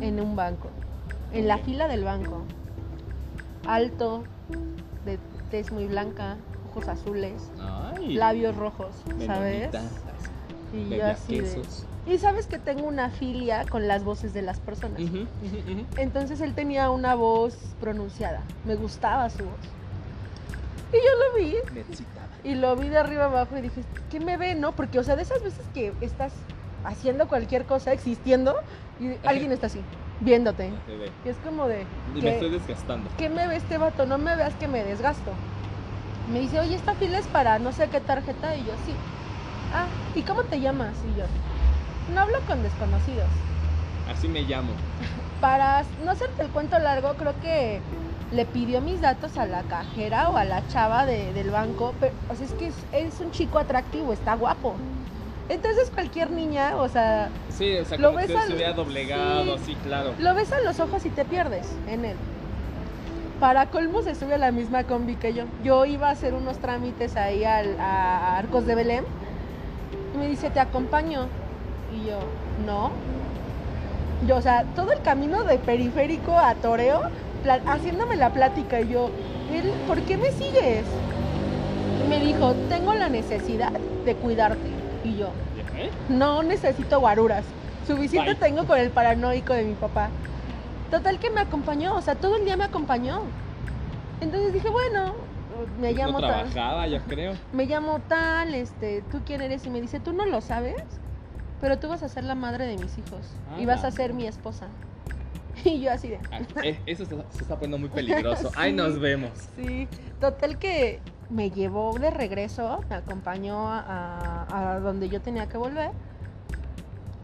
en 0.00 0.20
un 0.20 0.34
banco, 0.36 0.68
en 1.32 1.46
la 1.46 1.58
fila 1.58 1.86
del 1.88 2.02
banco. 2.04 2.42
Alto, 3.66 4.24
de 5.04 5.18
tez 5.50 5.72
muy 5.72 5.86
blanca, 5.86 6.36
ojos 6.70 6.88
azules, 6.88 7.50
Ay, 7.60 8.14
labios 8.14 8.56
rojos, 8.56 8.94
¿sabes? 9.26 9.72
menonita, 9.72 9.82
Y 10.72 10.82
yo 10.84 10.88
bebía 10.88 11.10
así 11.10 11.36
de, 11.36 11.42
quesos. 11.42 11.86
Y 12.06 12.18
sabes 12.18 12.46
que 12.46 12.58
tengo 12.58 12.86
una 12.86 13.10
filia 13.10 13.64
con 13.68 13.88
las 13.88 14.04
voces 14.04 14.32
de 14.32 14.42
las 14.42 14.60
personas. 14.60 15.00
Entonces 15.96 16.40
él 16.40 16.54
tenía 16.54 16.90
una 16.90 17.16
voz 17.16 17.56
pronunciada. 17.80 18.42
Me 18.64 18.76
gustaba 18.76 19.28
su 19.28 19.44
voz. 19.44 19.58
Y 20.92 20.96
yo 20.96 21.10
lo 21.24 21.44
vi. 21.44 21.56
Y 22.44 22.54
lo 22.54 22.76
vi 22.76 22.88
de 22.88 22.98
arriba 22.98 23.24
abajo 23.24 23.58
y 23.58 23.62
dije, 23.62 23.82
¿qué 24.08 24.20
me 24.20 24.36
ve, 24.36 24.54
no? 24.54 24.70
Porque, 24.70 25.00
o 25.00 25.02
sea, 25.02 25.16
de 25.16 25.22
esas 25.22 25.42
veces 25.42 25.66
que 25.74 25.92
estás 26.00 26.32
haciendo 26.84 27.26
cualquier 27.26 27.64
cosa, 27.64 27.92
existiendo, 27.92 28.54
y 29.00 29.16
alguien 29.26 29.50
está 29.50 29.66
así, 29.66 29.80
viéndote. 30.20 30.72
Y 31.24 31.28
es 31.28 31.36
como 31.38 31.66
de, 31.68 31.82
Y 32.14 32.20
¿qué, 32.20 32.22
me 32.26 32.30
estoy 32.34 32.50
desgastando. 32.50 33.10
¿qué 33.16 33.28
me 33.28 33.46
ve 33.46 33.56
este 33.56 33.78
vato? 33.78 34.06
No 34.06 34.18
me 34.18 34.36
veas 34.36 34.54
que 34.56 34.68
me 34.68 34.84
desgasto. 34.84 35.36
Me 36.26 36.40
dice, 36.40 36.58
oye, 36.58 36.74
esta 36.74 36.94
fila 36.94 37.18
es 37.18 37.26
para 37.28 37.58
no 37.58 37.72
sé 37.72 37.88
qué 37.88 38.00
tarjeta. 38.00 38.56
Y 38.56 38.64
yo, 38.64 38.76
sí. 38.76 38.96
Ah, 39.72 39.88
¿y 40.14 40.22
cómo 40.22 40.42
te 40.50 40.60
llamas? 40.60 41.04
Y 41.04 41.14
yo, 41.14 41.24
no 42.08 42.20
hablo 42.20 42.34
con 42.46 42.62
desconocidos. 42.62 43.30
Así 44.06 44.28
me 44.28 44.42
llamo. 44.42 44.76
Para 45.40 45.84
no 45.98 46.10
hacerte 46.12 46.42
el 46.42 46.50
cuento 46.50 46.78
largo, 46.78 47.14
creo 47.16 47.38
que 47.40 47.82
le 48.30 48.46
pidió 48.46 48.80
mis 48.80 49.00
datos 49.00 49.36
a 49.36 49.46
la 49.46 49.64
cajera 49.64 50.28
o 50.30 50.36
a 50.36 50.44
la 50.44 50.66
chava 50.66 51.06
de- 51.06 51.32
del 51.32 51.50
banco. 51.50 51.94
Pero, 52.00 52.14
o 52.28 52.34
sea, 52.34 52.46
es 52.46 52.54
que 52.54 52.68
es, 52.68 52.86
es 52.92 53.20
un 53.20 53.30
chico 53.30 53.58
atractivo, 53.58 54.12
está 54.12 54.34
guapo. 54.34 54.78
Entonces 55.48 55.90
cualquier 55.94 56.30
niña, 56.30 56.76
o 56.76 56.88
sea, 56.88 57.28
Sí, 57.50 57.76
o 57.78 57.84
sea, 57.84 57.98
Lo 57.98 58.08
como 58.08 58.18
ves 58.18 58.26
que 58.26 58.36
al- 58.36 58.48
se 58.48 58.54
hubiera 58.54 58.72
doblegado, 58.72 59.58
sí. 59.58 59.64
sí, 59.66 59.76
claro. 59.84 60.12
lo 60.18 60.34
ves 60.34 60.52
a 60.52 60.60
los 60.60 60.80
ojos 60.80 61.06
y 61.06 61.10
te 61.10 61.24
pierdes 61.24 61.66
en 61.88 62.04
él. 62.04 62.16
Para 63.40 63.66
colmo 63.66 64.02
se 64.02 64.14
sube 64.14 64.34
a 64.34 64.38
la 64.38 64.50
misma 64.50 64.84
combi 64.84 65.14
que 65.16 65.34
yo. 65.34 65.44
Yo 65.62 65.84
iba 65.84 66.08
a 66.08 66.12
hacer 66.12 66.34
unos 66.34 66.58
trámites 66.58 67.16
ahí 67.16 67.44
al- 67.44 67.78
a 67.78 68.38
Arcos 68.38 68.66
de 68.66 68.74
Belén. 68.74 69.04
Y 70.14 70.18
me 70.18 70.26
dice, 70.26 70.50
te 70.50 70.58
acompaño. 70.58 71.26
Y 71.94 72.08
yo, 72.08 72.18
no. 72.66 72.90
Yo, 74.26 74.36
o 74.36 74.42
sea, 74.42 74.64
todo 74.74 74.92
el 74.92 75.02
camino 75.02 75.44
de 75.44 75.58
periférico 75.58 76.36
a 76.38 76.54
Toreo, 76.54 77.02
haciéndome 77.66 78.16
la 78.16 78.30
plática. 78.32 78.80
Y 78.80 78.88
yo, 78.88 79.10
"Él, 79.52 79.70
¿por 79.86 80.00
qué 80.00 80.16
me 80.16 80.30
sigues? 80.32 80.84
Y 82.04 82.08
me 82.08 82.18
dijo, 82.20 82.54
tengo 82.70 82.94
la 82.94 83.08
necesidad 83.10 83.72
de 84.04 84.14
cuidarte. 84.14 84.70
Y 85.06 85.16
yo, 85.18 85.28
no 86.08 86.42
necesito 86.42 87.00
guaruras. 87.00 87.44
Suficiente 87.86 88.32
Bye. 88.34 88.40
tengo 88.40 88.64
con 88.66 88.78
el 88.78 88.90
paranoico 88.90 89.52
de 89.52 89.62
mi 89.64 89.74
papá. 89.74 90.08
Total 90.90 91.18
que 91.18 91.30
me 91.30 91.40
acompañó, 91.40 91.94
o 91.96 92.02
sea, 92.02 92.14
todo 92.16 92.36
el 92.36 92.44
día 92.44 92.56
me 92.56 92.64
acompañó. 92.64 93.20
Entonces 94.20 94.52
dije, 94.52 94.68
bueno, 94.68 95.14
me 95.80 95.88
Pues 95.92 95.96
llamo 95.96 96.20
no 96.20 96.26
tal. 96.26 96.50
trabajaba, 96.50 96.86
yo 96.88 97.00
creo. 97.02 97.34
Me 97.52 97.66
llamo 97.66 98.00
tal, 98.08 98.54
este, 98.54 99.02
¿tú 99.12 99.20
quién 99.24 99.42
eres? 99.42 99.64
Y 99.66 99.70
me 99.70 99.80
dice, 99.80 100.00
tú 100.00 100.12
no 100.12 100.26
lo 100.26 100.40
sabes, 100.40 100.82
pero 101.60 101.78
tú 101.78 101.88
vas 101.88 102.02
a 102.02 102.08
ser 102.08 102.24
la 102.24 102.34
madre 102.34 102.66
de 102.66 102.76
mis 102.76 102.96
hijos. 102.98 103.20
y 103.58 103.64
vas 103.66 103.84
Ah. 103.84 103.88
a 103.88 103.90
ser 103.90 104.12
mi 104.12 104.26
esposa. 104.26 104.66
Y 105.74 105.80
yo 105.80 105.92
así 105.92 106.08
de, 106.08 106.18
Ah, 106.30 106.40
eh, 106.62 106.80
Eso 106.86 107.04
se, 107.04 107.16
se 107.30 107.42
está 107.42 107.54
poniendo 107.56 107.78
muy 107.78 107.88
peligroso. 107.88 108.50
Ahí 108.56 108.70
Sí. 108.72 108.76
nos 108.76 109.00
vemos. 109.00 109.30
Sí, 109.56 109.88
total 110.20 110.58
que 110.58 111.00
me 111.28 111.50
llevó 111.50 111.98
de 111.98 112.10
regreso, 112.10 112.80
me 112.88 112.94
acompañó 112.96 113.68
a, 113.68 114.78
donde 114.82 115.08
yo 115.08 115.20
tenía 115.20 115.48
que 115.48 115.58
volver 115.58 115.90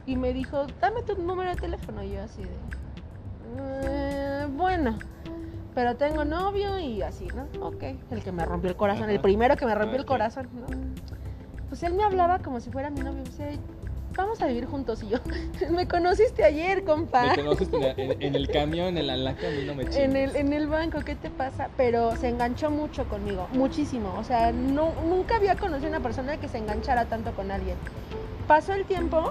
y 0.06 0.16
me 0.16 0.32
dijo, 0.32 0.66
dame 0.80 1.02
tu 1.02 1.14
número 1.22 1.50
de 1.50 1.56
teléfono. 1.56 2.02
Y 2.02 2.10
yo 2.12 2.22
así 2.22 2.42
de, 2.42 2.50
"Eh, 3.58 4.46
bueno, 4.50 4.98
pero 5.74 5.96
tengo 5.96 6.24
novio 6.24 6.78
y 6.80 7.02
así, 7.02 7.28
¿no? 7.28 7.46
Ok, 7.64 7.82
el 8.10 8.22
que 8.24 8.32
me 8.32 8.44
rompió 8.44 8.70
el 8.70 8.76
corazón, 8.76 9.08
el 9.08 9.20
primero 9.20 9.56
que 9.56 9.66
me 9.66 9.74
rompió 9.74 9.98
el 9.98 10.04
corazón, 10.06 10.48
¿no? 10.52 10.66
Pues 11.68 11.82
él 11.84 11.94
me 11.94 12.02
hablaba 12.02 12.40
como 12.40 12.58
si 12.60 12.70
fuera 12.70 12.90
mi 12.90 13.00
novio, 13.00 13.22
o 13.22 13.32
sea, 13.32 13.50
vamos 14.16 14.40
a 14.42 14.46
vivir 14.46 14.66
juntos 14.66 15.02
y 15.02 15.08
yo, 15.08 15.18
me 15.70 15.86
conociste 15.86 16.44
ayer, 16.44 16.84
compa. 16.84 17.28
Me 17.28 17.34
conociste 17.34 17.76
en, 17.96 18.12
en- 18.12 18.22
en 18.22 18.34
el 18.34 18.48
camión, 18.50 18.96
en 18.98 19.06
la, 19.06 19.14
en 19.14 19.24
la 19.24 19.34
camino 19.34 19.74
me 19.74 19.82
En 19.84 19.90
chingas. 19.90 20.14
el, 20.16 20.36
en 20.36 20.52
el 20.52 20.66
banco, 20.68 21.00
¿qué 21.04 21.16
te 21.16 21.30
pasa? 21.30 21.68
Pero 21.76 22.14
se 22.16 22.28
enganchó 22.28 22.70
mucho 22.70 23.08
conmigo, 23.08 23.48
muchísimo. 23.52 24.14
O 24.18 24.24
sea, 24.24 24.52
no, 24.52 24.92
nunca 25.04 25.36
había 25.36 25.56
conocido 25.56 25.86
a 25.88 25.96
una 25.96 26.00
persona 26.00 26.36
que 26.36 26.48
se 26.48 26.58
enganchara 26.58 27.06
tanto 27.06 27.32
con 27.32 27.50
alguien. 27.50 27.76
Pasó 28.46 28.72
el 28.74 28.84
tiempo, 28.84 29.30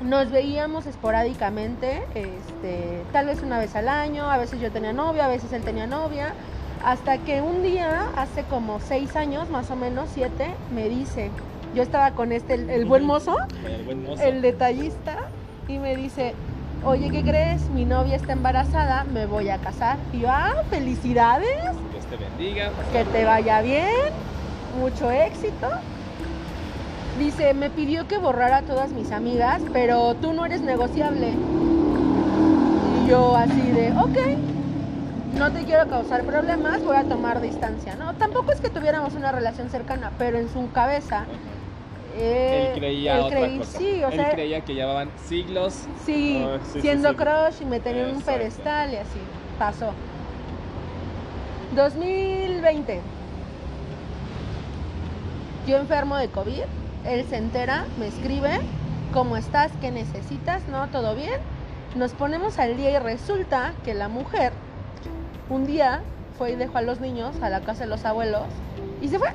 nos 0.00 0.30
veíamos 0.30 0.86
esporádicamente, 0.86 2.02
este, 2.14 3.02
tal 3.12 3.26
vez 3.26 3.42
una 3.42 3.58
vez 3.58 3.74
al 3.76 3.88
año, 3.88 4.30
a 4.30 4.36
veces 4.38 4.60
yo 4.60 4.70
tenía 4.70 4.92
novia, 4.92 5.26
a 5.26 5.28
veces 5.28 5.52
él 5.52 5.62
tenía 5.62 5.86
novia, 5.86 6.32
hasta 6.84 7.18
que 7.18 7.40
un 7.42 7.62
día, 7.62 8.06
hace 8.16 8.42
como 8.44 8.80
seis 8.80 9.14
años, 9.16 9.48
más 9.50 9.70
o 9.70 9.76
menos, 9.76 10.08
siete, 10.12 10.48
me 10.74 10.88
dice, 10.88 11.30
yo 11.74 11.82
estaba 11.82 12.12
con 12.12 12.32
este, 12.32 12.54
el, 12.54 12.70
el 12.70 12.84
buen 12.84 13.04
mozo, 13.04 13.36
El 13.64 13.84
buen 13.84 14.02
mozo. 14.04 14.22
el 14.22 14.42
detallista 14.42 15.16
y 15.68 15.78
me 15.78 15.96
dice, 15.96 16.34
oye, 16.84 17.10
¿qué 17.10 17.22
crees? 17.22 17.62
Mi 17.70 17.84
novia 17.84 18.16
está 18.16 18.32
embarazada, 18.32 19.04
me 19.04 19.26
voy 19.26 19.48
a 19.48 19.58
casar. 19.58 19.96
Y 20.12 20.20
yo, 20.20 20.28
ah, 20.30 20.62
felicidades, 20.70 21.62
Dios 21.92 22.04
te 22.10 22.16
bendiga. 22.16 22.70
que 22.92 23.04
te 23.04 23.24
vaya 23.24 23.60
bien, 23.62 24.10
mucho 24.78 25.10
éxito. 25.10 25.68
Dice, 27.18 27.54
me 27.54 27.70
pidió 27.70 28.08
que 28.08 28.18
borrara 28.18 28.58
a 28.58 28.62
todas 28.62 28.90
mis 28.90 29.12
amigas, 29.12 29.62
pero 29.72 30.14
tú 30.14 30.32
no 30.32 30.44
eres 30.46 30.62
negociable. 30.62 31.32
Y 33.04 33.08
yo 33.08 33.36
así 33.36 33.60
de, 33.70 33.92
ok, 33.92 35.38
no 35.38 35.52
te 35.52 35.62
quiero 35.64 35.88
causar 35.88 36.24
problemas, 36.24 36.82
voy 36.82 36.96
a 36.96 37.04
tomar 37.04 37.40
distancia, 37.40 37.94
¿no? 37.96 38.14
Tampoco 38.14 38.52
es 38.52 38.60
que 38.60 38.70
tuviéramos 38.70 39.14
una 39.14 39.30
relación 39.30 39.70
cercana, 39.70 40.10
pero 40.18 40.38
en 40.38 40.48
su 40.52 40.70
cabeza... 40.72 41.24
eh, 42.16 42.70
Él 42.72 42.78
creía 42.78 43.16
él 43.18 43.22
otra 43.24 43.40
creí- 43.40 43.58
cosa. 43.58 43.78
Sí, 43.78 44.02
o 44.04 44.08
Él 44.08 44.14
sea, 44.20 44.30
creía 44.30 44.60
que 44.62 44.74
llevaban 44.74 45.10
siglos. 45.26 45.84
Sí, 46.04 46.42
Ah, 46.46 46.58
sí, 46.72 46.80
siendo 46.80 47.10
sí. 47.10 47.16
crush 47.16 47.62
y 47.62 47.64
me 47.64 47.80
tenían 47.80 48.16
un 48.16 48.22
pedestal 48.22 48.92
y 48.92 48.96
así. 48.96 49.18
Pasó. 49.58 49.92
2020. 51.74 53.00
Yo 55.66 55.78
enfermo 55.78 56.16
de 56.16 56.28
COVID. 56.28 56.62
Él 57.06 57.24
se 57.28 57.36
entera, 57.36 57.84
me 57.98 58.08
escribe. 58.08 58.60
¿Cómo 59.12 59.36
estás? 59.36 59.70
¿Qué 59.80 59.90
necesitas? 59.90 60.66
¿No? 60.68 60.88
¿Todo 60.88 61.14
bien? 61.14 61.40
Nos 61.96 62.12
ponemos 62.12 62.58
al 62.58 62.76
día 62.76 62.90
y 62.90 62.98
resulta 62.98 63.72
que 63.84 63.94
la 63.94 64.08
mujer 64.08 64.52
un 65.50 65.66
día 65.66 66.00
fue 66.38 66.52
y 66.52 66.56
dejó 66.56 66.78
a 66.78 66.82
los 66.82 67.00
niños 67.00 67.36
a 67.42 67.50
la 67.50 67.60
casa 67.60 67.84
de 67.84 67.90
los 67.90 68.04
abuelos 68.04 68.44
y 69.02 69.08
se 69.08 69.18
fue. 69.18 69.28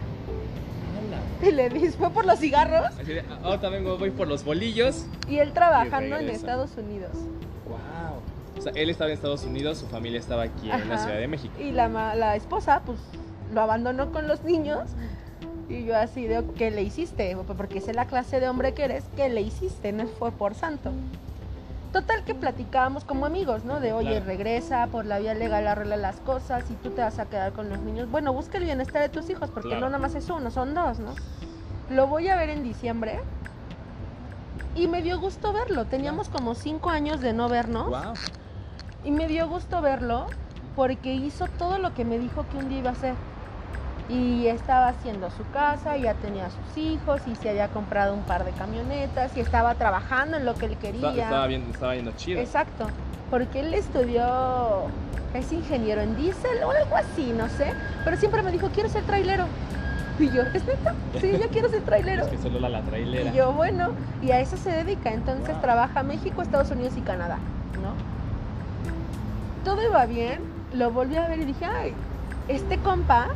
Y 1.41 1.51
dice, 1.69 1.97
fue 1.97 2.09
por 2.09 2.25
los 2.25 2.39
cigarros 2.39 2.85
Así 2.99 3.13
de, 3.13 3.21
"Ah, 3.21 3.39
ahora 3.43 3.61
también 3.61 3.83
voy 3.83 4.11
por 4.11 4.27
los 4.27 4.43
bolillos. 4.43 5.05
y 5.27 5.37
él 5.39 5.53
trabajando 5.53 6.15
en 6.15 6.21
regresa. 6.21 6.35
Estados 6.37 6.77
Unidos. 6.77 7.11
Wow. 7.67 7.77
O 8.57 8.61
sea, 8.61 8.71
él 8.75 8.89
estaba 8.89 9.09
en 9.09 9.15
Estados 9.15 9.43
Unidos, 9.43 9.77
su 9.77 9.85
familia 9.87 10.19
estaba 10.19 10.43
aquí 10.43 10.69
en 10.71 10.89
la. 10.89 10.97
Ciudad 10.97 11.17
de 11.19 11.27
México. 11.27 11.53
Y 11.59 11.71
la, 11.71 11.87
la 12.15 12.35
esposa, 12.35 12.81
pues, 12.85 12.99
lo 13.53 13.61
abandonó 13.61 14.11
con 14.11 14.27
los 14.27 14.43
niños. 14.43 14.89
Y 15.69 15.83
yo 15.85 15.95
así 15.97 16.25
de, 16.25 16.43
¿qué 16.57 16.71
le 16.71 16.81
hiciste? 16.81 17.35
Porque 17.57 17.81
sé 17.81 17.93
la 17.93 18.05
clase 18.05 18.39
de 18.39 18.47
hombre 18.49 18.73
que 18.73 18.85
eres, 18.85 19.03
¿qué 19.15 19.27
le 19.29 19.41
hiciste? 19.41 19.91
No 19.91 20.07
fue 20.07 20.31
por 20.31 20.55
santo. 20.55 20.91
Total 21.91 22.23
que 22.25 22.35
platicábamos 22.35 23.05
como 23.05 23.25
amigos, 23.25 23.63
¿no? 23.63 23.79
De, 23.79 23.93
oye, 23.93 24.19
regresa, 24.19 24.87
por 24.87 25.05
la 25.05 25.19
vía 25.19 25.33
legal 25.33 25.67
arregla 25.67 25.95
las 25.97 26.17
cosas 26.17 26.69
y 26.69 26.73
tú 26.73 26.89
te 26.91 27.01
vas 27.01 27.17
a 27.17 27.25
quedar 27.25 27.53
con 27.53 27.69
los 27.69 27.79
niños. 27.79 28.09
Bueno, 28.11 28.33
busca 28.33 28.57
el 28.57 28.65
bienestar 28.65 29.01
de 29.01 29.09
tus 29.09 29.29
hijos, 29.29 29.49
porque 29.49 29.69
Claro. 29.69 29.81
no 29.85 29.89
nada 29.91 29.99
más 30.01 30.13
es 30.15 30.29
uno, 30.29 30.51
son 30.51 30.73
dos, 30.73 30.99
¿no? 30.99 31.15
Lo 31.89 32.07
voy 32.07 32.27
a 32.27 32.35
ver 32.35 32.49
en 32.49 32.63
diciembre. 32.63 33.19
Y 34.75 34.87
me 34.87 35.01
dio 35.01 35.19
gusto 35.19 35.53
verlo. 35.53 35.85
Teníamos 35.85 36.29
como 36.29 36.53
cinco 36.53 36.89
años 36.89 37.21
de 37.21 37.33
no 37.33 37.47
vernos. 37.49 37.89
Wow. 37.89 38.13
Y 39.05 39.11
me 39.11 39.27
dio 39.27 39.47
gusto 39.47 39.81
verlo 39.81 40.27
porque 40.75 41.13
hizo 41.13 41.47
todo 41.57 41.79
lo 41.79 41.93
que 41.93 42.05
me 42.05 42.19
dijo 42.19 42.45
que 42.51 42.57
un 42.57 42.69
día 42.69 42.79
iba 42.79 42.89
a 42.89 42.93
hacer. 42.93 43.15
Y 44.09 44.47
estaba 44.47 44.87
haciendo 44.87 45.29
su 45.31 45.43
casa, 45.51 45.97
ya 45.97 46.13
tenía 46.13 46.49
sus 46.49 46.77
hijos, 46.77 47.21
y 47.27 47.35
se 47.35 47.49
había 47.49 47.67
comprado 47.67 48.13
un 48.13 48.21
par 48.23 48.45
de 48.45 48.51
camionetas, 48.51 49.35
y 49.35 49.41
estaba 49.41 49.75
trabajando 49.75 50.37
en 50.37 50.45
lo 50.45 50.55
que 50.55 50.67
él 50.67 50.77
quería. 50.77 51.09
Estaba, 51.09 51.21
estaba 51.23 51.47
viendo, 51.47 51.69
estaba 51.71 51.93
viendo 51.93 52.11
chido. 52.13 52.39
Exacto, 52.39 52.85
porque 53.29 53.59
él 53.59 53.73
estudió, 53.73 54.83
es 55.33 55.51
ingeniero 55.51 56.01
en 56.01 56.15
diésel 56.15 56.63
o 56.63 56.71
algo 56.71 56.95
así, 56.95 57.33
no 57.37 57.49
sé, 57.49 57.73
pero 58.05 58.15
siempre 58.15 58.41
me 58.43 58.51
dijo, 58.51 58.69
quiero 58.73 58.87
ser 58.87 59.03
trailero. 59.03 59.45
Y 60.19 60.31
yo, 60.31 60.41
¿es 60.53 60.65
neta? 60.65 60.95
Sí, 61.19 61.31
yo 61.39 61.47
quiero 61.49 61.69
ser 61.69 61.81
trailero. 61.83 62.23
Es 62.23 62.29
que 62.29 62.37
solo 62.39 62.59
la, 62.59 62.69
la 62.69 62.81
trailera. 62.81 63.29
Y 63.31 63.35
yo, 63.35 63.51
bueno, 63.51 63.89
y 64.23 64.31
a 64.31 64.39
eso 64.39 64.57
se 64.57 64.71
dedica. 64.71 65.11
Entonces 65.11 65.49
Wow. 65.49 65.61
trabaja 65.61 66.01
México, 66.01 66.41
Estados 66.41 66.71
Unidos 66.71 66.93
y 66.97 67.01
Canadá, 67.01 67.37
¿no? 67.83 67.93
Todo 69.63 69.83
iba 69.83 70.05
bien, 70.07 70.39
lo 70.73 70.89
volví 70.91 71.17
a 71.17 71.27
ver 71.27 71.39
y 71.39 71.45
dije, 71.45 71.65
ay, 71.65 71.93
este 72.47 72.79
compa 72.79 73.27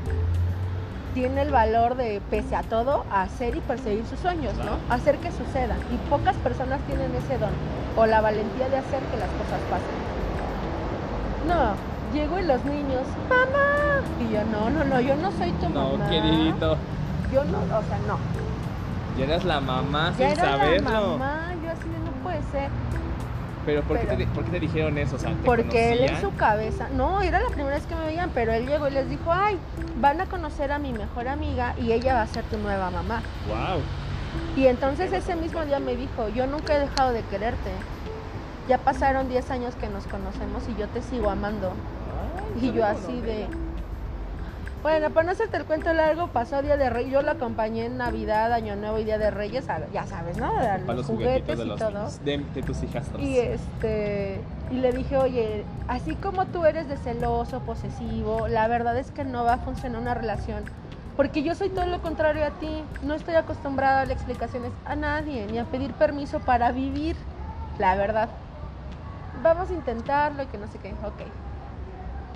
tiene 1.14 1.41
el 1.41 1.51
valor 1.51 1.95
de, 1.95 2.22
pese 2.30 2.55
a 2.55 2.64
todo, 2.64 3.05
hacer 3.12 3.55
y 3.55 3.59
perseguir 3.62 4.05
sus 4.05 4.20
sueños. 4.20 4.53
¿no? 4.57 4.78
Hacer 4.93 5.18
que 5.18 5.32
suceda. 5.32 5.76
Y 5.91 5.97
pocas 6.09 6.36
personas 6.38 6.80
tienen 6.88 7.14
ese 7.16 7.38
don 7.38 7.51
o 7.97 8.05
la 8.05 8.22
valentía 8.22 8.70
de 8.70 8.78
hacer 8.78 8.99
que 9.12 9.18
las 9.18 9.30
cosas 9.30 9.59
pasen. 9.70 10.01
No, 11.47 11.74
llegó 12.14 12.39
y 12.39 12.43
los 12.43 12.64
niños, 12.66 13.03
mamá. 13.30 14.01
Y 14.20 14.34
yo, 14.34 14.43
no, 14.45 14.70
no, 14.70 14.84
no, 14.84 14.99
yo 15.01 15.16
no 15.16 15.32
soy 15.32 15.51
tu 15.53 15.70
No, 15.70 15.97
mamá. 15.97 16.09
queridito. 16.09 16.78
Yo 17.34 17.43
no, 17.45 17.57
o 17.59 17.84
sea, 17.84 17.97
no. 18.07 18.18
Ya 19.18 19.26
eras 19.26 19.43
la 19.43 19.59
mamá 19.59 20.09
Ya 20.12 20.16
sin 20.18 20.28
era 20.28 20.36
saberlo. 20.57 20.89
la 20.89 21.01
mamá, 21.01 21.41
yo 21.64 21.72
así 21.72 21.89
sé. 22.51 22.70
Pero 23.66 23.82
¿por, 23.84 23.99
Qué, 23.99 24.07
te, 24.07 24.28
por 24.28 24.43
qué 24.45 24.51
te 24.51 24.59
dijeron 24.59 24.97
eso? 24.97 25.16
O 25.16 25.20
sea, 25.20 25.30
¿te 25.30 25.43
Porque 25.43 25.93
él 25.93 26.09
en 26.09 26.22
su 26.22 26.34
cabeza, 26.36 26.88
no, 26.95 27.22
era 27.22 27.39
la 27.39 27.49
primera 27.49 27.76
vez 27.76 27.86
que 27.86 27.95
me 27.95 28.05
veían, 28.05 28.32
pero 28.34 28.53
él 28.53 28.68
llegó 28.68 28.88
y 28.88 28.91
les 28.91 29.09
dijo, 29.09 29.32
ay, 29.32 29.57
van 29.99 30.22
a 30.22 30.26
conocer 30.26 30.72
a 30.72 30.80
mi 30.80 30.93
mejor 30.93 31.28
amiga 31.28 31.76
y 31.80 31.91
ella 31.91 32.16
va 32.16 32.24
a 32.24 32.28
ser 32.28 32.43
tu 32.45 32.57
nueva 32.57 32.89
mamá. 32.89 33.22
Wow. 33.47 33.82
Y 34.55 34.68
entonces 34.68 35.12
ese 35.14 35.36
mismo 35.36 35.64
día 35.66 35.80
me 35.80 35.95
dijo, 35.95 36.30
yo 36.30 36.47
nunca 36.47 36.76
he 36.76 36.80
dejado 36.80 37.14
de 37.14 37.22
quererte. 37.24 37.72
Ya 38.68 38.78
pasaron 38.78 39.28
10 39.30 39.51
años 39.51 39.76
que 39.76 39.88
nos 39.88 40.05
conocemos 40.05 40.64
y 40.70 40.80
yo 40.80 40.88
te 40.88 41.01
sigo 41.01 41.30
amando. 41.30 41.74
Y 42.62 42.72
yo 42.72 42.86
así 42.86 43.22
de... 43.22 43.47
Bueno, 44.82 45.11
para 45.11 45.25
no 45.27 45.32
hacerte 45.34 45.57
el 45.57 45.65
cuento 45.65 45.93
largo, 45.93 46.27
pasó 46.27 46.61
Día 46.63 46.75
de 46.75 46.89
Reyes, 46.89 47.11
yo 47.11 47.21
lo 47.21 47.32
acompañé 47.32 47.86
en 47.86 47.97
Navidad, 47.97 48.51
Año 48.51 48.75
Nuevo 48.75 48.97
y 48.97 49.03
Día 49.03 49.19
de 49.19 49.29
Reyes, 49.29 49.67
ya 49.93 50.07
sabes, 50.07 50.38
¿no? 50.38 50.51
Para 50.55 50.77
los 50.79 50.95
los 50.95 51.05
juguetes 51.05 51.57
de 51.59 51.63
y 51.63 51.67
los 51.67 51.79
todo. 51.79 51.89
niños, 51.91 52.25
de, 52.25 52.38
de 52.39 52.63
tus 52.63 52.82
hijastros. 52.82 53.21
Y 53.21 53.38
este 53.38 54.41
y 54.71 54.75
le 54.75 54.91
dije, 54.91 55.17
oye, 55.17 55.65
así 55.88 56.15
como 56.15 56.45
tú 56.45 56.65
eres 56.65 56.88
de 56.88 56.97
celoso, 56.97 57.59
posesivo, 57.59 58.47
la 58.47 58.67
verdad 58.67 58.97
es 58.97 59.11
que 59.11 59.23
no 59.23 59.43
va 59.43 59.53
a 59.53 59.57
funcionar 59.59 60.01
una 60.01 60.13
relación. 60.15 60.63
Porque 61.17 61.43
yo 61.43 61.53
soy 61.55 61.69
todo 61.69 61.86
lo 61.86 62.01
contrario 62.01 62.45
a 62.45 62.51
ti. 62.51 62.84
No 63.03 63.13
estoy 63.13 63.36
acostumbrada 63.36 63.95
a 63.95 63.97
darle 63.99 64.13
explicaciones 64.13 64.71
a 64.86 64.95
nadie, 64.95 65.45
ni 65.45 65.59
a 65.59 65.65
pedir 65.65 65.91
permiso 65.93 66.39
para 66.39 66.71
vivir. 66.71 67.15
La 67.77 67.95
verdad. 67.95 68.29
Vamos 69.43 69.69
a 69.69 69.73
intentarlo 69.73 70.41
y 70.43 70.45
que 70.47 70.57
no 70.57 70.67
sé 70.67 70.79
qué. 70.79 70.93
Ok. 71.05 71.21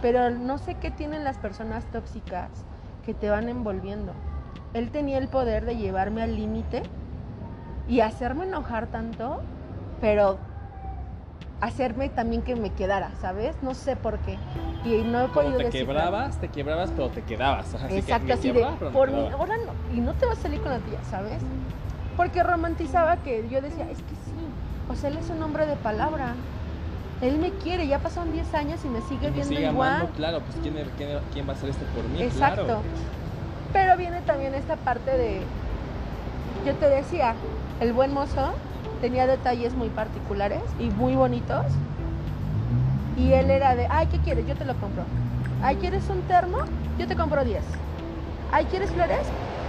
Pero 0.02 0.30
no 0.30 0.58
sé 0.58 0.76
qué 0.76 0.92
tienen 0.92 1.24
las 1.24 1.38
personas 1.38 1.84
tóxicas 1.92 2.50
que 3.06 3.14
te 3.14 3.30
van 3.30 3.50
envolviendo. 3.50 4.14
Él 4.74 4.92
tenía 4.92 5.18
el 5.18 5.28
poder 5.28 5.66
de 5.66 5.78
llevarme 5.78 6.22
al 6.22 6.36
límite 6.36 6.84
y 7.88 8.02
hacerme 8.02 8.46
enojar 8.46 8.88
tanto, 8.88 9.42
pero 10.02 10.38
hacerme 11.62 12.10
también 12.10 12.42
que 12.42 12.56
me 12.56 12.72
quedara, 12.72 13.12
¿sabes? 13.22 13.56
No 13.62 13.74
sé 13.74 13.96
por 13.96 14.20
qué. 14.20 14.38
Y 14.84 15.02
no 15.04 15.22
he 15.22 15.28
Como 15.30 15.34
podido 15.34 15.58
te 15.58 15.70
quebrabas, 15.70 16.38
te 16.40 16.50
quebrabas, 16.50 16.92
pero 16.92 17.10
te 17.10 17.24
quedabas. 17.24 17.74
Así 17.76 17.98
Exacto, 17.98 18.34
así 18.34 18.52
de, 18.52 18.66
por 18.94 19.12
mi, 19.12 19.20
ahora 19.30 19.56
no, 19.66 19.96
y 19.96 20.02
no 20.02 20.14
te 20.14 20.26
vas 20.26 20.40
a 20.40 20.42
salir 20.44 20.62
con 20.62 20.72
la 20.72 20.80
tía, 20.80 21.00
¿sabes? 21.10 21.42
Porque 22.18 22.44
romantizaba 22.44 23.18
que 23.18 23.48
yo 23.50 23.62
decía, 23.62 23.90
es 23.90 23.98
que 23.98 24.16
sí, 24.26 24.34
o 24.90 24.96
sea, 24.96 25.10
él 25.10 25.18
es 25.18 25.30
un 25.30 25.42
hombre 25.42 25.66
de 25.66 25.76
palabra. 25.76 26.36
Él 27.22 27.40
me 27.40 27.52
quiere, 27.52 27.88
ya 27.88 28.00
pasaron 28.00 28.32
10 28.34 28.54
años 28.54 28.80
y 28.84 28.90
me 28.90 29.02
sigue 29.02 29.28
Y 29.28 29.32
me 29.32 29.36
viendo 29.36 29.50
sigue 29.56 29.70
igual. 29.70 29.90
amando, 29.90 30.14
claro, 30.14 30.40
pues 30.42 30.58
¿quién, 30.62 30.76
quién, 30.98 31.20
quién 31.32 31.48
va 31.48 31.52
a 31.52 31.56
hacer 31.56 31.70
esto 31.70 31.86
por 31.96 32.04
mí? 32.10 32.22
Exacto. 32.22 32.66
Claro. 32.66 32.82
Pero 33.72 33.98
viene 33.98 34.22
también 34.22 34.54
esta 34.54 34.76
parte 34.76 35.12
de, 35.12 35.42
yo 36.66 36.74
te 36.76 36.90
decía, 36.90 37.36
el 37.80 37.94
buen 37.94 38.14
mozo 38.14 38.54
tenía 39.02 39.28
detalles 39.28 39.74
muy 39.74 39.90
particulares 39.90 40.62
y 40.80 40.90
muy 40.92 41.16
bonitos. 41.16 41.64
Y 43.18 43.34
él 43.34 43.50
era 43.50 43.76
de, 43.76 43.88
ay, 43.90 44.08
¿qué 44.08 44.18
quieres? 44.20 44.46
Yo 44.48 44.56
te 44.56 44.66
lo 44.66 44.74
compro. 44.76 45.04
Ay, 45.64 45.78
¿quieres 45.78 46.04
un 46.10 46.22
termo? 46.24 46.58
Yo 47.00 47.08
te 47.08 47.16
compro 47.16 47.44
10. 47.44 47.64
Ay, 48.52 48.66
¿quieres 48.66 48.90
flores? 48.92 49.20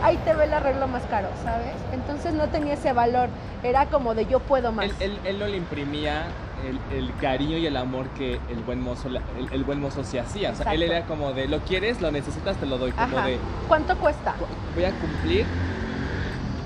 Ahí 0.03 0.17
te 0.19 0.35
ve 0.35 0.45
el 0.45 0.53
arreglo 0.55 0.87
más 0.89 1.03
caro, 1.05 1.29
¿sabes? 1.45 1.73
Entonces 1.93 2.35
no 2.35 2.49
tenía 2.49 2.75
ese 2.75 2.93
valor. 2.93 3.29
Era 3.63 3.87
como 3.87 4.15
de 4.15 4.27
yo 4.27 4.41
puedo 4.41 4.73
más. 4.73 4.87
Él, 4.87 4.95
él, 5.01 5.21
él 5.25 5.39
no 5.39 5.47
le 5.47 5.57
imprimía 5.57 6.25
el, 6.65 6.99
el 6.99 7.15
cariño 7.17 7.59
y 7.59 7.67
el 7.67 7.77
amor 7.77 8.07
que 8.11 8.41
el 8.51 8.61
buen 8.65 8.81
mozo 8.81 9.09
el, 9.09 9.21
el 9.53 9.65
buen 9.65 9.81
mozo 9.81 10.05
se 10.05 10.19
hacía. 10.21 10.51
O 10.53 10.55
sea, 10.55 10.73
él 10.75 10.83
era 10.83 11.05
como 11.07 11.33
de 11.33 11.49
lo 11.49 11.61
quieres, 11.61 12.01
lo 12.01 12.11
necesitas, 12.11 12.57
te 12.57 12.67
lo 12.67 12.79
doy. 12.79 12.93
Como 12.93 13.19
Ajá. 13.19 13.27
de 13.27 13.39
¿Cuánto 13.69 13.97
cuesta? 13.99 14.35
voy 14.75 14.85
a 14.85 14.91
cumplir 14.93 15.45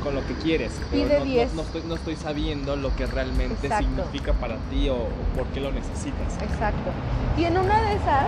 con 0.03 0.15
lo 0.15 0.27
que 0.27 0.35
quieres. 0.35 0.73
Pero 0.91 1.05
Pide 1.05 1.15
no, 1.19 1.25
no- 1.25 1.31
10. 1.31 1.55
No, 1.55 1.63
estoy, 1.63 1.83
no 1.87 1.95
estoy 1.95 2.17
sabiendo 2.17 2.77
lo 2.77 2.95
que 2.97 3.07
realmente 3.07 3.67
Exacto. 3.67 3.87
significa 3.87 4.33
para 4.35 4.57
ti 4.71 4.89
o, 4.89 4.95
o 4.95 5.09
por 5.37 5.47
qué 5.49 5.61
lo 5.61 5.71
necesitas. 5.73 6.41
Exacto. 6.43 6.91
Y 7.37 7.45
en 7.45 7.59
una 7.59 7.81
de 7.83 7.95
esas, 7.95 8.27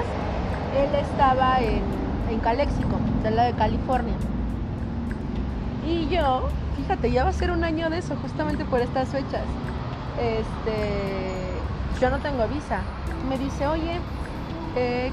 él 0.76 0.94
estaba 1.00 1.60
en, 1.60 1.80
en 2.30 2.40
Calexico, 2.40 2.96
del 3.22 3.36
lado 3.36 3.52
de 3.52 3.56
California. 3.58 4.14
Y 5.88 6.08
yo, 6.08 6.48
fíjate, 6.76 7.10
ya 7.10 7.24
va 7.24 7.30
a 7.30 7.32
ser 7.32 7.50
un 7.50 7.64
año 7.64 7.88
de 7.90 7.98
eso, 7.98 8.14
justamente 8.20 8.64
por 8.64 8.80
estas 8.80 9.08
fechas. 9.08 9.42
Este, 10.20 11.32
yo 12.02 12.10
no 12.10 12.18
tengo 12.18 12.48
visa. 12.48 12.80
Me 13.28 13.38
dice, 13.38 13.64
oye, 13.68 14.00
eh, 14.74 15.12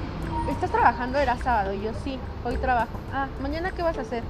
¿estás 0.49 0.71
trabajando? 0.71 1.19
Era 1.19 1.37
sábado. 1.37 1.71
Y 1.71 1.83
yo, 1.83 1.91
sí, 2.03 2.17
hoy 2.43 2.57
trabajo. 2.57 2.99
Ah, 3.13 3.27
¿mañana 3.43 3.69
qué 3.71 3.83
vas 3.83 3.99
a 3.99 4.01
hacer? 4.01 4.23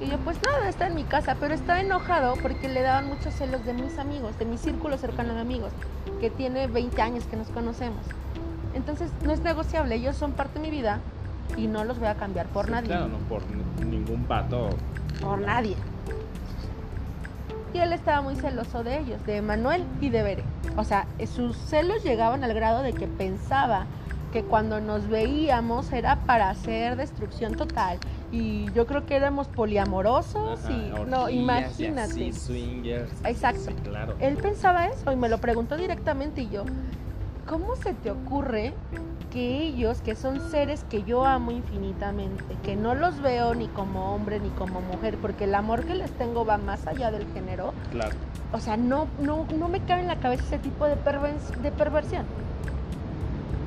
Y 0.00 0.06
yo, 0.06 0.16
pues 0.20 0.38
nada, 0.42 0.66
está 0.66 0.86
en 0.86 0.94
mi 0.94 1.04
casa, 1.04 1.36
pero 1.38 1.52
está 1.52 1.78
enojado 1.78 2.36
porque 2.40 2.70
le 2.70 2.80
daban 2.80 3.06
muchos 3.06 3.34
celos 3.34 3.66
de 3.66 3.74
mis 3.74 3.98
amigos, 3.98 4.38
de 4.38 4.46
mi 4.46 4.56
círculo 4.56 4.96
cercano 4.96 5.34
de 5.34 5.40
amigos, 5.40 5.72
que 6.18 6.30
tiene 6.30 6.68
20 6.68 7.02
años 7.02 7.24
que 7.26 7.36
nos 7.36 7.48
conocemos. 7.48 8.00
Entonces, 8.74 9.10
no 9.22 9.32
es 9.32 9.40
negociable, 9.40 9.94
ellos 9.94 10.16
son 10.16 10.32
parte 10.32 10.54
de 10.54 10.60
mi 10.60 10.70
vida 10.70 11.00
y 11.58 11.66
no 11.66 11.84
los 11.84 11.98
voy 11.98 12.08
a 12.08 12.14
cambiar 12.14 12.46
por 12.46 12.64
Sí, 12.66 12.72
nadie. 12.72 12.88
Claro, 12.88 13.08
no 13.08 13.18
por 13.28 13.42
ningún 13.84 14.24
pato. 14.24 14.70
Por 15.20 15.38
nadie. 15.40 15.76
Y 17.76 17.78
él 17.78 17.92
estaba 17.92 18.22
muy 18.22 18.36
celoso 18.36 18.82
de 18.82 19.00
ellos, 19.00 19.26
de 19.26 19.42
Manuel 19.42 19.84
y 20.00 20.08
de 20.08 20.22
Bere. 20.22 20.44
O 20.78 20.84
sea, 20.84 21.06
sus 21.26 21.54
celos 21.56 22.02
llegaban 22.04 22.42
al 22.42 22.54
grado 22.54 22.80
de 22.80 22.94
que 22.94 23.06
pensaba 23.06 23.84
que 24.32 24.42
cuando 24.44 24.80
nos 24.80 25.06
veíamos 25.10 25.92
era 25.92 26.16
para 26.24 26.48
hacer 26.48 26.96
destrucción 26.96 27.54
total. 27.54 27.98
Y 28.32 28.72
yo 28.72 28.86
creo 28.86 29.04
que 29.04 29.14
éramos 29.14 29.48
poliamorosos 29.48 30.64
Ajá, 30.64 30.72
y 30.72 30.90
orgías 30.90 31.08
no, 31.08 31.28
y 31.28 31.38
imagínate. 31.38 32.00
así, 32.00 32.32
swingers. 32.32 33.12
Exacto. 33.24 33.60
Sí, 33.66 33.74
claro. 33.84 34.16
Él 34.20 34.38
pensaba 34.38 34.86
eso 34.86 35.12
y 35.12 35.16
me 35.16 35.28
lo 35.28 35.36
preguntó 35.36 35.76
directamente 35.76 36.40
y 36.40 36.48
yo, 36.48 36.64
¿cómo 37.46 37.76
se 37.76 37.92
te 37.92 38.10
ocurre 38.10 38.72
que 39.36 39.64
ellos, 39.66 40.00
que 40.00 40.14
son 40.14 40.40
seres 40.50 40.82
que 40.88 41.02
yo 41.02 41.26
amo 41.26 41.50
infinitamente, 41.50 42.42
que 42.64 42.74
no 42.74 42.94
los 42.94 43.20
veo 43.20 43.54
ni 43.54 43.66
como 43.68 44.14
hombre 44.14 44.40
ni 44.40 44.48
como 44.48 44.80
mujer, 44.80 45.18
porque 45.20 45.44
el 45.44 45.54
amor 45.54 45.84
que 45.84 45.94
les 45.94 46.10
tengo 46.12 46.46
va 46.46 46.56
más 46.56 46.86
allá 46.86 47.10
del 47.10 47.26
género, 47.34 47.74
Claro. 47.92 48.16
o 48.54 48.58
sea, 48.60 48.78
no, 48.78 49.08
no, 49.20 49.44
no 49.54 49.68
me 49.68 49.80
cabe 49.80 50.00
en 50.00 50.06
la 50.08 50.16
cabeza 50.16 50.42
ese 50.44 50.58
tipo 50.58 50.86
de, 50.86 50.94
pervers- 50.96 51.54
de 51.60 51.70
perversión. 51.70 52.24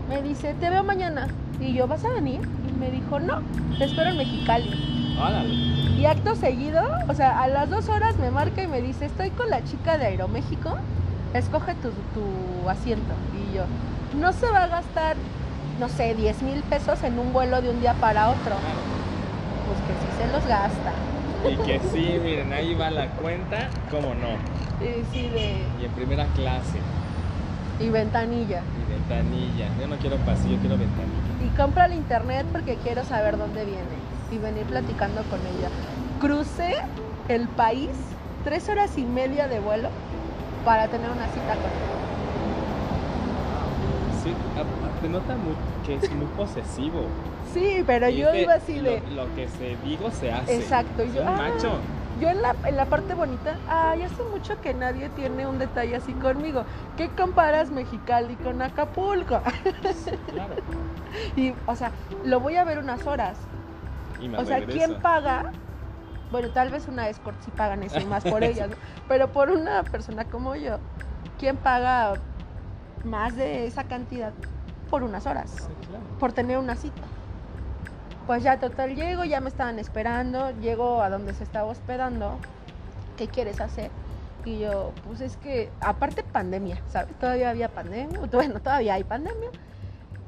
Me 0.10 0.24
dice, 0.24 0.56
te 0.56 0.72
veo 0.72 0.84
mañana. 0.84 1.28
Y 1.60 1.74
yo, 1.76 1.88
¿vas 1.88 2.04
a 2.04 2.10
venir? 2.10 2.42
Y 2.68 2.80
me 2.80 2.90
dijo, 2.90 3.20
no, 3.20 3.44
te 3.78 3.84
espero 3.84 4.10
en 4.10 4.18
Mexicali. 4.18 5.16
Órale. 5.22 5.54
Y 5.54 6.06
acto 6.08 6.34
seguido, 6.36 6.82
o 7.08 7.14
sea, 7.14 7.44
a 7.44 7.48
las 7.48 7.70
dos 7.70 7.90
horas 7.90 8.18
me 8.18 8.32
marca 8.32 8.64
y 8.64 8.68
me 8.68 8.82
dice, 8.82 9.06
estoy 9.06 9.30
con 9.30 9.52
la 9.52 9.64
chica 9.66 10.00
de 10.00 10.08
Aeroméxico, 10.08 10.72
escoge 11.36 11.76
tu, 11.76 11.90
tu 12.20 12.68
asiento. 12.68 13.14
Y 13.38 13.56
yo, 13.56 13.66
no 14.20 14.34
se 14.34 14.50
va 14.50 14.64
a 14.64 14.68
gastar, 14.68 15.16
no 15.80 15.88
sé, 15.90 16.14
10 16.16 16.42
mil 16.44 16.62
pesos 16.64 17.02
en 17.04 17.18
un 17.20 17.32
vuelo 17.34 17.62
de 17.62 17.70
un 17.70 17.80
día 17.80 17.94
para 17.96 18.30
otro. 18.30 18.44
Claro. 18.44 18.80
Pues 19.68 19.80
que 19.88 19.94
sí 19.94 20.08
se 20.18 20.28
los 20.32 20.46
gasta. 20.46 20.92
Y 21.50 21.56
que 21.66 21.80
sí, 21.92 22.20
miren, 22.24 22.52
ahí 22.52 22.74
va 22.76 22.90
la 22.92 23.08
cuenta, 23.12 23.70
cómo 23.90 24.14
no. 24.14 24.28
Y 24.86 25.04
sí, 25.14 25.30
de... 25.30 25.64
Y 25.82 25.86
en 25.86 25.92
primera 25.92 26.26
clase, 26.36 26.80
Y 27.80 27.90
ventanilla. 27.90 28.62
y 28.62 28.92
ventanilla. 28.92 29.68
Yo 29.80 29.88
no 29.88 29.96
quiero 29.98 30.18
pasillo, 30.18 30.58
quiero 30.60 30.78
ventanilla. 30.78 31.46
Y 31.46 31.50
compra 31.58 31.86
el 31.86 31.94
internet 31.94 32.46
porque 32.52 32.76
quiero 32.84 33.04
saber 33.06 33.38
dónde 33.38 33.64
viene. 33.64 33.84
Y 34.32 34.38
venir 34.38 34.66
platicando 34.66 35.22
con 35.24 35.40
ella. 35.40 35.70
Crucé 36.20 36.76
el 37.30 37.48
país, 37.48 37.92
tres 38.44 38.68
horas 38.68 38.98
y 38.98 39.04
media 39.04 39.48
de 39.48 39.60
vuelo, 39.62 39.90
para 40.66 40.88
tener 40.90 41.10
una 41.10 41.26
cita 41.28 41.54
con 41.56 41.72
él. 41.72 41.90
Sí, 44.24 44.34
te 45.02 45.10
nota 45.10 45.36
que 45.86 45.96
es 45.96 46.12
muy 46.12 46.26
posesivo. 46.38 47.06
Sí, 47.54 47.84
pero 47.86 48.10
Y 48.10 48.18
yo 48.18 48.34
iba 48.34 48.54
así 48.54 48.80
de... 48.80 49.02
Lo, 49.16 49.34
que 49.36 49.48
se 49.48 49.76
digo 49.84 50.12
se 50.12 50.32
hace. 50.32 50.58
Exacto, 50.58 51.02
Es 51.02 51.14
yo, 51.14 51.22
un 51.22 51.28
ah, 51.28 51.38
macho. 51.38 51.72
Yo 52.20 52.30
en 52.30 52.42
la, 52.42 52.56
en 52.66 52.76
la 52.76 52.86
parte 52.86 53.14
bonita, 53.14 53.58
ay, 53.70 54.04
hace 54.04 54.22
mucho 54.24 54.60
que 54.62 54.74
nadie 54.74 55.10
tiene 55.10 55.48
un 55.48 55.58
detalle 55.58 55.96
así 55.96 56.14
conmigo. 56.14 56.66
¿Qué 56.98 57.10
comparas 57.10 57.72
Mexicali 57.72 58.36
con 58.36 58.62
Acapulco? 58.62 59.42
Claro. 60.32 60.56
y, 61.36 61.54
o 61.66 61.76
sea, 61.76 61.92
lo 62.26 62.40
voy 62.40 62.58
a 62.58 62.64
ver 62.66 62.80
unas 62.80 63.06
horas. 63.08 63.38
Y 64.22 64.28
me 64.28 64.38
O 64.38 64.46
sea. 64.46 64.66
¿quién 64.66 65.00
paga? 65.02 65.52
Bueno, 66.32 66.50
tal 66.50 66.70
vez 66.70 66.88
una 66.88 67.10
escort 67.10 67.42
sí 67.42 67.52
pagan 67.56 67.84
eso 67.84 68.00
y 68.00 68.06
más 68.06 68.24
por 68.24 68.44
ellas, 68.44 68.70
¿no? 68.70 68.76
pero 69.08 69.30
por 69.30 69.50
una 69.50 69.84
persona 69.84 70.26
como 70.26 70.56
yo, 70.56 70.78
¿quién 71.40 71.58
paga 71.58 72.14
más 73.04 73.36
de 73.36 73.66
esa 73.66 73.86
cantidad 73.86 74.34
por 74.90 75.04
unas 75.04 75.26
horas? 75.26 75.52
Sí, 75.52 75.88
claro. 75.88 76.04
por 76.20 76.34
tener 76.34 76.58
una 76.58 76.76
cita. 76.76 77.02
Pues 78.28 78.44
ya 78.44 78.60
total 78.60 78.96
llego, 78.96 79.24
ya 79.24 79.42
me 79.42 79.50
estaban 79.50 79.80
esperando, 79.80 80.52
llego 80.60 81.02
a 81.02 81.10
donde 81.10 81.34
se 81.34 81.44
estaba 81.44 81.70
hospedando. 81.70 82.38
¿Qué 83.18 83.28
quieres 83.28 83.60
hacer? 83.60 83.90
Y 84.46 84.60
yo, 84.60 84.94
pues 85.06 85.22
es 85.22 85.36
que, 85.38 85.72
aparte 85.82 86.24
pandemia, 86.24 86.82
¿sabes? 86.90 87.18
Todavía 87.20 87.50
había 87.50 87.70
pandemia, 87.70 88.20
bueno, 88.32 88.60
todavía 88.60 88.94
hay 88.96 89.04
pandemia. 89.04 89.50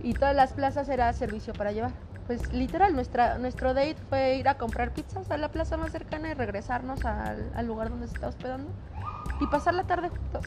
Y 0.01 0.14
todas 0.14 0.36
las 0.36 0.53
plazas 0.53 0.89
era 0.89 1.14
servicio 1.14 1.53
para 1.53 1.72
llevar. 1.72 1.91
Pues 2.26 2.51
literal, 2.53 2.93
nuestra, 2.93 3.38
nuestro 3.38 3.74
date 3.74 3.97
fue 4.09 4.36
ir 4.36 4.47
a 4.47 4.55
comprar 4.55 4.91
pizzas 4.91 5.30
a 5.30 5.38
la 5.38 5.49
plaza 5.49 5.78
más 5.78 5.91
cercana 5.91 6.30
y 6.30 6.34
regresarnos 6.34 7.05
al, 7.05 7.51
al 7.55 7.68
lugar 7.68 7.89
donde 7.89 8.07
se 8.07 8.16
estaba 8.16 8.30
hospedando 8.30 8.70
y 9.39 9.47
pasar 9.47 9.74
la 9.74 9.84
tarde 9.84 10.09
juntos. 10.09 10.45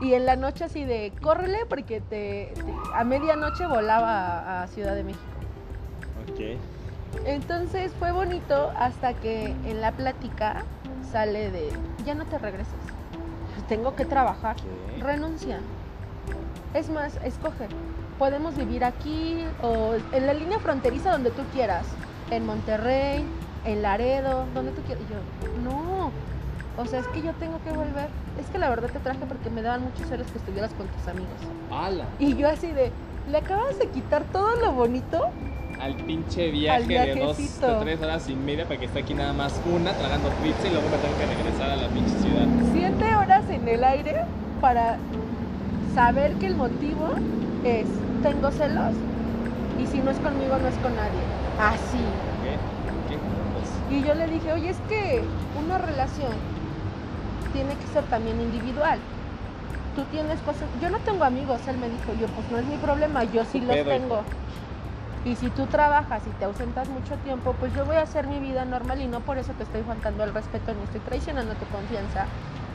Y 0.00 0.14
en 0.14 0.26
la 0.26 0.36
noche 0.36 0.64
así 0.64 0.84
de, 0.84 1.12
córrele 1.22 1.58
porque 1.68 2.00
te, 2.00 2.52
te- 2.54 2.74
a 2.94 3.04
medianoche 3.04 3.66
volaba 3.66 4.10
a, 4.40 4.62
a 4.64 4.66
Ciudad 4.68 4.94
de 4.94 5.04
México. 5.04 5.22
Ok. 6.30 6.58
Entonces 7.26 7.92
fue 7.98 8.10
bonito 8.12 8.72
hasta 8.76 9.14
que 9.14 9.46
en 9.46 9.80
la 9.80 9.92
plática 9.92 10.64
sale 11.12 11.50
de, 11.50 11.70
ya 12.04 12.14
no 12.16 12.24
te 12.26 12.38
regreses, 12.38 12.74
tengo 13.68 13.94
que 13.94 14.04
trabajar, 14.04 14.56
renuncia. 15.00 15.60
Es 16.74 16.90
más, 16.90 17.18
escoge, 17.24 17.68
podemos 18.18 18.56
vivir 18.56 18.84
aquí 18.84 19.44
o 19.62 19.94
en 20.12 20.26
la 20.26 20.34
línea 20.34 20.58
fronteriza 20.58 21.12
donde 21.12 21.30
tú 21.30 21.42
quieras, 21.52 21.86
en 22.32 22.44
Monterrey, 22.44 23.24
en 23.64 23.80
Laredo, 23.82 24.46
donde 24.54 24.72
tú 24.72 24.82
quieras. 24.82 25.04
Y 25.08 25.12
yo, 25.12 25.70
no, 25.70 26.10
o 26.76 26.86
sea, 26.86 26.98
es 26.98 27.06
que 27.08 27.22
yo 27.22 27.32
tengo 27.34 27.62
que 27.62 27.70
volver. 27.70 28.08
Es 28.40 28.46
que 28.46 28.58
la 28.58 28.68
verdad 28.68 28.90
te 28.90 28.98
traje 28.98 29.20
porque 29.26 29.50
me 29.50 29.62
daban 29.62 29.82
muchos 29.82 30.08
celos 30.08 30.26
que 30.28 30.38
estuvieras 30.38 30.72
con 30.74 30.88
tus 30.88 31.06
amigos. 31.08 31.34
¡Hala! 31.70 32.04
Y 32.18 32.36
yo 32.36 32.48
así 32.48 32.68
de, 32.68 32.90
le 33.30 33.38
acabas 33.38 33.78
de 33.78 33.88
quitar 33.88 34.24
todo 34.24 34.56
lo 34.56 34.72
bonito 34.72 35.30
Al 35.80 35.94
pinche 35.94 36.50
viaje 36.50 36.86
de 36.86 37.14
dos, 37.14 37.36
de 37.38 37.74
tres 37.80 38.02
horas 38.02 38.28
y 38.28 38.34
media 38.34 38.64
para 38.64 38.78
que 38.80 38.86
esté 38.86 39.00
aquí 39.00 39.14
nada 39.14 39.32
más 39.32 39.60
una 39.72 39.92
tragando 39.92 40.30
pizza 40.42 40.66
y 40.66 40.70
luego 40.70 40.88
me 40.88 40.98
tengo 40.98 41.16
que 41.16 41.26
regresar 41.26 41.70
a 41.70 41.76
la 41.76 41.88
pinche 41.88 42.18
ciudad. 42.18 42.46
siete 42.72 43.16
horas 43.16 43.48
en 43.50 43.68
el 43.68 43.84
aire 43.84 44.24
para 44.60 44.98
saber 45.94 46.34
que 46.34 46.46
el 46.46 46.56
motivo 46.56 47.08
es 47.64 47.86
tengo 48.22 48.50
celos 48.50 48.94
y 49.80 49.86
si 49.86 49.98
no 49.98 50.10
es 50.10 50.18
conmigo 50.18 50.58
no 50.58 50.68
es 50.68 50.76
con 50.78 50.94
nadie. 50.96 51.20
Así. 51.58 51.98
¿Qué? 52.42 52.58
¿Qué? 53.08 53.18
Pues, 53.18 53.70
Y 53.90 54.02
yo 54.06 54.14
le 54.14 54.26
dije, 54.26 54.52
oye, 54.52 54.70
es 54.70 54.80
que 54.88 55.22
una 55.64 55.78
relación 55.78 56.53
tiene 57.54 57.74
que 57.76 57.86
ser 57.86 58.04
también 58.04 58.38
individual. 58.40 58.98
Tú 59.96 60.02
tienes 60.10 60.38
cosas. 60.40 60.64
Yo 60.82 60.90
no 60.90 60.98
tengo 60.98 61.24
amigos, 61.24 61.60
él 61.68 61.78
me 61.78 61.88
dijo. 61.88 62.12
Yo, 62.20 62.26
pues 62.26 62.50
no 62.50 62.58
es 62.58 62.66
mi 62.66 62.76
problema, 62.76 63.24
yo 63.24 63.44
sí 63.46 63.60
los 63.60 63.76
tengo. 63.76 64.22
Y 65.24 65.36
si 65.36 65.48
tú 65.48 65.64
trabajas 65.66 66.22
y 66.26 66.30
te 66.38 66.44
ausentas 66.44 66.86
mucho 66.90 67.16
tiempo, 67.18 67.54
pues 67.58 67.72
yo 67.74 67.86
voy 67.86 67.96
a 67.96 68.02
hacer 68.02 68.26
mi 68.26 68.40
vida 68.40 68.66
normal 68.66 69.00
y 69.00 69.06
no 69.06 69.20
por 69.20 69.38
eso 69.38 69.52
te 69.54 69.62
estoy 69.62 69.82
faltando 69.82 70.22
el 70.22 70.34
respeto, 70.34 70.74
ni 70.74 70.82
estoy 70.82 71.00
traicionando 71.00 71.54
tu 71.54 71.64
confianza, 71.66 72.26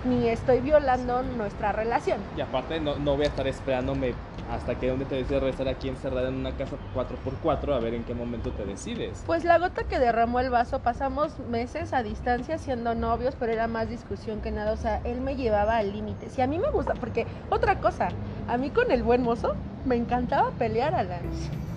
ni 0.05 0.27
estoy 0.27 0.59
violando 0.61 1.23
nuestra 1.23 1.71
relación. 1.71 2.19
Y 2.37 2.41
aparte 2.41 2.79
no, 2.79 2.97
no 2.97 3.15
voy 3.15 3.25
a 3.25 3.27
estar 3.27 3.47
esperándome 3.47 4.13
hasta 4.51 4.75
que 4.75 4.89
donde 4.89 5.05
te 5.05 5.15
decides 5.15 5.41
regresar 5.41 5.67
aquí 5.67 5.89
encerrada 5.89 6.29
en 6.29 6.35
una 6.35 6.51
casa 6.51 6.75
4x4 6.95 7.75
a 7.75 7.79
ver 7.79 7.93
en 7.93 8.03
qué 8.03 8.13
momento 8.13 8.51
te 8.51 8.65
decides. 8.65 9.23
Pues 9.25 9.43
la 9.43 9.59
gota 9.59 9.83
que 9.83 9.99
derramó 9.99 10.39
el 10.39 10.49
vaso, 10.49 10.79
pasamos 10.79 11.37
meses 11.39 11.93
a 11.93 12.01
distancia 12.01 12.57
siendo 12.57 12.95
novios, 12.95 13.35
pero 13.39 13.51
era 13.51 13.67
más 13.67 13.89
discusión 13.89 14.41
que 14.41 14.51
nada. 14.51 14.73
O 14.73 14.77
sea, 14.77 15.01
él 15.03 15.21
me 15.21 15.35
llevaba 15.35 15.77
al 15.77 15.91
límite. 15.91 16.29
Si 16.29 16.41
a 16.41 16.47
mí 16.47 16.57
me 16.57 16.69
gusta, 16.71 16.93
porque 16.95 17.27
otra 17.49 17.79
cosa, 17.79 18.09
a 18.47 18.57
mí 18.57 18.71
con 18.71 18.91
el 18.91 19.03
buen 19.03 19.21
mozo 19.21 19.55
me 19.85 19.95
encantaba 19.95 20.51
pelear, 20.51 20.95
Alan. 20.95 21.21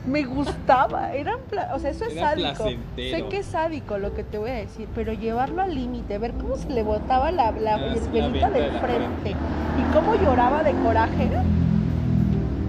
Me 0.07 0.24
gustaba, 0.24 1.12
era, 1.12 1.36
o 1.74 1.78
sea, 1.78 1.90
eso 1.90 2.05
es 2.07 2.16
Era 2.16 2.30
sádico. 2.30 2.48
placentero. 2.55 3.16
Sé 3.18 3.24
que 3.28 3.38
es 3.38 3.46
sádico 3.46 3.98
lo 3.98 4.12
que 4.14 4.24
te 4.24 4.36
voy 4.38 4.50
a 4.50 4.55
decir, 4.55 4.88
pero 4.96 5.12
llevarlo 5.12 5.62
al 5.62 5.74
límite, 5.74 6.18
ver 6.18 6.32
cómo 6.32 6.57
se 6.57 6.68
le 6.70 6.82
botaba 6.82 7.30
la, 7.30 7.53
la, 7.53 7.74
Ah, 7.76 7.78
la 7.78 7.94
velita 8.11 8.50
de 8.50 8.70
frente 8.80 9.30
y 9.30 9.94
cómo 9.94 10.16
lloraba 10.16 10.64
de 10.64 10.72
coraje. 10.72 11.28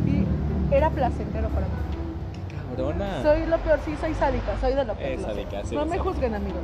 Y 0.05 0.75
era 0.75 0.91
placentero 0.91 1.49
para 1.49 1.65
mí. 1.65 1.73
Cabrona. 2.75 3.23
Soy 3.23 3.45
lo 3.47 3.57
peor, 3.59 3.79
sí, 3.83 3.95
soy 3.99 4.13
sádica, 4.13 4.55
soy 4.61 4.75
de 4.75 4.85
lo 4.85 4.93
peor. 4.93 5.11
Es 5.13 5.21
lo 5.21 5.27
sé. 5.29 5.33
sádica, 5.33 5.65
sí 5.65 5.75
no 5.75 5.85
me 5.85 5.89
sádica. 5.97 6.03
juzguen, 6.03 6.35
amigos. 6.35 6.61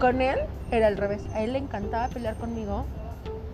Con 0.00 0.22
él 0.22 0.38
era 0.70 0.86
al 0.86 0.96
revés. 0.96 1.22
A 1.34 1.42
él 1.42 1.52
le 1.52 1.58
encantaba 1.58 2.08
pelear 2.08 2.36
conmigo 2.36 2.86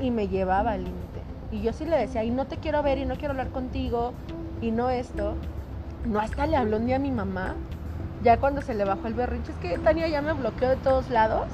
y 0.01 0.12
me 0.12 0.28
llevaba 0.28 0.72
al 0.72 0.84
límite. 0.84 1.18
Y 1.51 1.61
yo 1.62 1.72
sí 1.72 1.84
le 1.86 1.96
decía, 1.96 2.22
y 2.22 2.30
no 2.30 2.46
te 2.46 2.57
quiero 2.59 2.84
ver, 2.84 2.99
y 2.99 3.05
no 3.05 3.16
quiero 3.16 3.30
hablar 3.32 3.49
contigo, 3.49 4.12
y 4.61 4.70
no 4.70 4.90
esto. 4.90 5.34
No, 6.05 6.20
hasta 6.20 6.46
le 6.46 6.57
habló 6.57 6.76
un 6.78 6.86
día 6.86 6.96
a 6.96 7.01
mi 7.01 7.11
mamá, 7.11 7.55
ya 8.22 8.38
cuando 8.38 8.62
se 8.62 8.74
le 8.74 8.84
bajó 8.84 9.07
el 9.07 9.14
berrinche. 9.14 9.53
Es 9.53 9.59
que 9.59 9.78
Tania 9.78 10.09
ya 10.09 10.22
me 10.22 10.32
bloqueó 10.32 10.68
de 10.70 10.76
todos 10.76 11.11
lados. 11.11 11.46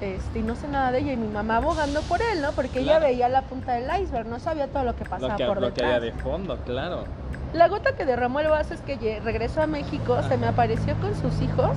Este, 0.00 0.38
y 0.38 0.42
no 0.42 0.54
sé 0.54 0.68
nada 0.68 0.92
de 0.92 1.00
ella, 1.00 1.12
y 1.14 1.16
mi 1.16 1.26
mamá 1.26 1.56
abogando 1.56 2.00
por 2.02 2.22
él, 2.22 2.40
¿no? 2.40 2.52
Porque 2.52 2.80
ella 2.80 3.00
veía 3.00 3.28
la 3.28 3.42
punta 3.42 3.72
del 3.72 3.90
iceberg, 4.00 4.28
no 4.28 4.38
sabía 4.38 4.68
todo 4.68 4.84
lo 4.84 4.94
que 4.94 5.04
pasaba 5.04 5.32
Lo 5.32 5.36
que, 5.36 5.44
por 5.44 5.56
lo 5.56 5.68
que 5.68 5.82
detrás. 5.82 5.96
había 5.96 6.12
de 6.12 6.18
fondo, 6.18 6.56
claro. 6.58 7.04
La 7.52 7.66
gota 7.66 7.96
que 7.96 8.04
derramó 8.04 8.38
el 8.38 8.48
vaso 8.48 8.74
es 8.74 8.80
que 8.82 9.20
regresó 9.24 9.62
a 9.62 9.66
México, 9.66 10.22
se 10.28 10.36
me 10.36 10.46
apareció 10.46 10.94
con 11.00 11.14
sus 11.16 11.40
hijos, 11.42 11.76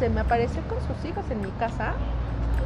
se 0.00 0.08
me 0.08 0.20
apareció 0.20 0.62
con 0.62 0.78
sus 0.78 1.04
hijos 1.08 1.24
en 1.30 1.42
mi 1.42 1.50
casa 1.60 1.92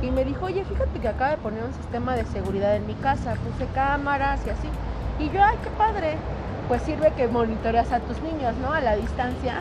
y 0.00 0.10
me 0.10 0.24
dijo, 0.24 0.46
oye, 0.46 0.64
fíjate 0.64 1.00
que 1.00 1.08
acaba 1.08 1.32
de 1.32 1.36
poner 1.36 1.62
un 1.62 1.74
sistema 1.74 2.14
de 2.16 2.24
seguridad 2.24 2.76
en 2.76 2.86
mi 2.86 2.94
casa, 2.94 3.34
puse 3.34 3.66
cámaras 3.74 4.40
y 4.46 4.50
así. 4.50 4.68
Y 5.18 5.30
yo, 5.30 5.42
ay, 5.42 5.56
qué 5.62 5.70
padre, 5.70 6.16
pues 6.68 6.82
sirve 6.82 7.12
que 7.12 7.28
monitoreas 7.28 7.92
a 7.92 8.00
tus 8.00 8.20
niños, 8.22 8.54
¿no? 8.62 8.72
A 8.72 8.80
la 8.80 8.96
distancia, 8.96 9.60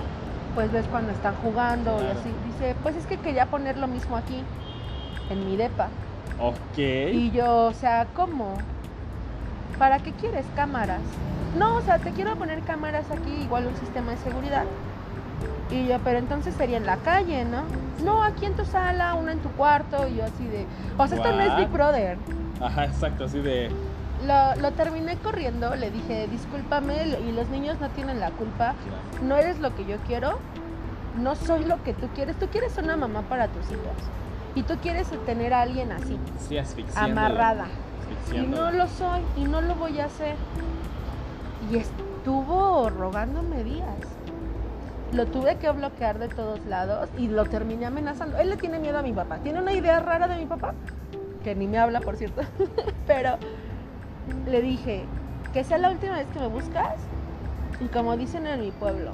pues 0.53 0.71
ves 0.71 0.85
cuando 0.89 1.11
están 1.11 1.35
jugando 1.35 2.01
y 2.01 2.07
así. 2.07 2.31
Dice, 2.45 2.75
pues 2.83 2.95
es 2.95 3.05
que 3.05 3.17
quería 3.17 3.45
poner 3.47 3.77
lo 3.77 3.87
mismo 3.87 4.17
aquí, 4.17 4.41
en 5.29 5.45
mi 5.45 5.57
depa. 5.57 5.89
Ok. 6.39 6.77
Y 6.77 7.31
yo, 7.31 7.65
o 7.65 7.73
sea, 7.73 8.07
¿cómo? 8.13 8.57
¿Para 9.77 9.99
qué 9.99 10.11
quieres 10.13 10.45
cámaras? 10.55 11.01
No, 11.57 11.77
o 11.77 11.81
sea, 11.81 11.99
te 11.99 12.11
quiero 12.11 12.35
poner 12.35 12.61
cámaras 12.61 13.05
aquí, 13.11 13.31
igual 13.43 13.67
un 13.67 13.75
sistema 13.77 14.11
de 14.11 14.17
seguridad. 14.17 14.63
Y 15.71 15.87
yo, 15.87 15.99
pero 16.03 16.19
entonces 16.19 16.53
sería 16.55 16.77
en 16.77 16.85
la 16.85 16.97
calle, 16.97 17.45
¿no? 17.45 17.63
No, 18.03 18.23
aquí 18.23 18.45
en 18.45 18.55
tu 18.55 18.65
sala, 18.65 19.13
una 19.15 19.31
en 19.31 19.39
tu 19.39 19.49
cuarto, 19.51 20.07
y 20.07 20.17
yo 20.17 20.25
así 20.25 20.45
de... 20.45 20.65
O 20.97 21.07
sea, 21.07 21.17
esto 21.17 21.31
no 21.31 21.41
es 21.41 21.49
What? 21.49 21.57
Big 21.57 21.67
Brother. 21.69 22.17
Ajá, 22.61 22.85
exacto, 22.85 23.25
así 23.25 23.39
de. 23.39 23.69
Lo, 24.24 24.55
lo 24.61 24.72
terminé 24.72 25.18
corriendo, 25.18 25.76
le 25.76 25.91
dije, 25.91 26.28
discúlpame, 26.28 27.05
y 27.28 27.32
los 27.32 27.49
niños 27.49 27.80
no 27.80 27.89
tienen 27.89 28.20
la 28.20 28.32
culpa. 28.32 28.74
No 29.22 29.36
eres 29.36 29.59
lo 29.59 29.76
que 29.76 29.86
yo 29.86 29.97
quiero, 30.07 30.39
no 31.18 31.36
soy 31.36 31.66
lo 31.66 31.82
que 31.84 31.93
tú 31.93 32.07
quieres. 32.16 32.38
Tú 32.38 32.47
quieres 32.47 32.78
una 32.78 32.97
mamá 32.97 33.24
para 33.24 33.47
tus 33.47 33.70
hijos. 33.72 33.93
Y 34.55 34.63
tú 34.63 34.76
quieres 34.82 35.07
tener 35.26 35.53
a 35.53 35.61
alguien 35.61 35.91
así, 35.91 36.18
Sí, 36.39 36.57
amarrada. 36.95 37.68
Y 38.34 38.39
no 38.39 38.72
lo 38.72 38.88
soy 38.88 39.22
y 39.36 39.43
no 39.43 39.61
lo 39.61 39.76
voy 39.76 39.99
a 39.99 40.05
hacer. 40.05 40.36
Y 41.72 41.78
estuvo 41.78 42.89
rogándome 42.89 43.63
días. 43.63 43.88
Lo 45.11 45.26
tuve 45.28 45.57
que 45.57 45.70
bloquear 45.72 46.20
de 46.20 46.30
todos 46.30 46.66
lados 46.66 47.09
y 47.18 47.28
lo 47.28 47.45
terminé 47.45 47.86
amenazando. 47.86 48.38
Él 48.38 48.49
le 48.49 48.57
tiene 48.57 48.80
miedo 48.80 48.97
a 48.97 49.01
mi 49.01 49.13
papá. 49.13 49.38
Tiene 49.39 49.59
una 49.59 49.74
idea 49.74 49.99
rara 49.99 50.28
de 50.28 50.38
mi 50.38 50.45
papá, 50.45 50.74
que 51.43 51.53
ni 51.55 51.68
me 51.68 51.78
habla, 51.78 52.01
por 52.01 52.18
cierto. 52.18 52.41
Pero 53.07 53.38
le 54.47 54.61
dije, 54.61 55.05
que 55.53 55.63
sea 55.63 55.78
la 55.78 55.89
última 55.91 56.15
vez 56.17 56.28
que 56.34 56.39
me 56.39 56.47
buscas. 56.47 56.93
Y 57.80 57.88
como 57.88 58.15
dicen 58.15 58.47
en 58.47 58.61
mi 58.61 58.71
pueblo, 58.71 59.11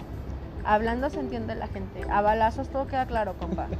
hablando 0.64 1.10
se 1.10 1.20
entiende 1.20 1.56
la 1.56 1.68
gente. 1.68 2.02
A 2.12 2.22
balazos 2.22 2.70
todo 2.70 2.86
queda 2.88 3.06
claro, 3.06 3.34
compa. 3.40 3.68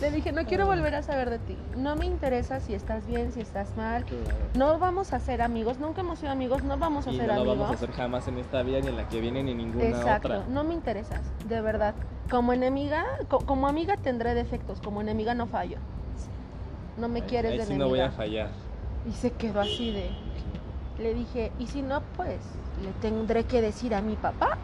Le 0.00 0.10
dije, 0.10 0.32
no 0.32 0.44
quiero 0.44 0.66
volver 0.66 0.94
a 0.94 1.02
saber 1.02 1.30
de 1.30 1.38
ti. 1.38 1.56
No 1.76 1.96
me 1.96 2.06
interesa 2.06 2.60
si 2.60 2.74
estás 2.74 3.06
bien, 3.06 3.32
si 3.32 3.40
estás 3.40 3.76
mal. 3.76 4.04
No 4.54 4.78
vamos 4.78 5.12
a 5.12 5.18
ser 5.20 5.42
amigos, 5.42 5.78
nunca 5.78 6.00
hemos 6.02 6.18
sido 6.18 6.32
amigos, 6.32 6.62
no 6.62 6.76
vamos 6.76 7.06
a 7.06 7.10
Y 7.12 7.16
ser 7.16 7.26
no 7.28 7.34
lo 7.34 7.40
amigos. 7.40 7.58
vamos 7.58 7.70
a 7.72 7.74
hacer 7.74 7.92
jamás 7.92 8.28
en 8.28 8.38
esta 8.38 8.62
vida 8.62 8.80
ni 8.80 8.88
en 8.88 8.96
la 8.96 9.08
que 9.08 9.20
viene 9.20 9.42
ni 9.42 9.52
en 9.52 9.58
ninguna 9.58 9.84
Exacto, 9.88 10.28
otra. 10.28 10.44
no 10.48 10.64
me 10.64 10.74
interesas, 10.74 11.20
de 11.48 11.60
verdad. 11.60 11.94
Como 12.30 12.52
enemiga, 12.52 13.04
co- 13.28 13.38
como 13.44 13.66
amiga 13.68 13.96
tendré 13.96 14.34
defectos, 14.34 14.80
como 14.80 15.00
enemiga 15.00 15.34
no 15.34 15.46
fallo. 15.46 15.78
No 16.96 17.08
me 17.08 17.20
Ahí- 17.20 17.26
quieres 17.26 17.52
ahí 17.52 17.58
de 17.58 17.64
sí 17.64 17.72
enemiga. 17.72 17.84
no 17.84 17.90
voy 17.90 18.00
a 18.00 18.10
fallar. 18.10 18.48
Y 19.08 19.12
se 19.12 19.30
quedó 19.32 19.60
así 19.60 19.92
de. 19.92 20.10
Le 21.02 21.12
dije, 21.14 21.50
y 21.58 21.66
si 21.66 21.82
no, 21.82 22.02
pues 22.16 22.36
le 22.82 22.90
tendré 23.00 23.44
que 23.44 23.60
decir 23.60 23.94
a 23.94 24.00
mi 24.00 24.14
papá. 24.16 24.56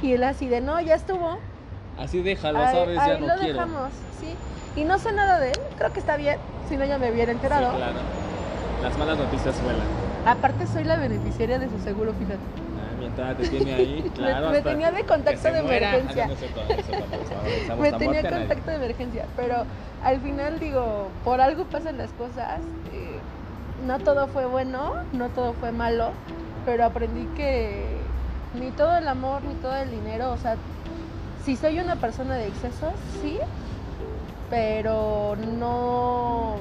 Y 0.00 0.12
él 0.12 0.24
así 0.24 0.48
de, 0.48 0.60
no, 0.60 0.80
ya 0.80 0.94
estuvo. 0.94 1.38
Así 1.98 2.22
déjalo, 2.22 2.58
ahí 2.58 2.72
sabes, 2.74 2.96
ya 2.96 3.18
no 3.18 3.26
lo 3.26 3.34
quiero. 3.34 3.52
dejamos, 3.54 3.90
sí. 4.20 4.80
Y 4.80 4.84
no 4.84 4.98
sé 4.98 5.12
nada 5.12 5.38
de 5.38 5.50
él, 5.50 5.58
creo 5.76 5.92
que 5.92 6.00
está 6.00 6.16
bien, 6.16 6.38
si 6.68 6.76
no 6.76 6.84
ya 6.84 6.98
me 6.98 7.10
hubiera 7.10 7.32
Sí, 7.32 7.36
enterado. 7.36 7.76
claro. 7.76 7.98
Las 8.82 8.96
malas 8.98 9.18
noticias 9.18 9.62
vuelan. 9.62 9.86
Aparte 10.26 10.66
soy 10.66 10.84
la 10.84 10.96
beneficiaria 10.96 11.58
de 11.58 11.68
su 11.68 11.78
seguro, 11.80 12.14
fíjate. 12.14 12.38
Mientras 13.16 13.36
te 13.36 13.48
tiene 13.48 13.74
ahí, 13.74 14.10
claro. 14.14 14.50
me 14.50 14.62
tenía 14.62 14.90
de 14.90 15.04
contacto 15.04 15.52
de 15.52 15.62
muera. 15.62 15.96
emergencia. 15.96 16.24
Ah, 16.24 16.28
no, 16.28 16.34
no 16.34 16.36
cierto, 16.36 17.76
me 17.78 17.92
tenía 17.92 18.22
contacto 18.30 18.70
de 18.70 18.76
emergencia, 18.76 19.26
pero 19.36 19.64
al 20.02 20.20
final 20.20 20.58
digo, 20.58 21.08
por 21.24 21.40
algo 21.40 21.64
pasan 21.64 21.98
las 21.98 22.10
cosas. 22.12 22.60
eh, 22.92 23.18
no 23.86 23.98
todo 23.98 24.28
fue 24.28 24.46
bueno, 24.46 24.94
no 25.12 25.28
todo 25.30 25.54
fue 25.54 25.72
malo, 25.72 26.12
pero 26.64 26.84
aprendí 26.84 27.26
que 27.36 27.96
ni 28.58 28.70
todo 28.70 28.96
el 28.96 29.08
amor, 29.08 29.42
ni 29.42 29.54
todo 29.54 29.74
el 29.76 29.90
dinero, 29.90 30.30
o 30.32 30.36
sea, 30.36 30.56
si 31.44 31.56
soy 31.56 31.80
una 31.80 31.96
persona 31.96 32.36
de 32.36 32.46
excesos, 32.46 32.92
sí, 33.20 33.38
pero 34.48 35.36
no, 35.58 36.54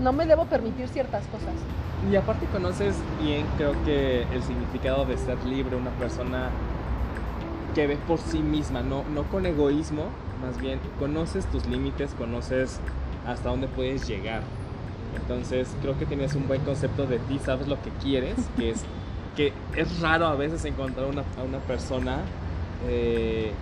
no 0.00 0.12
me 0.12 0.26
debo 0.26 0.46
permitir 0.46 0.88
ciertas 0.88 1.24
cosas. 1.28 1.54
Y 2.10 2.16
aparte 2.16 2.46
conoces 2.46 2.94
bien, 3.20 3.46
creo 3.56 3.72
que 3.84 4.22
el 4.22 4.42
significado 4.42 5.04
de 5.04 5.16
ser 5.18 5.42
libre, 5.44 5.76
una 5.76 5.90
persona 5.90 6.50
que 7.74 7.86
ve 7.86 7.96
por 7.96 8.18
sí 8.18 8.38
misma, 8.38 8.82
no, 8.82 9.04
no 9.12 9.24
con 9.24 9.44
egoísmo, 9.44 10.04
más 10.40 10.60
bien 10.60 10.78
conoces 10.98 11.46
tus 11.46 11.66
límites, 11.66 12.14
conoces 12.16 12.80
hasta 13.26 13.48
dónde 13.48 13.66
puedes 13.66 14.06
llegar. 14.06 14.42
Entonces 15.16 15.68
creo 15.82 15.98
que 15.98 16.06
tienes 16.06 16.34
un 16.34 16.46
buen 16.46 16.62
concepto 16.62 17.06
de 17.06 17.18
ti, 17.18 17.40
sabes 17.44 17.66
lo 17.66 17.80
que 17.82 17.90
quieres, 18.02 18.36
que 18.56 18.70
es 18.70 18.84
que 19.36 19.52
es 19.76 20.00
raro 20.00 20.26
a 20.26 20.34
veces 20.34 20.64
encontrar 20.64 21.06
una, 21.06 21.22
a 21.38 21.44
una 21.46 21.58
persona 21.58 22.20
eh, 22.88 23.52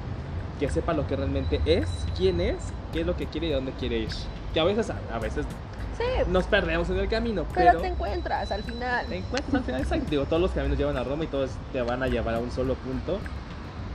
que 0.61 0.70
sepa 0.70 0.95
lo 0.95 1.07
que 1.07 1.16
realmente 1.16 1.61
es, 1.66 1.88
quién 2.16 2.40
es, 2.40 2.57
qué 2.92 3.01
es 3.01 3.07
lo 3.07 3.16
que 3.16 3.26
quiere 3.26 3.49
y 3.49 3.51
dónde 3.51 3.72
quiere 3.72 3.99
ir. 3.99 4.09
Que 4.55 4.61
a 4.61 4.64
veces, 4.64 4.90
a, 4.90 5.18
veces 5.18 5.47
Sí, 5.97 6.30
nos 6.30 6.45
perdemos 6.47 6.88
en 6.90 6.99
el 6.99 7.09
camino, 7.09 7.45
pero, 7.55 7.70
pero, 7.70 7.80
te 7.82 7.86
encuentras 7.88 8.51
al 8.51 8.62
final. 8.62 9.07
te 9.07 9.16
encuentras 9.18 9.55
al 9.55 9.64
final. 9.64 9.80
Exacto. 9.82 10.07
Digo, 10.11 10.24
todos 10.24 10.42
los 10.42 10.51
caminos 10.51 10.78
llevan 10.78 10.97
a 10.97 11.05
Roma 11.05 11.24
y 11.24 11.26
todos 11.28 11.51
te 11.72 11.82
van 11.82 12.03
a 12.03 12.09
llevar 12.09 12.34
a 12.34 12.38
un 12.38 12.51
solo 12.51 12.74
punto. 12.74 13.18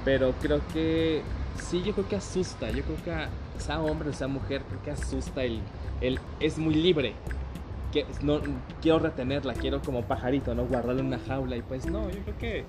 Pero 0.05 0.33
creo 0.41 0.61
que 0.73 1.21
sí, 1.61 1.81
yo 1.83 1.93
creo 1.93 2.07
que 2.07 2.15
asusta. 2.15 2.69
Yo 2.71 2.83
creo 2.83 2.97
que 3.03 3.11
a- 3.11 3.29
sea 3.57 3.81
hombre 3.81 4.09
o 4.09 4.13
sea 4.13 4.27
mujer, 4.27 4.61
creo 4.67 4.81
que 4.81 4.91
asusta 4.91 5.43
el, 5.43 5.59
el 6.01 6.19
es 6.39 6.57
muy 6.57 6.73
libre. 6.73 7.13
Que 7.91 8.05
no 8.21 8.39
quiero 8.81 8.99
retenerla, 8.99 9.53
quiero 9.53 9.81
como 9.81 10.03
pajarito, 10.03 10.53
no 10.55 10.65
guardarla 10.65 11.01
en 11.01 11.07
una 11.07 11.19
jaula 11.19 11.57
y 11.57 11.61
pues 11.63 11.85
no, 11.87 12.09
yo 12.09 12.19
creo 12.19 12.37
que 12.37 12.65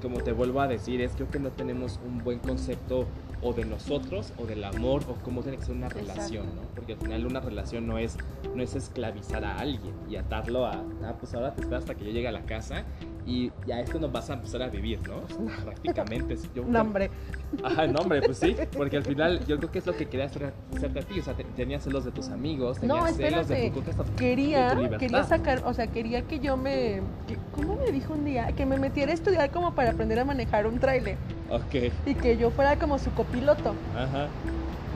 como 0.00 0.18
te 0.20 0.32
vuelvo 0.32 0.60
a 0.60 0.66
decir, 0.66 1.00
es 1.00 1.12
creo 1.12 1.30
que 1.30 1.38
no 1.38 1.50
tenemos 1.50 2.00
un 2.04 2.24
buen 2.24 2.38
concepto 2.40 3.06
o 3.42 3.52
de 3.52 3.64
nosotros 3.64 4.32
o 4.38 4.46
del 4.46 4.62
amor 4.64 5.02
o 5.08 5.14
cómo 5.24 5.42
tiene 5.42 5.58
que 5.58 5.64
ser 5.64 5.74
una 5.74 5.88
Exacto. 5.88 6.12
relación, 6.12 6.46
¿no? 6.54 6.62
Porque 6.74 6.92
al 6.92 6.98
final 6.98 7.26
una 7.26 7.40
relación 7.40 7.86
no 7.86 7.98
es 7.98 8.16
no 8.54 8.62
es 8.62 8.74
esclavizar 8.74 9.44
a 9.44 9.58
alguien 9.58 9.94
y 10.08 10.16
atarlo 10.16 10.66
a, 10.66 10.72
ah, 11.02 11.16
pues 11.18 11.34
ahora 11.34 11.54
te 11.54 11.62
esperas 11.62 11.82
hasta 11.84 11.94
que 11.94 12.04
yo 12.04 12.12
llegue 12.12 12.28
a 12.28 12.32
la 12.32 12.44
casa 12.44 12.84
y 13.24 13.52
ya 13.66 13.80
esto 13.80 13.98
nos 13.98 14.10
vas 14.10 14.28
a 14.30 14.34
empezar 14.34 14.62
a 14.62 14.68
vivir, 14.68 15.00
¿no? 15.06 15.22
Prácticamente. 15.64 16.34
es- 16.34 16.52
Yo, 16.52 16.64
No, 16.66 16.80
hombre. 16.80 17.10
Ajá, 17.62 17.86
no, 17.86 18.00
hombre, 18.00 18.22
pues 18.22 18.38
sí, 18.38 18.56
porque 18.76 18.96
al 18.96 19.04
final 19.04 19.44
yo 19.46 19.56
creo 19.58 19.70
que 19.70 19.78
es 19.78 19.86
lo 19.86 19.94
que 19.96 20.08
querías 20.08 20.30
hacer, 20.34 20.54
hacerte 20.74 20.98
a 21.00 21.02
ti, 21.02 21.20
o 21.20 21.22
sea, 21.22 21.34
te- 21.34 21.44
tenías 21.44 21.84
celos 21.84 22.04
de 22.04 22.10
tus 22.10 22.30
amigos, 22.30 22.80
tenías 22.80 22.98
No, 23.10 23.14
celos 23.14 23.46
de 23.48 23.70
tu, 23.70 23.82
Quería, 24.16 24.68
de 24.70 24.74
tu 24.74 24.82
libertad. 24.82 24.98
quería 24.98 25.24
sacar, 25.24 25.62
o 25.64 25.74
sea, 25.74 25.86
quería 25.86 26.22
que 26.22 26.38
yo 26.40 26.56
me. 26.56 27.02
que- 27.28 27.36
¿Cómo 27.54 27.76
me 27.76 27.92
dijo 27.92 28.14
un 28.14 28.24
día? 28.24 28.46
Que 28.52 28.66
me 28.66 28.78
metiera 28.78 29.12
a 29.12 29.14
estudiar 29.14 29.50
como 29.50 29.74
para 29.74 29.90
aprender 29.90 30.18
a 30.18 30.24
manejar 30.24 30.66
un 30.66 30.78
tráiler. 30.80 31.16
Ok, 31.50 31.92
Y 32.06 32.14
que 32.14 32.36
yo 32.36 32.50
fuera 32.50 32.76
como 32.76 32.98
su 32.98 33.12
copiloto. 33.12 33.74
ajá. 33.94 34.28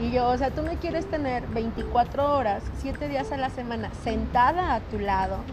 Y 0.02 0.10
yo, 0.12 0.28
o 0.28 0.36
sea, 0.36 0.50
tú 0.50 0.62
me 0.62 0.76
quieres 0.76 1.06
tener 1.10 1.46
24 1.48 2.36
horas, 2.36 2.62
7 2.80 3.08
días 3.08 3.32
a 3.32 3.36
la 3.36 3.48
semana, 3.50 3.90
sentada 4.02 4.74
a 4.74 4.80
tu 4.80 4.98
lado. 4.98 5.44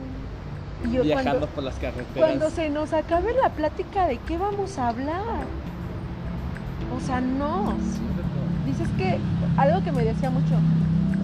Y 0.83 0.91
yo 0.91 1.03
Viajando 1.03 1.31
cuando, 1.31 1.47
por 1.47 1.63
las 1.63 1.75
carreteras. 1.75 2.13
cuando 2.29 2.49
se 2.49 2.69
nos 2.69 2.93
acabe 2.93 3.33
la 3.41 3.49
plática, 3.49 4.07
¿de 4.07 4.17
qué 4.19 4.37
vamos 4.37 4.77
a 4.77 4.89
hablar? 4.89 5.45
O 6.95 6.99
sea, 6.99 7.21
no. 7.21 7.73
Dices 8.65 8.87
que, 8.97 9.17
algo 9.57 9.83
que 9.83 9.91
me 9.91 10.03
decía 10.03 10.29
mucho, 10.29 10.55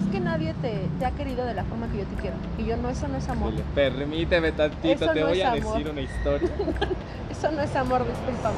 es 0.00 0.12
que 0.12 0.20
nadie 0.20 0.54
te, 0.54 0.88
te 0.98 1.04
ha 1.06 1.10
querido 1.12 1.44
de 1.44 1.54
la 1.54 1.64
forma 1.64 1.86
que 1.88 1.98
yo 1.98 2.04
te 2.04 2.14
quiero. 2.22 2.36
Y 2.58 2.64
yo, 2.64 2.76
no, 2.76 2.88
eso 2.88 3.06
no 3.08 3.18
es 3.18 3.28
amor. 3.28 3.50
Dile, 3.52 3.64
Permíteme 3.74 4.52
tantito, 4.52 4.88
Eso 5.04 5.12
te 5.12 5.20
no 5.20 5.26
voy 5.28 5.40
a 5.42 5.52
amor. 5.52 5.62
decir 5.78 5.90
una 5.90 6.00
historia. 6.00 6.50
Eso 7.30 7.50
no 7.52 7.60
es 7.62 7.74
amor, 7.76 8.06
discúlpame. 8.06 8.56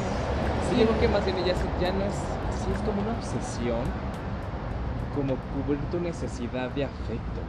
Sí, 0.71 0.81
yo 0.81 0.87
creo 0.87 1.01
que 1.01 1.09
más 1.09 1.25
bien 1.25 1.37
ya, 1.39 1.53
ya 1.81 1.93
no 1.93 2.05
es, 2.05 2.15
sí 2.15 2.71
es 2.75 2.81
como 2.81 3.03
una 3.03 3.13
obsesión, 3.13 3.85
como 5.15 5.35
cubrir 5.55 5.81
tu 5.91 6.01
necesidad 6.01 6.71
de 6.71 6.85
afecto. 6.85 7.41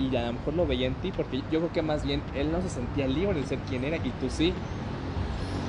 Y 0.00 0.16
a 0.16 0.26
lo 0.26 0.32
mejor 0.32 0.54
lo 0.54 0.66
veía 0.66 0.86
en 0.86 0.94
ti, 0.94 1.12
porque 1.14 1.38
yo 1.50 1.58
creo 1.60 1.72
que 1.72 1.82
más 1.82 2.04
bien 2.04 2.22
él 2.34 2.50
no 2.50 2.62
se 2.62 2.70
sentía 2.70 3.06
libre 3.06 3.38
de 3.40 3.46
ser 3.46 3.58
quien 3.68 3.84
era 3.84 3.96
y 3.98 4.10
tú 4.20 4.30
sí. 4.30 4.54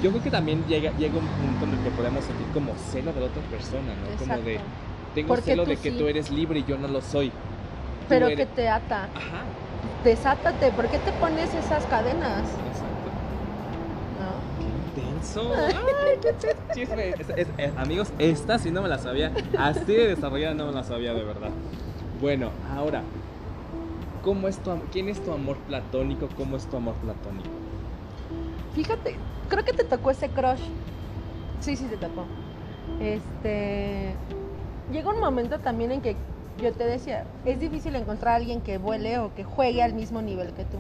Yo 0.02 0.10
creo 0.12 0.24
que 0.24 0.32
también 0.32 0.64
llega, 0.68 0.92
llega 0.98 1.18
un 1.20 1.28
punto 1.28 1.66
en 1.66 1.74
el 1.74 1.84
que 1.84 1.92
podemos 1.92 2.24
sentir 2.24 2.48
como 2.54 2.74
celo 2.76 3.12
de 3.14 3.20
la 3.20 3.26
otra 3.28 3.42
persona, 3.52 3.94
¿no? 3.94 4.18
Como 4.18 4.38
de, 4.42 4.54
Exacto. 4.54 4.72
tengo 5.14 5.28
Porque 5.28 5.42
celo 5.52 5.66
de 5.66 5.76
que 5.78 5.92
sí. 5.92 5.98
tú 5.98 6.08
eres 6.08 6.32
libre 6.32 6.60
y 6.60 6.64
yo 6.64 6.78
no 6.78 6.88
lo 6.88 7.02
soy. 7.02 7.30
Tú 7.30 7.36
Pero 8.10 8.28
que 8.28 8.34
eres- 8.34 8.56
te 8.56 8.70
ata. 8.70 9.04
Ajá, 9.04 9.44
Desátate. 10.04 10.72
¿Por 10.72 10.88
qué 10.88 10.98
te 10.98 11.12
pones 11.14 11.54
esas 11.54 11.86
cadenas? 11.86 12.42
exacto. 12.42 13.12
Intenso. 14.98 15.54
Ay, 15.56 16.20
chisme. 16.74 17.10
Es- 17.10 17.30
es- 17.36 17.48
eh, 17.58 17.72
amigos, 17.78 18.12
esta 18.18 18.58
sí 18.58 18.72
no 18.72 18.82
me 18.82 18.90
la 18.90 18.98
sabía. 18.98 19.32
Así 19.58 19.86
de 19.94 20.08
desarrollada 20.16 20.54
no 20.56 20.68
me 20.68 20.74
la 20.74 20.84
sabía 20.84 21.14
de 21.14 21.24
verdad. 21.24 21.52
Bueno, 22.20 22.50
ahora, 22.76 23.04
¿cómo 24.22 24.48
es 24.48 24.58
tu, 24.60 24.72
¿quién 24.92 25.10
es 25.10 25.24
tu 25.24 25.32
amor 25.32 25.58
platónico? 25.58 26.28
¿Cómo 26.38 26.58
es 26.58 26.66
tu 26.66 26.78
amor 26.78 26.96
platónico? 26.96 27.50
Fíjate, 28.74 29.16
creo 29.50 29.66
que 29.66 29.74
te 29.74 29.84
tocó 29.84 30.12
ese 30.12 30.30
crush. 30.30 30.62
Sí, 31.60 31.76
sí, 31.76 31.86
te 31.86 31.98
tocó. 31.98 32.26
Este. 33.02 34.14
Llega 34.92 35.10
un 35.10 35.20
momento 35.20 35.60
también 35.60 35.92
en 35.92 36.02
que 36.02 36.16
yo 36.62 36.72
te 36.74 36.84
decía, 36.84 37.26
es 37.46 37.60
difícil 37.60 37.96
encontrar 37.96 38.34
a 38.34 38.36
alguien 38.38 38.62
que 38.62 38.78
vuele 38.78 39.20
o 39.20 39.34
que 39.34 39.44
juegue 39.44 39.82
al 39.82 39.94
mismo 39.94 40.22
nivel 40.22 40.54
que 40.54 40.64
tú. 40.64 40.78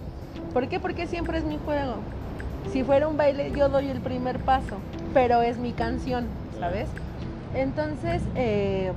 ¿Por 0.53 0.67
qué? 0.67 0.79
Porque 0.79 1.07
siempre 1.07 1.37
es 1.37 1.45
mi 1.45 1.57
juego. 1.57 1.95
Si 2.71 2.83
fuera 2.83 3.07
un 3.07 3.17
baile, 3.17 3.51
yo 3.55 3.69
doy 3.69 3.89
el 3.89 4.01
primer 4.01 4.39
paso, 4.39 4.77
pero 5.13 5.41
es 5.41 5.57
mi 5.57 5.71
canción, 5.71 6.27
¿sabes? 6.59 6.87
Entonces, 7.55 8.21
eh, 8.35 8.91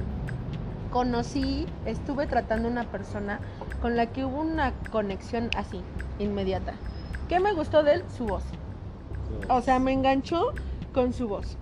conocí, 0.95 1.67
estuve 1.87 2.29
tratando 2.29 2.69
una 2.69 2.85
persona 2.85 3.41
con 3.83 3.97
la 3.97 4.07
que 4.07 4.25
hubo 4.25 4.41
una 4.41 4.73
conexión 4.93 5.51
así, 5.57 5.81
inmediata. 6.21 6.75
¿Qué 7.29 7.41
me 7.41 7.53
gustó 7.53 7.83
de 7.83 7.95
él? 7.95 8.05
Su 8.17 8.27
voz. 8.27 8.45
O 9.49 9.61
sea, 9.61 9.81
me 9.81 9.93
enganchó 9.93 10.53
con 10.93 11.13
su 11.13 11.27
voz. 11.27 11.57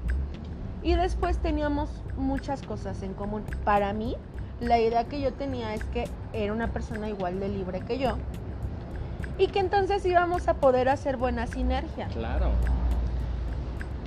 Y 0.83 0.97
después 0.97 1.39
teníamos 1.39 1.89
muchas 2.18 2.61
cosas 2.61 3.03
en 3.03 3.14
común. 3.14 3.43
Para 3.64 3.95
mí, 3.95 4.16
la 4.61 4.78
idea 4.78 5.05
que 5.05 5.22
yo 5.22 5.33
tenía 5.33 5.72
es 5.72 5.83
que 5.85 6.05
era 6.35 6.53
una 6.53 6.68
persona 6.68 7.09
igual 7.09 7.41
de 7.41 7.49
libre 7.49 7.80
que 7.80 7.99
yo. 7.99 8.18
Y 9.39 9.47
que 9.47 9.61
entonces 9.61 10.05
íbamos 10.05 10.47
a 10.47 10.55
poder 10.55 10.91
hacer 10.91 11.16
buena 11.16 11.47
sinergia. 11.47 12.09
Claro. 12.09 12.51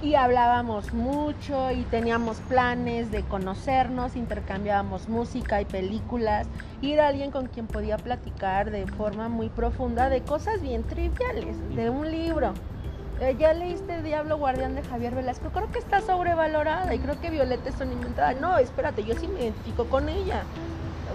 Y 0.05 0.13
hablábamos 0.13 0.93
mucho 0.93 1.71
y 1.71 1.81
teníamos 1.81 2.37
planes 2.41 3.09
de 3.09 3.23
conocernos, 3.23 4.15
intercambiábamos 4.15 5.09
música 5.09 5.61
y 5.61 5.65
películas. 5.65 6.45
Y 6.79 6.91
era 6.93 7.07
alguien 7.07 7.31
con 7.31 7.47
quien 7.47 7.65
podía 7.65 7.97
platicar 7.97 8.69
de 8.69 8.85
forma 8.85 9.29
muy 9.29 9.49
profunda 9.49 10.09
de 10.09 10.21
cosas 10.21 10.61
bien 10.61 10.83
triviales, 10.83 11.57
de 11.75 11.89
un 11.89 12.11
libro. 12.11 12.53
Eh, 13.19 13.35
¿Ya 13.39 13.53
leíste 13.53 14.03
Diablo 14.03 14.37
Guardián 14.37 14.75
de 14.75 14.83
Javier 14.83 15.15
Velasco? 15.15 15.49
Creo 15.49 15.71
que 15.71 15.79
está 15.79 16.01
sobrevalorada 16.01 16.93
y 16.93 16.99
creo 16.99 17.19
que 17.19 17.31
Violeta 17.31 17.69
es 17.69 17.81
una 17.81 17.93
inventada. 17.93 18.33
No, 18.33 18.59
espérate, 18.59 19.03
yo 19.03 19.15
sí 19.15 19.27
me 19.27 19.41
identifico 19.41 19.85
con 19.85 20.07
ella. 20.07 20.43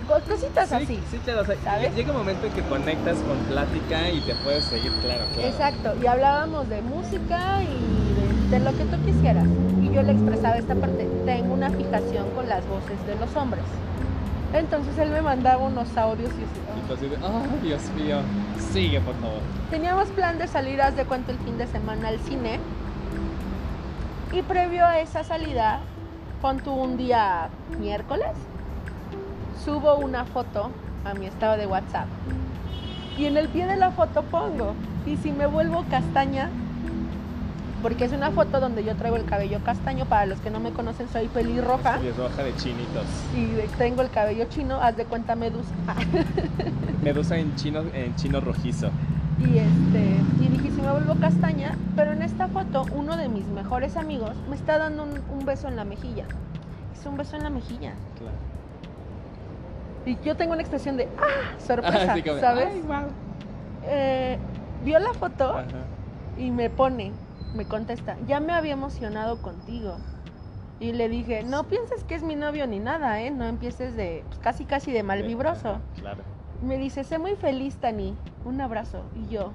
Co- 0.09 0.18
Cositas 0.28 0.68
Sí, 0.68 0.74
así. 0.74 1.01
sí, 1.12 1.18
claro. 1.18 1.43
o 1.43 1.45
sea, 1.45 1.55
¿sabes? 1.62 1.95
Llega 1.95 2.11
un 2.11 2.18
momento 2.18 2.45
en 2.45 2.53
que 2.55 2.62
conectas 2.62 3.18
con 3.18 3.36
plática 3.49 4.11
y 4.11 4.20
te 4.22 4.34
puedes 4.43 4.64
seguir, 4.64 4.91
claro, 5.03 5.22
claro. 5.34 5.49
Exacto, 5.49 5.95
y 6.03 6.07
hablábamos 6.09 6.68
de 6.68 6.82
música 6.82 7.62
y 7.62 8.00
de, 8.51 8.61
lo 8.61 8.71
que 8.77 8.85
tú 8.85 8.97
quisieras. 9.05 9.47
Y 9.83 9.95
yo 9.95 10.03
le 10.03 10.13
expresaba 10.13 10.57
esta 10.57 10.75
parte, 10.75 11.09
tengo 11.25 11.55
una 11.55 11.71
fijación 11.71 12.29
con 12.35 12.49
las 12.49 12.67
voces 12.69 13.05
de 13.07 13.17
los 13.17 13.35
hombres. 13.37 13.65
Entonces 14.53 14.99
él 14.99 15.11
me 15.11 15.23
mandaba 15.23 15.63
unos 15.65 15.97
audios 15.97 16.31
y 16.31 16.43
así, 16.43 17.07
"Ah". 17.23 17.29
Oh, 17.29 17.65
Dios 17.65 17.83
mío. 17.97 18.19
Sigue, 18.73 19.01
por 19.01 19.15
favor. 19.17 19.39
teníamos 19.71 20.09
plan 20.09 20.39
de 20.39 20.49
salir, 20.49 20.83
haz 20.83 20.97
de 20.97 21.05
cuenta, 21.05 21.31
el 21.31 21.39
fin 21.39 21.57
de 21.57 21.67
semana 21.69 22.09
al 22.09 22.19
cine. 22.19 22.59
Y 24.33 24.43
previo 24.43 24.85
a 24.85 24.99
esa 24.99 25.23
salida, 25.25 25.81
pon 26.43 26.59
tú 26.59 26.73
un 26.73 26.97
día 26.97 27.49
miércoles, 27.79 28.33
subo 29.65 29.97
una 29.97 30.25
foto 30.25 30.71
a 31.05 31.15
mi 31.15 31.27
estado 31.27 31.57
de 31.57 31.67
WhatsApp. 31.67 32.07
Y 33.17 33.27
en 33.27 33.37
el 33.37 33.49
pie 33.49 33.67
de 33.67 33.77
la 33.77 33.91
foto 33.91 34.23
pongo, 34.23 34.75
y 35.07 35.17
si 35.17 35.31
me 35.33 35.47
vuelvo 35.47 35.85
castaña, 35.91 36.49
porque 37.83 38.05
es 38.05 38.12
una 38.12 38.31
foto 38.31 38.61
donde 38.61 38.85
yo 38.85 38.95
traigo 38.97 39.16
el 39.16 39.24
cabello 39.24 39.59
castaño, 39.64 40.05
para 40.07 40.26
los 40.26 40.41
que 40.41 40.51
no 40.51 40.61
me 40.61 40.70
conocen 40.72 41.09
soy 41.09 41.28
pelirroja 41.28 41.99
Es 42.05 42.16
roja 42.16 42.43
de 42.43 42.55
chinitos. 42.57 43.05
y 43.35 43.47
tengo 43.78 44.03
el 44.03 44.11
cabello 44.11 44.45
chino, 44.49 44.81
haz 44.81 44.97
de 44.97 45.05
cuenta 45.05 45.35
medusa. 45.37 45.72
Medusa 47.03 47.37
en 47.39 47.55
chino, 47.57 47.81
en 47.95 48.14
chino 48.16 48.41
rojizo. 48.41 48.91
Y 49.39 49.57
este, 49.59 50.16
y 50.45 50.49
dije, 50.49 50.70
si 50.70 50.83
me 50.83 50.91
vuelvo 50.93 51.14
castaña, 51.14 51.74
pero 51.97 52.12
en 52.12 52.22
esta 52.22 52.47
foto 52.49 52.85
uno 52.95 53.16
de 53.16 53.28
mis 53.28 53.47
mejores 53.47 53.97
amigos 53.97 54.33
me 54.51 54.57
está 54.57 54.76
dando 54.78 55.05
un, 55.05 55.18
un 55.33 55.47
beso 55.47 55.66
en 55.68 55.76
la 55.76 55.85
mejilla. 55.85 56.24
Es 56.99 57.07
un 57.07 57.16
beso 57.16 57.37
en 57.37 57.45
la 57.45 57.51
mejilla. 57.51 57.95
Claro. 58.18 58.37
Y 60.05 60.18
yo 60.24 60.37
tengo 60.37 60.53
una 60.53 60.61
expresión 60.61 60.97
de 60.99 61.09
¡ah! 61.18 61.59
sorpresa, 61.66 62.12
Así 62.12 62.22
¿sabes? 62.41 62.68
"Ay, 62.70 62.83
guau". 62.87 63.07
Eh, 63.85 64.39
vio 64.85 64.99
la 64.99 65.14
foto 65.14 65.51
Ajá. 65.53 65.64
y 66.37 66.51
me 66.51 66.68
pone, 66.68 67.12
me 67.55 67.65
contesta, 67.67 68.17
ya 68.27 68.41
me 68.41 68.53
había 68.53 68.73
emocionado 68.73 69.41
contigo. 69.43 69.97
Y 70.79 70.93
le 70.93 71.09
dije, 71.09 71.43
no 71.43 71.65
pienses 71.65 72.05
que 72.05 72.15
es 72.15 72.23
mi 72.23 72.35
novio 72.35 72.67
ni 72.67 72.79
nada, 72.79 73.21
¿eh? 73.21 73.31
No 73.31 73.45
empieces 73.45 73.97
de, 73.97 74.25
pues, 74.27 74.39
casi 74.39 74.65
casi 74.65 74.93
de 74.93 75.03
malvibroso. 75.03 75.69
Ajá, 75.69 75.81
Claro. 75.99 76.23
Me 76.63 76.77
dice, 76.79 77.05
sé 77.05 77.19
muy 77.19 77.37
feliz, 77.37 77.77
Tani. 77.77 78.15
Un 78.45 78.61
abrazo. 78.61 79.03
Y 79.15 79.29
yo, 79.29 79.53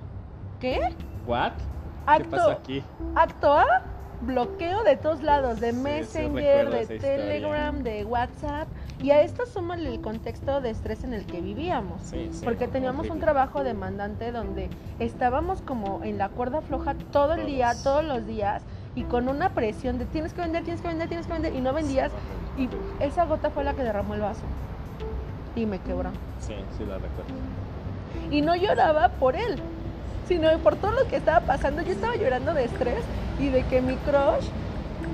¿qué? 0.60 0.80
¿What? 1.26 1.54
¿Qué 1.54 1.64
Acto, 2.06 2.30
pasó 2.30 2.52
aquí? 2.52 2.84
acto 3.16 3.54
A, 3.54 3.66
bloqueo 4.22 4.84
de 4.84 4.95
todos 4.97 5.22
lados, 5.24 5.59
de 5.59 5.72
Sí, 5.72 5.78
sí, 5.78 5.82
Messenger, 5.84 6.68
esa 6.68 6.70
de 6.78 6.82
historia. 6.82 6.99
Telegram, 6.99 7.84
de 7.84 8.05
WhatsApp. 8.05 8.68
Y 9.01 9.11
a 9.11 9.22
esto 9.22 9.45
súmale 9.45 9.89
el 9.89 10.01
contexto 10.01 10.61
de 10.61 10.70
estrés 10.70 11.03
en 11.03 11.13
el 11.13 11.26
que 11.26 11.41
vivíamos. 11.41 12.01
Sí, 12.03 12.30
sí, 12.32 12.41
Porque 12.43 12.68
teníamos 12.68 13.09
un 13.09 13.20
trabajo 13.20 13.63
demandante 13.63 14.32
donde 14.32 14.70
estábamos 14.99 15.61
como 15.61 16.03
en 16.03 16.18
la 16.18 16.30
cuerda 16.30 16.61
floja 16.61 16.95
todo 17.11 17.34
el 17.34 17.45
día, 17.45 17.72
Todos. 17.72 17.84
todos 17.84 18.05
los 18.05 18.26
días, 18.26 18.63
y 18.95 19.03
con 19.03 19.28
una 19.28 19.49
presión 19.49 19.97
de 19.99 20.05
tienes 20.05 20.34
que 20.34 20.41
vender, 20.41 20.63
tienes 20.63 20.82
que 20.82 20.88
vender, 20.88 21.07
tienes 21.09 21.28
que 21.28 21.34
vender, 21.34 21.53
y 21.53 21.61
no 21.61 21.74
vendías. 21.74 22.11
Y 22.57 22.70
esa 23.03 23.26
gota 23.26 23.49
fue 23.49 23.63
la 23.66 23.74
que 23.74 23.84
derramó 23.84 24.13
el 24.13 24.22
vaso. 24.22 24.43
Y 25.55 25.66
me 25.66 25.80
quebró. 25.80 26.11
Sí, 26.39 26.53
sí, 26.78 26.86
la 26.86 26.95
recuerdo. 26.95 27.34
Y 28.32 28.41
no 28.41 28.55
lloraba 28.55 29.09
por 29.09 29.36
él, 29.36 29.59
sino 30.28 30.49
por 30.59 30.76
todo 30.76 30.91
lo 30.91 31.07
que 31.07 31.17
estaba 31.17 31.41
pasando. 31.41 31.82
Yo 31.82 31.91
estaba 31.91 32.15
llorando 32.15 32.53
de 32.53 32.65
estrés 32.65 33.03
y 33.39 33.49
de 33.49 33.63
que 33.63 33.82
mi 33.82 33.95
crush 33.95 34.47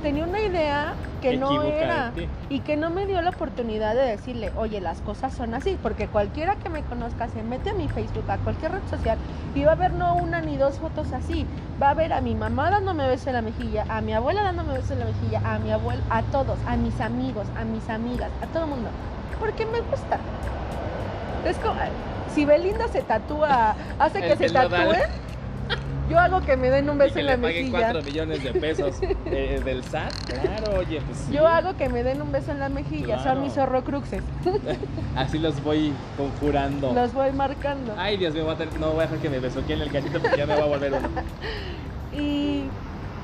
tenía 0.01 0.23
una 0.23 0.39
idea 0.39 0.93
que 1.21 1.37
no 1.37 1.61
era 1.61 2.11
y 2.49 2.61
que 2.61 2.75
no 2.75 2.89
me 2.89 3.05
dio 3.05 3.21
la 3.21 3.29
oportunidad 3.29 3.93
de 3.93 4.01
decirle, 4.01 4.51
oye, 4.57 4.81
las 4.81 5.01
cosas 5.01 5.33
son 5.33 5.53
así, 5.53 5.77
porque 5.81 6.07
cualquiera 6.07 6.55
que 6.55 6.69
me 6.69 6.81
conozca 6.81 7.27
se 7.29 7.43
mete 7.43 7.69
a 7.69 7.73
mi 7.73 7.87
Facebook, 7.87 8.29
a 8.29 8.37
cualquier 8.37 8.71
red 8.71 8.81
social 8.89 9.17
y 9.53 9.63
va 9.63 9.73
a 9.73 9.75
ver 9.75 9.93
no 9.93 10.15
una 10.15 10.41
ni 10.41 10.57
dos 10.57 10.79
fotos 10.79 11.13
así, 11.13 11.45
va 11.81 11.91
a 11.91 11.93
ver 11.93 12.13
a 12.13 12.21
mi 12.21 12.33
mamá 12.33 12.71
dándome 12.71 13.07
beso 13.07 13.29
en 13.29 13.35
la 13.35 13.41
mejilla, 13.43 13.85
a 13.89 14.01
mi 14.01 14.13
abuela 14.13 14.41
dándome 14.41 14.73
beso 14.73 14.93
en 14.93 14.99
la 14.99 15.05
mejilla, 15.05 15.41
a 15.45 15.59
mi 15.59 15.71
abuelo, 15.71 16.01
a 16.09 16.23
todos, 16.23 16.57
a 16.65 16.75
mis 16.75 16.99
amigos, 16.99 17.45
a 17.55 17.63
mis 17.63 17.87
amigas, 17.89 18.31
a 18.41 18.47
todo 18.47 18.63
el 18.63 18.69
mundo, 18.71 18.89
porque 19.39 19.65
me 19.67 19.81
gusta. 19.81 20.17
Es 21.45 21.57
como, 21.57 21.75
si 22.33 22.45
Belinda 22.45 22.87
se 22.87 23.01
tatúa, 23.03 23.75
hace 23.99 24.19
El 24.19 24.37
que 24.37 24.47
se 24.47 24.53
tatúe, 24.53 24.95
yo 26.09 26.19
hago 26.19 26.41
que 26.41 26.57
me 26.57 26.69
den 26.69 26.89
un 26.89 26.97
Y 26.97 26.99
beso 26.99 27.13
que 27.15 27.19
en 27.21 27.25
le 27.27 27.37
la 27.37 27.41
paguen 27.41 27.71
mejilla. 27.71 27.93
4 27.93 28.03
millones 28.03 28.43
de 28.43 28.51
pesos 28.53 28.99
eh, 29.25 29.61
del 29.63 29.83
SAT. 29.83 30.11
Claro, 30.25 30.77
oye, 30.79 31.01
pues 31.01 31.17
sí. 31.19 31.33
Yo 31.33 31.47
hago 31.47 31.75
que 31.77 31.87
me 31.89 32.03
den 32.03 32.21
un 32.21 32.31
beso 32.31 32.51
en 32.51 32.59
la 32.59 32.69
mejilla, 32.69 33.15
Claro. 33.17 33.23
son 33.23 33.41
mis 33.41 33.57
horrocruxes. 33.57 34.21
Así 35.15 35.39
los 35.39 35.63
voy 35.63 35.93
conjurando. 36.17 36.91
Los 36.93 37.13
voy 37.13 37.31
marcando. 37.31 37.95
Ay, 37.97 38.17
Dios 38.17 38.33
mío, 38.33 38.43
voy 38.45 38.55
a 38.55 38.57
tener- 38.57 38.77
no 38.79 38.91
voy 38.91 38.99
a 38.99 39.03
dejar 39.03 39.19
que 39.19 39.29
me 39.29 39.39
besoqueen 39.39 39.81
el 39.81 39.91
cachito 39.91 40.19
porque 40.21 40.37
ya 40.37 40.45
me 40.45 40.55
va 40.57 40.63
a 40.63 40.67
volver 40.67 40.91
uno. 40.93 41.09
Y 42.13 42.65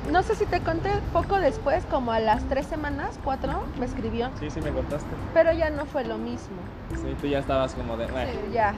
no 0.10 0.24
sé 0.24 0.36
si 0.36 0.46
te 0.46 0.62
conté, 0.62 0.90
poco 1.12 1.42
después, 1.42 1.84
como 1.86 2.14
a 2.14 2.22
las 2.22 2.48
tres 2.48 2.66
semanas, 2.68 3.20
cuatro, 3.22 3.66
me 3.78 3.86
escribió. 3.86 4.32
Sí, 4.40 4.50
sí, 4.50 4.62
me 4.62 4.72
contaste. 4.72 5.10
Pero 5.34 5.52
ya 5.52 5.70
no 5.70 5.86
fue 5.86 6.06
lo 6.06 6.18
mismo. 6.18 6.56
Sí, 6.96 7.14
tú 7.20 7.28
ya 7.28 7.40
estabas 7.40 7.74
como 7.74 7.98
de. 7.98 8.06
"Ay, 8.16 8.30
Sí, 8.32 8.54
ya. 8.54 8.74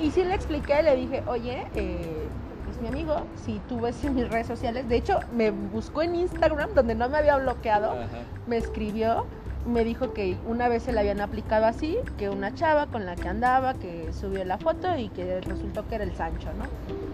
Y 0.00 0.10
sí 0.10 0.24
le 0.24 0.34
expliqué, 0.34 0.82
le 0.82 0.96
dije, 0.96 1.22
oye, 1.26 1.64
eh, 1.74 2.28
es 2.70 2.80
mi 2.80 2.88
amigo, 2.88 3.26
si 3.44 3.60
tú 3.68 3.80
ves 3.80 4.02
en 4.04 4.14
mis 4.14 4.28
redes 4.28 4.46
sociales, 4.46 4.88
de 4.88 4.96
hecho 4.96 5.20
me 5.32 5.50
buscó 5.50 6.02
en 6.02 6.14
Instagram, 6.16 6.70
donde 6.74 6.94
no 6.94 7.08
me 7.08 7.18
había 7.18 7.36
bloqueado, 7.36 7.92
Ajá. 7.92 8.06
me 8.46 8.56
escribió, 8.56 9.26
me 9.66 9.84
dijo 9.84 10.12
que 10.12 10.36
una 10.46 10.68
vez 10.68 10.82
se 10.82 10.92
le 10.92 11.00
habían 11.00 11.20
aplicado 11.20 11.66
así, 11.66 11.96
que 12.18 12.28
una 12.30 12.54
chava 12.54 12.86
con 12.86 13.06
la 13.06 13.16
que 13.16 13.28
andaba, 13.28 13.74
que 13.74 14.12
subió 14.12 14.44
la 14.44 14.58
foto 14.58 14.96
y 14.96 15.08
que 15.08 15.40
resultó 15.40 15.86
que 15.88 15.94
era 15.94 16.04
el 16.04 16.14
Sancho, 16.14 16.50
¿no? 16.58 16.64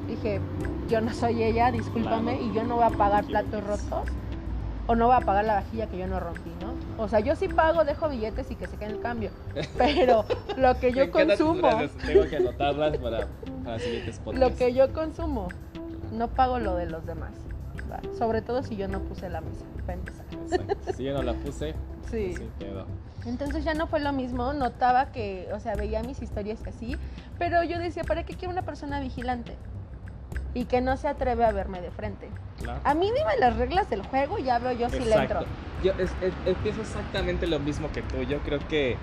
Dije, 0.08 0.40
yo 0.88 1.00
no 1.00 1.12
soy 1.12 1.42
ella, 1.42 1.70
discúlpame, 1.70 2.32
Claro. 2.38 2.50
y 2.52 2.54
yo 2.54 2.64
no 2.64 2.76
voy 2.76 2.84
a 2.84 2.90
pagar 2.90 3.24
platos 3.24 3.62
rotos, 3.64 4.08
o 4.90 4.96
no 4.96 5.06
voy 5.06 5.14
a 5.14 5.20
pagar 5.20 5.44
la 5.44 5.54
vajilla 5.54 5.86
que 5.86 5.96
yo 5.96 6.08
no 6.08 6.18
rompí, 6.18 6.50
¿no? 6.60 6.74
O 7.00 7.06
sea, 7.06 7.20
yo 7.20 7.36
sí 7.36 7.46
pago, 7.46 7.84
dejo 7.84 8.08
billetes 8.08 8.50
y 8.50 8.56
que 8.56 8.66
se 8.66 8.76
quede 8.76 8.90
el 8.90 9.00
cambio, 9.00 9.30
pero 9.78 10.24
lo 10.56 10.80
que 10.80 10.92
yo 10.92 11.12
consumo... 11.12 11.70
Tengo 12.04 12.28
que 12.28 12.38
anotarlas 12.38 12.98
para, 12.98 13.28
para 13.62 13.78
siguientes 13.78 14.18
podcasts. 14.24 14.50
Lo 14.50 14.56
que 14.56 14.74
yo 14.74 14.92
consumo, 14.92 15.46
no 16.10 16.26
pago 16.26 16.58
lo 16.58 16.74
de 16.74 16.86
los 16.86 17.06
demás. 17.06 17.30
¿va? 17.88 18.00
Sobre 18.18 18.42
todo 18.42 18.64
si 18.64 18.74
yo 18.74 18.88
no 18.88 18.98
puse 18.98 19.30
la 19.30 19.40
mesa, 19.40 19.64
para 19.86 19.94
empezar. 19.94 20.26
Exacto. 20.32 20.92
Si 20.92 21.04
yo 21.04 21.14
no 21.14 21.22
la 21.22 21.34
puse, 21.34 21.72
Sí. 22.10 22.36
quedó. 22.58 22.84
Entonces 23.26 23.62
ya 23.62 23.74
no 23.74 23.86
fue 23.86 24.00
lo 24.00 24.12
mismo, 24.12 24.52
notaba 24.54 25.12
que, 25.12 25.48
o 25.52 25.60
sea, 25.60 25.76
veía 25.76 26.02
mis 26.02 26.20
historias 26.20 26.58
así, 26.66 26.96
pero 27.38 27.62
yo 27.62 27.78
decía, 27.78 28.02
¿para 28.02 28.24
qué 28.24 28.34
quiero 28.34 28.50
una 28.50 28.62
persona 28.62 28.98
vigilante? 28.98 29.52
Y 30.54 30.64
que 30.64 30.80
no 30.80 30.96
se 30.96 31.06
atreve 31.08 31.44
a 31.44 31.52
verme 31.52 31.80
de 31.80 31.90
frente. 31.90 32.28
Claro. 32.60 32.80
A 32.84 32.94
mí 32.94 33.06
dime 33.06 33.36
las 33.38 33.56
reglas 33.56 33.88
del 33.88 34.02
juego 34.02 34.38
y 34.38 34.44
ya 34.44 34.58
veo 34.58 34.72
yo 34.72 34.88
si 34.90 34.98
le 35.00 35.14
entro. 35.14 35.40
Yo 35.82 35.92
es, 35.92 36.10
es- 36.20 36.34
es- 36.44 36.56
pienso 36.62 36.80
exactamente 36.82 37.46
lo 37.46 37.58
mismo 37.60 37.88
que 37.92 38.02
tú. 38.02 38.22
Yo 38.22 38.38
creo 38.40 38.58
que 38.68 38.96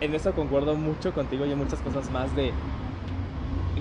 en 0.00 0.14
eso 0.14 0.32
concuerdo 0.32 0.74
mucho 0.76 1.12
contigo 1.12 1.44
y 1.44 1.52
en 1.52 1.58
muchas 1.58 1.80
cosas 1.80 2.10
más 2.10 2.34
de. 2.34 2.52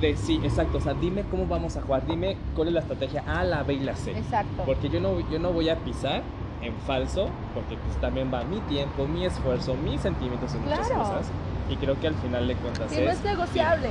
De 0.02 0.16
sí, 0.18 0.40
exacto. 0.44 0.78
O 0.78 0.82
sea, 0.82 0.94
dime 0.94 1.24
cómo 1.32 1.46
vamos 1.48 1.76
a 1.78 1.82
jugar. 1.82 2.06
Dime 2.06 2.38
cuál 2.56 2.68
es 2.70 2.74
la 2.74 2.80
estrategia 2.82 3.24
A, 3.28 3.44
la 3.44 3.64
B 3.64 3.74
y 3.76 3.80
la 3.80 3.96
C. 3.96 4.12
Exacto. 4.18 4.64
Porque 4.66 4.90
yo 4.90 5.00
no, 5.00 5.20
yo 5.30 5.40
no 5.40 5.52
voy 5.52 5.70
a 5.70 5.78
pisar 5.78 6.22
en 6.62 6.74
falso, 6.86 7.30
porque 7.54 7.78
pues 7.78 7.98
también 8.02 8.30
va 8.34 8.44
mi 8.44 8.60
tiempo, 8.62 9.08
mi 9.08 9.26
esfuerzo, 9.26 9.76
mis 9.76 10.02
sentimientos 10.02 10.54
en 10.56 10.62
muchas 10.64 10.90
cosas. 10.90 11.32
Y 11.70 11.76
creo 11.78 11.98
que 12.00 12.08
al 12.08 12.16
final 12.16 12.48
de 12.48 12.56
cuentas 12.56 12.92
Que 12.92 13.06
no 13.06 13.12
es 13.12 13.24
negociable. 13.24 13.90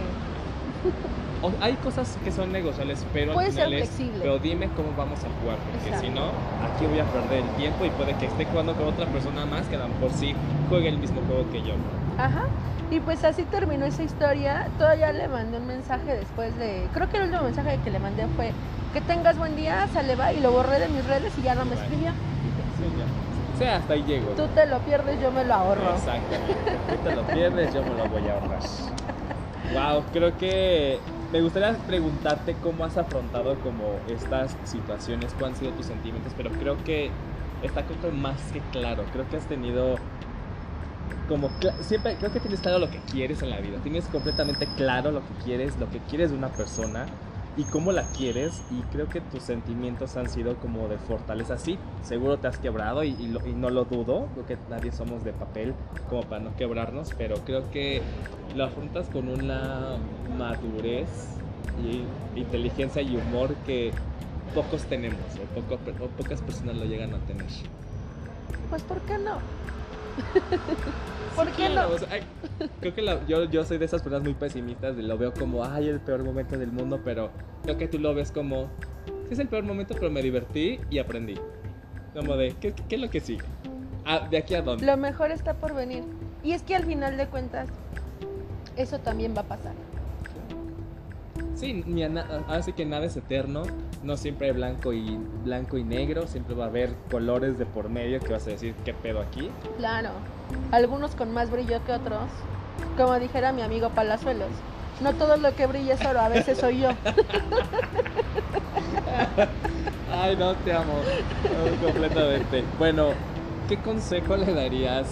O- 1.43 1.53
hay 1.61 1.75
cosas 1.75 2.17
que 2.25 2.31
son 2.33 2.53
negociables, 2.53 3.05
pero 3.13 3.33
Puede 3.35 3.49
al 3.49 3.53
ser 3.53 3.65
final 3.67 3.83
es, 3.83 3.89
flexible. 3.91 4.19
pero 4.23 4.39
dime 4.39 4.69
cómo 4.77 4.93
vamos 4.97 5.19
a 5.25 5.29
jugar, 5.41 5.57
porque 5.59 5.99
si 5.99 6.11
no, 6.13 6.27
aquí 6.67 6.87
voy 6.87 6.99
a 6.99 7.05
perder 7.05 7.45
el 7.45 7.51
tiempo 7.57 7.85
y 7.85 7.91
puede 7.91 8.15
que 8.15 8.27
esté 8.27 8.45
jugando 8.47 8.75
con 8.75 8.87
otra 8.89 9.07
persona 9.07 9.45
más 9.47 9.67
que 9.69 9.77
a 9.77 9.81
lo 9.81 9.89
mejor 9.89 10.11
sí 10.13 10.35
juegue 10.69 10.89
el 10.89 10.99
mismo 10.99 11.21
juego 11.27 11.49
que 11.51 11.63
yo. 11.63 11.75
Ajá. 12.19 12.47
Y 12.91 13.01
pues 13.01 13.23
así 13.25 13.43
terminó 13.45 13.85
esa 13.85 14.03
historia. 14.03 14.67
Todavía 14.79 15.13
le 15.13 15.29
mandé 15.29 15.59
un 15.59 15.67
mensaje 15.67 16.15
después 16.17 16.57
de. 16.59 16.89
Creo 16.95 17.09
que 17.11 17.19
el 17.19 17.25
último 17.25 17.43
mensaje 17.43 17.79
que 17.85 17.91
le 17.91 17.99
mandé 17.99 18.27
fue 18.35 18.53
que 18.95 19.03
tengas 19.03 19.37
buen 19.37 19.55
día, 19.57 19.87
sale 19.93 20.17
va. 20.17 20.33
Y 20.33 20.41
lo 20.41 20.51
borré 20.53 20.79
de 20.81 20.89
mis 20.89 21.05
redes 21.07 21.33
y 21.39 21.43
ya 21.43 21.55
no 21.55 21.67
me 21.67 21.75
escribió. 21.75 22.09
Sí, 22.79 22.85
ya. 22.99 23.55
O 23.55 23.59
sea, 23.59 23.77
hasta 23.77 23.93
ahí 23.93 24.03
llego. 24.05 24.29
Tú 24.31 24.47
te 24.55 24.65
lo 24.67 24.79
pierdes, 24.79 25.21
yo 25.21 25.31
me 25.31 25.45
lo 25.45 25.53
ahorro. 25.55 25.95
Exactamente. 25.95 26.79
Tú 26.89 26.97
te 27.09 27.15
lo 27.15 27.23
pierdes, 27.25 27.75
yo 27.75 27.83
me 27.83 27.91
lo 27.91 28.09
voy 28.09 28.27
a 28.27 28.35
ahorrar. 28.35 28.61
Wow, 29.75 30.03
creo 30.15 30.35
que 30.39 30.99
me 31.33 31.43
gustaría 31.43 31.77
preguntarte 31.87 32.57
cómo 32.63 32.85
has 32.85 32.97
afrontado 32.97 33.57
como 33.61 33.99
estas 34.09 34.57
situaciones, 34.65 35.33
cuáles 35.39 35.57
han 35.57 35.61
sido 35.61 35.73
tus 35.73 35.87
sentimientos, 35.87 36.33
pero 36.37 36.51
creo 36.51 36.83
que 36.85 37.11
está 37.63 37.85
más 38.13 38.41
que 38.53 38.61
claro. 38.73 39.05
Creo 39.13 39.29
que 39.29 39.37
has 39.37 39.47
tenido 39.47 39.97
como 41.29 41.51
siempre 41.83 42.17
creo 42.17 42.33
que 42.33 42.41
tienes 42.41 42.61
claro 42.61 42.79
lo 42.79 42.91
que 42.91 42.99
quieres 43.01 43.43
en 43.43 43.51
la 43.51 43.61
vida. 43.61 43.79
Tienes 43.83 44.07
completamente 44.07 44.67
claro 44.77 45.11
lo 45.11 45.21
que 45.21 45.35
quieres, 45.45 45.79
lo 45.79 45.91
que 45.91 45.99
quieres 46.01 46.31
de 46.31 46.37
una 46.37 46.49
persona 46.49 47.07
y 47.59 47.65
cómo 47.65 47.91
la 47.91 48.05
quieres 48.05 48.63
y 48.71 48.83
creo 48.93 49.09
que 49.09 49.21
tus 49.21 49.43
sentimientos 49.43 50.17
han 50.17 50.31
sido 50.31 50.57
como 50.59 50.87
de 50.87 50.97
fortaleza. 50.97 51.59
Sí, 51.59 51.77
seguro 52.03 52.39
te 52.39 52.47
has 52.47 52.57
quebrado 52.57 53.03
y, 53.03 53.13
no 53.57 53.69
lo 53.69 53.85
dudo, 53.85 54.29
porque 54.37 54.57
nadie 54.71 54.93
somos 54.93 55.25
de 55.25 55.33
papel 55.33 55.75
como 56.09 56.23
para 56.23 56.41
no 56.41 56.57
quebrarnos, 56.57 57.13
pero 57.19 57.35
creo 57.45 57.69
que 57.73 58.01
lo 58.55 58.65
afrontas 58.65 59.09
con 59.09 59.29
una 59.29 59.97
madurez 60.39 61.09
y 61.83 62.05
inteligencia 62.39 63.03
y 63.03 63.17
humor 63.17 63.55
que 63.67 63.91
pocos 64.55 64.85
tenemos 64.85 65.19
o 65.57 66.09
pocas 66.17 66.41
personas 66.41 66.77
lo 66.77 66.85
llegan 66.85 67.13
a 67.13 67.19
tener. 67.19 67.47
Pues, 68.71 68.83
¿por 68.83 69.01
qué 69.01 69.19
no? 69.19 69.39
¿Por 71.39 71.53
qué 71.53 71.69
no? 71.69 71.89
o 71.89 71.99
sea, 71.99 72.09
ay, 72.11 72.21
creo 72.81 72.95
que 72.95 73.03
la- 73.03 73.25
yo, 73.27 73.45
yo 73.45 73.65
soy 73.65 73.79
de 73.79 73.85
esas 73.85 74.03
personas 74.03 74.25
muy 74.25 74.35
pesimistas, 74.35 74.97
de 74.97 75.05
lo 75.05 75.17
veo 75.17 75.33
como, 75.33 75.65
ay, 75.65 75.89
el 75.89 76.01
peor 76.01 76.25
momento 76.25 76.59
del 76.59 76.73
mundo, 76.73 77.01
pero 77.05 77.31
creo 77.63 77.79
que 77.79 77.87
tú 77.87 78.01
lo 78.01 78.13
ves 78.13 78.33
como, 78.33 78.69
sí 79.07 79.33
es 79.35 79.39
el 79.39 79.47
peor 79.49 79.63
momento, 79.63 79.95
pero 79.95 80.11
me 80.11 80.21
divertí 80.21 80.81
y 80.91 80.99
aprendí. 80.99 81.37
Como 82.13 82.37
de, 82.37 82.57
¿qué, 82.61 82.73
qué 82.73 82.97
es 82.97 83.01
lo 83.01 83.09
que 83.09 83.21
sigue? 83.21 83.45
Ah, 84.05 84.27
¿De 84.29 84.39
aquí 84.39 84.55
a 84.55 84.63
dónde? 84.63 84.85
Lo 84.85 84.97
mejor 84.97 85.31
está 85.31 85.55
por 85.55 85.75
venir. 85.75 86.03
Y 86.43 86.53
es 86.53 86.63
que 86.63 86.75
al 86.75 86.85
final 86.85 87.17
de 87.17 87.27
cuentas, 87.27 87.69
eso 88.77 88.99
también 88.99 89.35
va 89.37 89.43
a 89.43 89.47
pasar. 89.47 89.75
Sí, 91.55 91.85
ni 91.87 92.03
a 92.03 92.09
que 92.75 92.85
nada 92.85 93.05
es 93.07 93.17
eterno, 93.17 93.63
no 94.03 94.17
siempre 94.17 94.49
hay 94.49 94.53
blanco 94.53 94.93
y, 94.93 95.19
blanco 95.45 95.77
y 95.79 95.85
negro, 95.85 96.27
siempre 96.27 96.55
va 96.55 96.65
a 96.65 96.69
haber 96.69 96.95
colores 97.11 97.59
de 97.59 97.67
por 97.67 97.89
medio 97.89 98.21
que 98.21 98.33
vas 98.33 98.47
a 98.47 98.51
decir, 98.51 98.75
¿qué 98.85 98.95
pedo 98.95 99.21
aquí? 99.21 99.51
Claro. 99.77 100.11
Algunos 100.71 101.15
con 101.15 101.33
más 101.33 101.51
brillo 101.51 101.85
que 101.85 101.93
otros. 101.93 102.29
Como 102.97 103.19
dijera 103.19 103.53
mi 103.53 103.63
amigo 103.63 103.91
Palazuelos. 103.91 104.51
No 105.01 105.13
todo 105.15 105.37
lo 105.37 105.55
que 105.55 105.67
brilla 105.67 105.95
es 105.95 106.05
oro, 106.05 106.21
a 106.21 106.29
veces 106.29 106.59
soy 106.59 106.81
yo. 106.81 106.91
Ay, 110.13 110.37
no, 110.37 110.55
te 110.57 110.73
amo. 110.73 110.95
Completamente. 111.85 112.65
Bueno, 112.79 113.11
¿qué 113.69 113.77
consejo 113.79 114.37
le 114.37 114.53
darías 114.53 115.07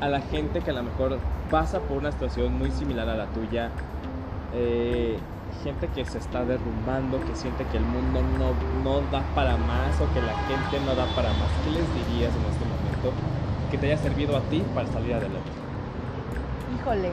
a 0.00 0.08
la 0.08 0.20
gente 0.20 0.60
que 0.60 0.70
a 0.70 0.74
lo 0.74 0.82
mejor 0.82 1.18
pasa 1.50 1.80
por 1.80 1.98
una 1.98 2.12
situación 2.12 2.56
muy 2.56 2.70
similar 2.70 3.08
a 3.08 3.16
la 3.16 3.26
tuya? 3.26 3.70
Eh, 4.54 5.18
gente 5.62 5.88
que 5.88 6.04
se 6.04 6.18
está 6.18 6.44
derrumbando, 6.44 7.20
que 7.24 7.34
siente 7.34 7.64
que 7.66 7.76
el 7.76 7.84
mundo 7.84 8.20
no, 8.38 8.52
no 8.82 9.00
da 9.10 9.22
para 9.34 9.56
más 9.56 10.00
o 10.00 10.12
que 10.12 10.20
la 10.20 10.36
gente 10.48 10.80
no 10.84 10.94
da 10.94 11.06
para 11.14 11.30
más. 11.30 11.50
¿Qué 11.64 11.70
les 11.70 11.94
dirías 11.94 12.32
en 12.34 12.44
este 12.52 12.64
momento 12.64 13.12
que 13.70 13.78
te 13.78 13.86
haya 13.86 13.98
servido 13.98 14.36
a 14.36 14.40
ti 14.42 14.62
para 14.74 14.86
salir 14.88 15.14
adelante? 15.14 15.50
Híjole. 16.76 17.12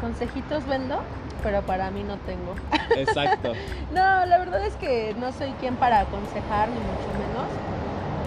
¿Consejitos 0.00 0.66
vendo? 0.66 1.00
pero 1.42 1.62
para 1.62 1.90
mí 1.90 2.02
no 2.02 2.16
tengo. 2.18 2.54
Exacto. 2.96 3.52
no, 3.94 4.26
la 4.26 4.38
verdad 4.38 4.64
es 4.64 4.74
que 4.76 5.14
no 5.18 5.32
soy 5.32 5.50
quien 5.60 5.76
para 5.76 6.00
aconsejar, 6.00 6.68
ni 6.68 6.76
mucho 6.76 7.08
menos. 7.18 7.48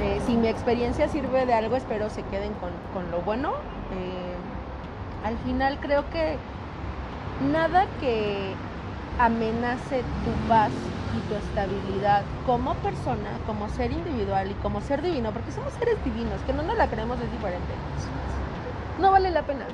Eh, 0.02 0.22
si 0.26 0.36
mi 0.36 0.48
experiencia 0.48 1.08
sirve 1.08 1.46
de 1.46 1.54
algo, 1.54 1.76
espero 1.76 2.10
se 2.10 2.24
queden 2.24 2.54
con, 2.56 2.72
con 2.94 3.10
lo 3.12 3.22
bueno. 3.22 3.52
Eh, 3.96 4.36
al 5.26 5.38
final 5.40 5.80
creo 5.80 6.10
que 6.10 6.38
nada 7.40 7.96
que 7.98 8.64
amenace 9.18 10.06
tu 10.22 10.46
paz 10.46 10.96
y 11.12 11.24
tu 11.24 11.36
estabilidad 11.36 12.32
como 12.42 12.82
persona, 12.82 13.42
como 13.44 13.70
ser 13.70 13.92
individual 13.92 14.52
y 14.52 14.58
como 14.58 14.82
ser 14.82 15.02
divino, 15.02 15.34
porque 15.34 15.52
somos 15.52 15.74
seres 15.76 16.02
divinos, 16.04 16.44
que 16.44 16.54
no 16.54 16.64
nos 16.64 16.78
la 16.78 16.90
creemos 16.90 17.20
es 17.22 17.32
diferente. 17.32 17.86
No 18.98 19.12
vale 19.12 19.32
la 19.32 19.46
pena. 19.46 19.68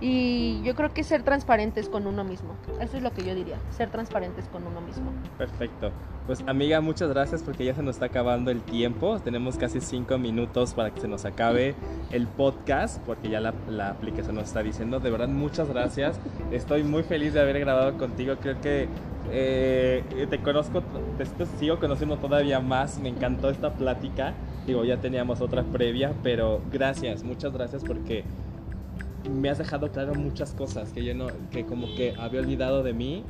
Y 0.00 0.62
yo 0.62 0.74
creo 0.74 0.94
que 0.94 1.04
ser 1.04 1.22
transparentes 1.22 1.88
con 1.88 2.06
uno 2.06 2.24
mismo. 2.24 2.54
Eso 2.80 2.96
es 2.96 3.02
lo 3.02 3.12
que 3.12 3.22
yo 3.22 3.34
diría, 3.34 3.56
ser 3.70 3.90
transparentes 3.90 4.46
con 4.46 4.66
uno 4.66 4.80
mismo. 4.80 5.12
Perfecto. 5.36 5.90
Pues 6.26 6.42
amiga, 6.46 6.80
muchas 6.80 7.10
gracias 7.10 7.42
porque 7.42 7.64
ya 7.64 7.74
se 7.74 7.82
nos 7.82 7.96
está 7.96 8.06
acabando 8.06 8.50
el 8.50 8.62
tiempo. 8.62 9.18
Tenemos 9.20 9.56
casi 9.58 9.80
cinco 9.80 10.16
minutos 10.16 10.74
para 10.74 10.90
que 10.90 11.00
se 11.00 11.08
nos 11.08 11.24
acabe 11.24 11.74
el 12.12 12.26
podcast 12.26 13.02
porque 13.04 13.28
ya 13.28 13.40
la, 13.40 13.52
la 13.68 13.90
aplicación 13.90 14.36
nos 14.36 14.44
está 14.44 14.62
diciendo. 14.62 15.00
De 15.00 15.10
verdad, 15.10 15.28
muchas 15.28 15.68
gracias. 15.68 16.18
Estoy 16.50 16.82
muy 16.82 17.02
feliz 17.02 17.34
de 17.34 17.40
haber 17.40 17.58
grabado 17.60 17.98
contigo. 17.98 18.36
Creo 18.40 18.60
que 18.60 18.88
eh, 19.30 20.26
te 20.30 20.38
conozco, 20.38 20.82
te, 21.18 21.24
te 21.24 21.46
sigo 21.58 21.78
conociendo 21.78 22.16
todavía 22.16 22.60
más. 22.60 22.98
Me 22.98 23.08
encantó 23.10 23.50
esta 23.50 23.74
plática. 23.74 24.34
Digo, 24.66 24.84
ya 24.84 24.98
teníamos 24.98 25.40
otra 25.40 25.62
previa, 25.64 26.12
pero 26.22 26.60
gracias, 26.72 27.22
muchas 27.22 27.52
gracias 27.52 27.82
porque 27.84 28.24
me 29.30 29.50
has 29.50 29.58
dejado 29.58 29.90
claro 29.90 30.14
muchas 30.14 30.52
cosas 30.52 30.90
que 30.92 31.04
yo 31.04 31.14
no, 31.14 31.28
que 31.50 31.64
como 31.64 31.86
que 31.94 32.14
había 32.18 32.40
olvidado 32.40 32.82
de 32.82 32.92
mí, 32.92 33.24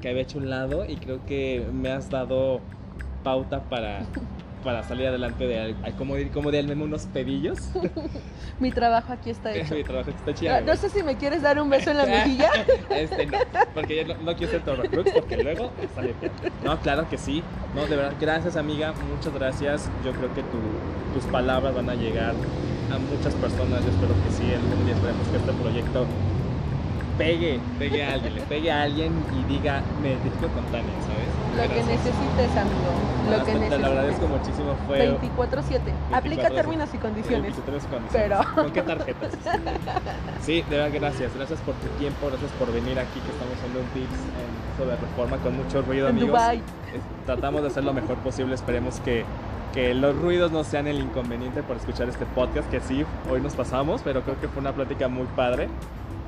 que 0.00 0.08
había 0.08 0.22
hecho 0.22 0.38
un 0.38 0.50
lado 0.50 0.84
y 0.86 0.96
creo 0.96 1.24
que 1.26 1.64
me 1.72 1.90
has 1.90 2.10
dado 2.10 2.60
pauta 3.22 3.62
para, 3.64 4.00
para 4.64 4.82
salir 4.82 5.06
adelante 5.06 5.46
de, 5.46 5.74
como, 5.96 6.14
como 6.32 6.50
de 6.50 6.62
menos 6.62 6.86
unos 6.86 7.06
pedillos. 7.06 7.70
Mi 8.60 8.70
trabajo 8.70 9.12
aquí 9.12 9.30
está 9.30 9.52
hecho. 9.54 9.74
Mi 9.74 9.84
trabajo 9.84 10.10
está 10.10 10.34
chido. 10.34 10.60
No, 10.60 10.66
no 10.66 10.76
sé 10.76 10.90
si 10.90 11.02
me 11.02 11.16
quieres 11.16 11.42
dar 11.42 11.60
un 11.60 11.70
beso 11.70 11.90
en 11.90 11.98
la 11.98 12.06
mejilla. 12.06 12.50
este 12.90 13.26
no, 13.26 13.38
porque 13.74 13.96
yo 13.96 14.14
no, 14.14 14.22
no 14.22 14.36
quiero 14.36 14.52
ser 14.52 14.62
Torrecrux 14.62 15.10
porque 15.12 15.42
luego 15.42 15.70
sale 15.94 16.14
peor. 16.14 16.32
No, 16.64 16.78
claro 16.80 17.08
que 17.08 17.16
sí. 17.18 17.42
No, 17.74 17.86
de 17.86 17.96
verdad, 17.96 18.14
gracias 18.20 18.56
amiga, 18.56 18.92
muchas 19.14 19.32
gracias. 19.32 19.90
Yo 20.04 20.12
creo 20.12 20.34
que 20.34 20.42
tu, 20.42 20.58
tus 21.14 21.24
palabras 21.30 21.74
van 21.74 21.88
a 21.88 21.94
llegar 21.94 22.34
a 22.92 22.98
muchas 22.98 23.34
personas. 23.34 23.84
Yo 23.84 23.90
espero 23.90 24.14
que 24.24 24.30
sí, 24.30 24.52
algún 24.52 24.84
día 24.84 24.94
esperemos 24.94 25.26
que 25.28 25.36
este 25.36 25.52
proyecto 25.52 26.06
pegue, 27.20 27.60
pegue 27.78 28.02
a 28.02 28.14
alguien, 28.14 28.34
le 28.34 28.40
pegue 28.42 28.72
a 28.72 28.82
alguien 28.82 29.12
y 29.36 29.52
diga, 29.52 29.82
me 30.02 30.10
identifico 30.10 30.48
con 30.48 30.64
Tania, 30.72 30.96
¿sabes? 31.04 31.28
Lo 31.56 31.74
que 31.74 31.82
necesites, 31.82 32.56
amigo. 32.56 32.90
Lo 33.30 33.44
que 33.44 33.52
necesites. 33.52 33.70
Te 33.70 33.78
lo 33.78 33.86
agradezco 33.86 34.26
muchísimo. 34.26 34.74
Fue 34.86 35.18
24-7. 35.20 35.80
Aplica 36.12 36.48
términos 36.48 36.88
y 36.94 36.98
condiciones. 36.98 37.42
23 37.56 37.84
condiciones. 37.84 38.10
Pero. 38.12 38.40
¿Con 38.54 38.72
qué 38.72 38.82
tarjetas? 38.82 39.32
Sí, 40.40 40.64
de 40.70 40.76
verdad, 40.76 40.98
gracias. 40.98 41.34
Gracias 41.34 41.60
por 41.60 41.74
tu 41.74 41.88
tiempo, 41.98 42.28
gracias 42.28 42.50
por 42.52 42.72
venir 42.72 42.98
aquí, 42.98 43.20
que 43.20 43.30
estamos 43.30 43.54
haciendo 43.58 43.80
un 43.80 43.86
tips 43.92 44.20
sobre 44.78 44.96
reforma 44.96 45.36
con 45.38 45.56
mucho 45.56 45.82
ruido, 45.82 46.08
En 46.08 46.16
amigos. 46.16 46.30
Dubai. 46.30 46.62
Tratamos 47.26 47.60
de 47.62 47.68
hacer 47.68 47.84
lo 47.84 47.92
mejor 47.92 48.16
posible. 48.18 48.54
Esperemos 48.54 48.98
que, 49.00 49.24
que 49.72 49.94
los 49.94 50.16
ruidos 50.16 50.50
no 50.52 50.64
sean 50.64 50.86
el 50.86 50.98
inconveniente 50.98 51.62
por 51.62 51.76
escuchar 51.76 52.08
este 52.08 52.26
podcast, 52.26 52.68
que 52.70 52.80
sí, 52.80 53.04
hoy 53.30 53.40
nos 53.40 53.54
pasamos, 53.54 54.00
pero 54.02 54.22
creo 54.22 54.40
que 54.40 54.48
fue 54.48 54.60
una 54.60 54.72
plática 54.72 55.08
muy 55.08 55.26
padre. 55.36 55.68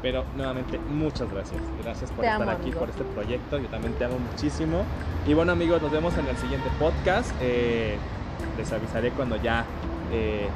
Pero 0.00 0.24
nuevamente, 0.36 0.80
muchas 0.90 1.30
gracias. 1.32 1.60
Gracias 1.84 2.10
por 2.10 2.22
Te 2.22 2.26
estar 2.26 2.42
amo, 2.42 2.50
aquí, 2.50 2.62
amigo. 2.62 2.80
por 2.80 2.90
este 2.90 3.04
proyecto. 3.04 3.58
Yo 3.58 3.68
también 3.68 3.92
te 3.94 4.04
amo 4.04 4.18
muchísimo. 4.18 4.82
Y 5.28 5.34
bueno, 5.34 5.52
amigos, 5.52 5.80
nos 5.80 5.92
vemos 5.92 6.16
en 6.18 6.26
el 6.26 6.36
siguiente 6.38 6.68
podcast. 6.80 7.30
Eh, 7.40 7.96
les 8.58 8.72
avisaré 8.72 9.10
cuando 9.10 9.36
ya 9.36 9.64
eh, 10.12 10.48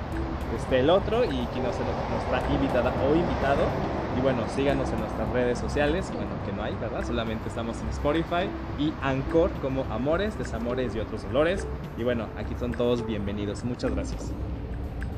esté 0.58 0.80
el 0.80 0.90
otro 0.90 1.24
y 1.24 1.28
quien 1.52 1.62
no 1.62 1.72
sea 1.72 1.86
nuestra 2.10 2.54
invitada 2.54 2.92
o 3.08 3.14
invitado. 3.14 3.62
Y 4.16 4.20
bueno, 4.20 4.42
síganos 4.54 4.90
en 4.90 5.00
nuestras 5.00 5.28
redes 5.30 5.58
sociales. 5.58 6.10
Bueno, 6.12 6.30
que 6.46 6.52
no 6.52 6.62
hay, 6.62 6.74
¿verdad? 6.76 7.04
Solamente 7.06 7.48
estamos 7.48 7.80
en 7.80 7.88
Spotify 7.90 8.48
y 8.78 8.92
Anchor 9.02 9.50
como 9.60 9.84
Amores, 9.90 10.38
Desamores 10.38 10.94
y 10.96 11.00
otros 11.00 11.24
olores. 11.24 11.66
Y 11.98 12.04
bueno, 12.04 12.26
aquí 12.36 12.54
son 12.58 12.72
todos 12.72 13.06
bienvenidos. 13.06 13.64
Muchas 13.64 13.94
gracias. 13.94 14.32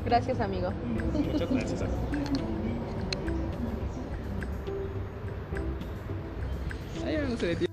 Gracias, 0.05 0.39
amigo. 0.39 0.71
Muchas 1.13 1.49
gracias. 1.49 1.83
Ay, 7.05 7.17
no 7.29 7.37
se. 7.37 7.68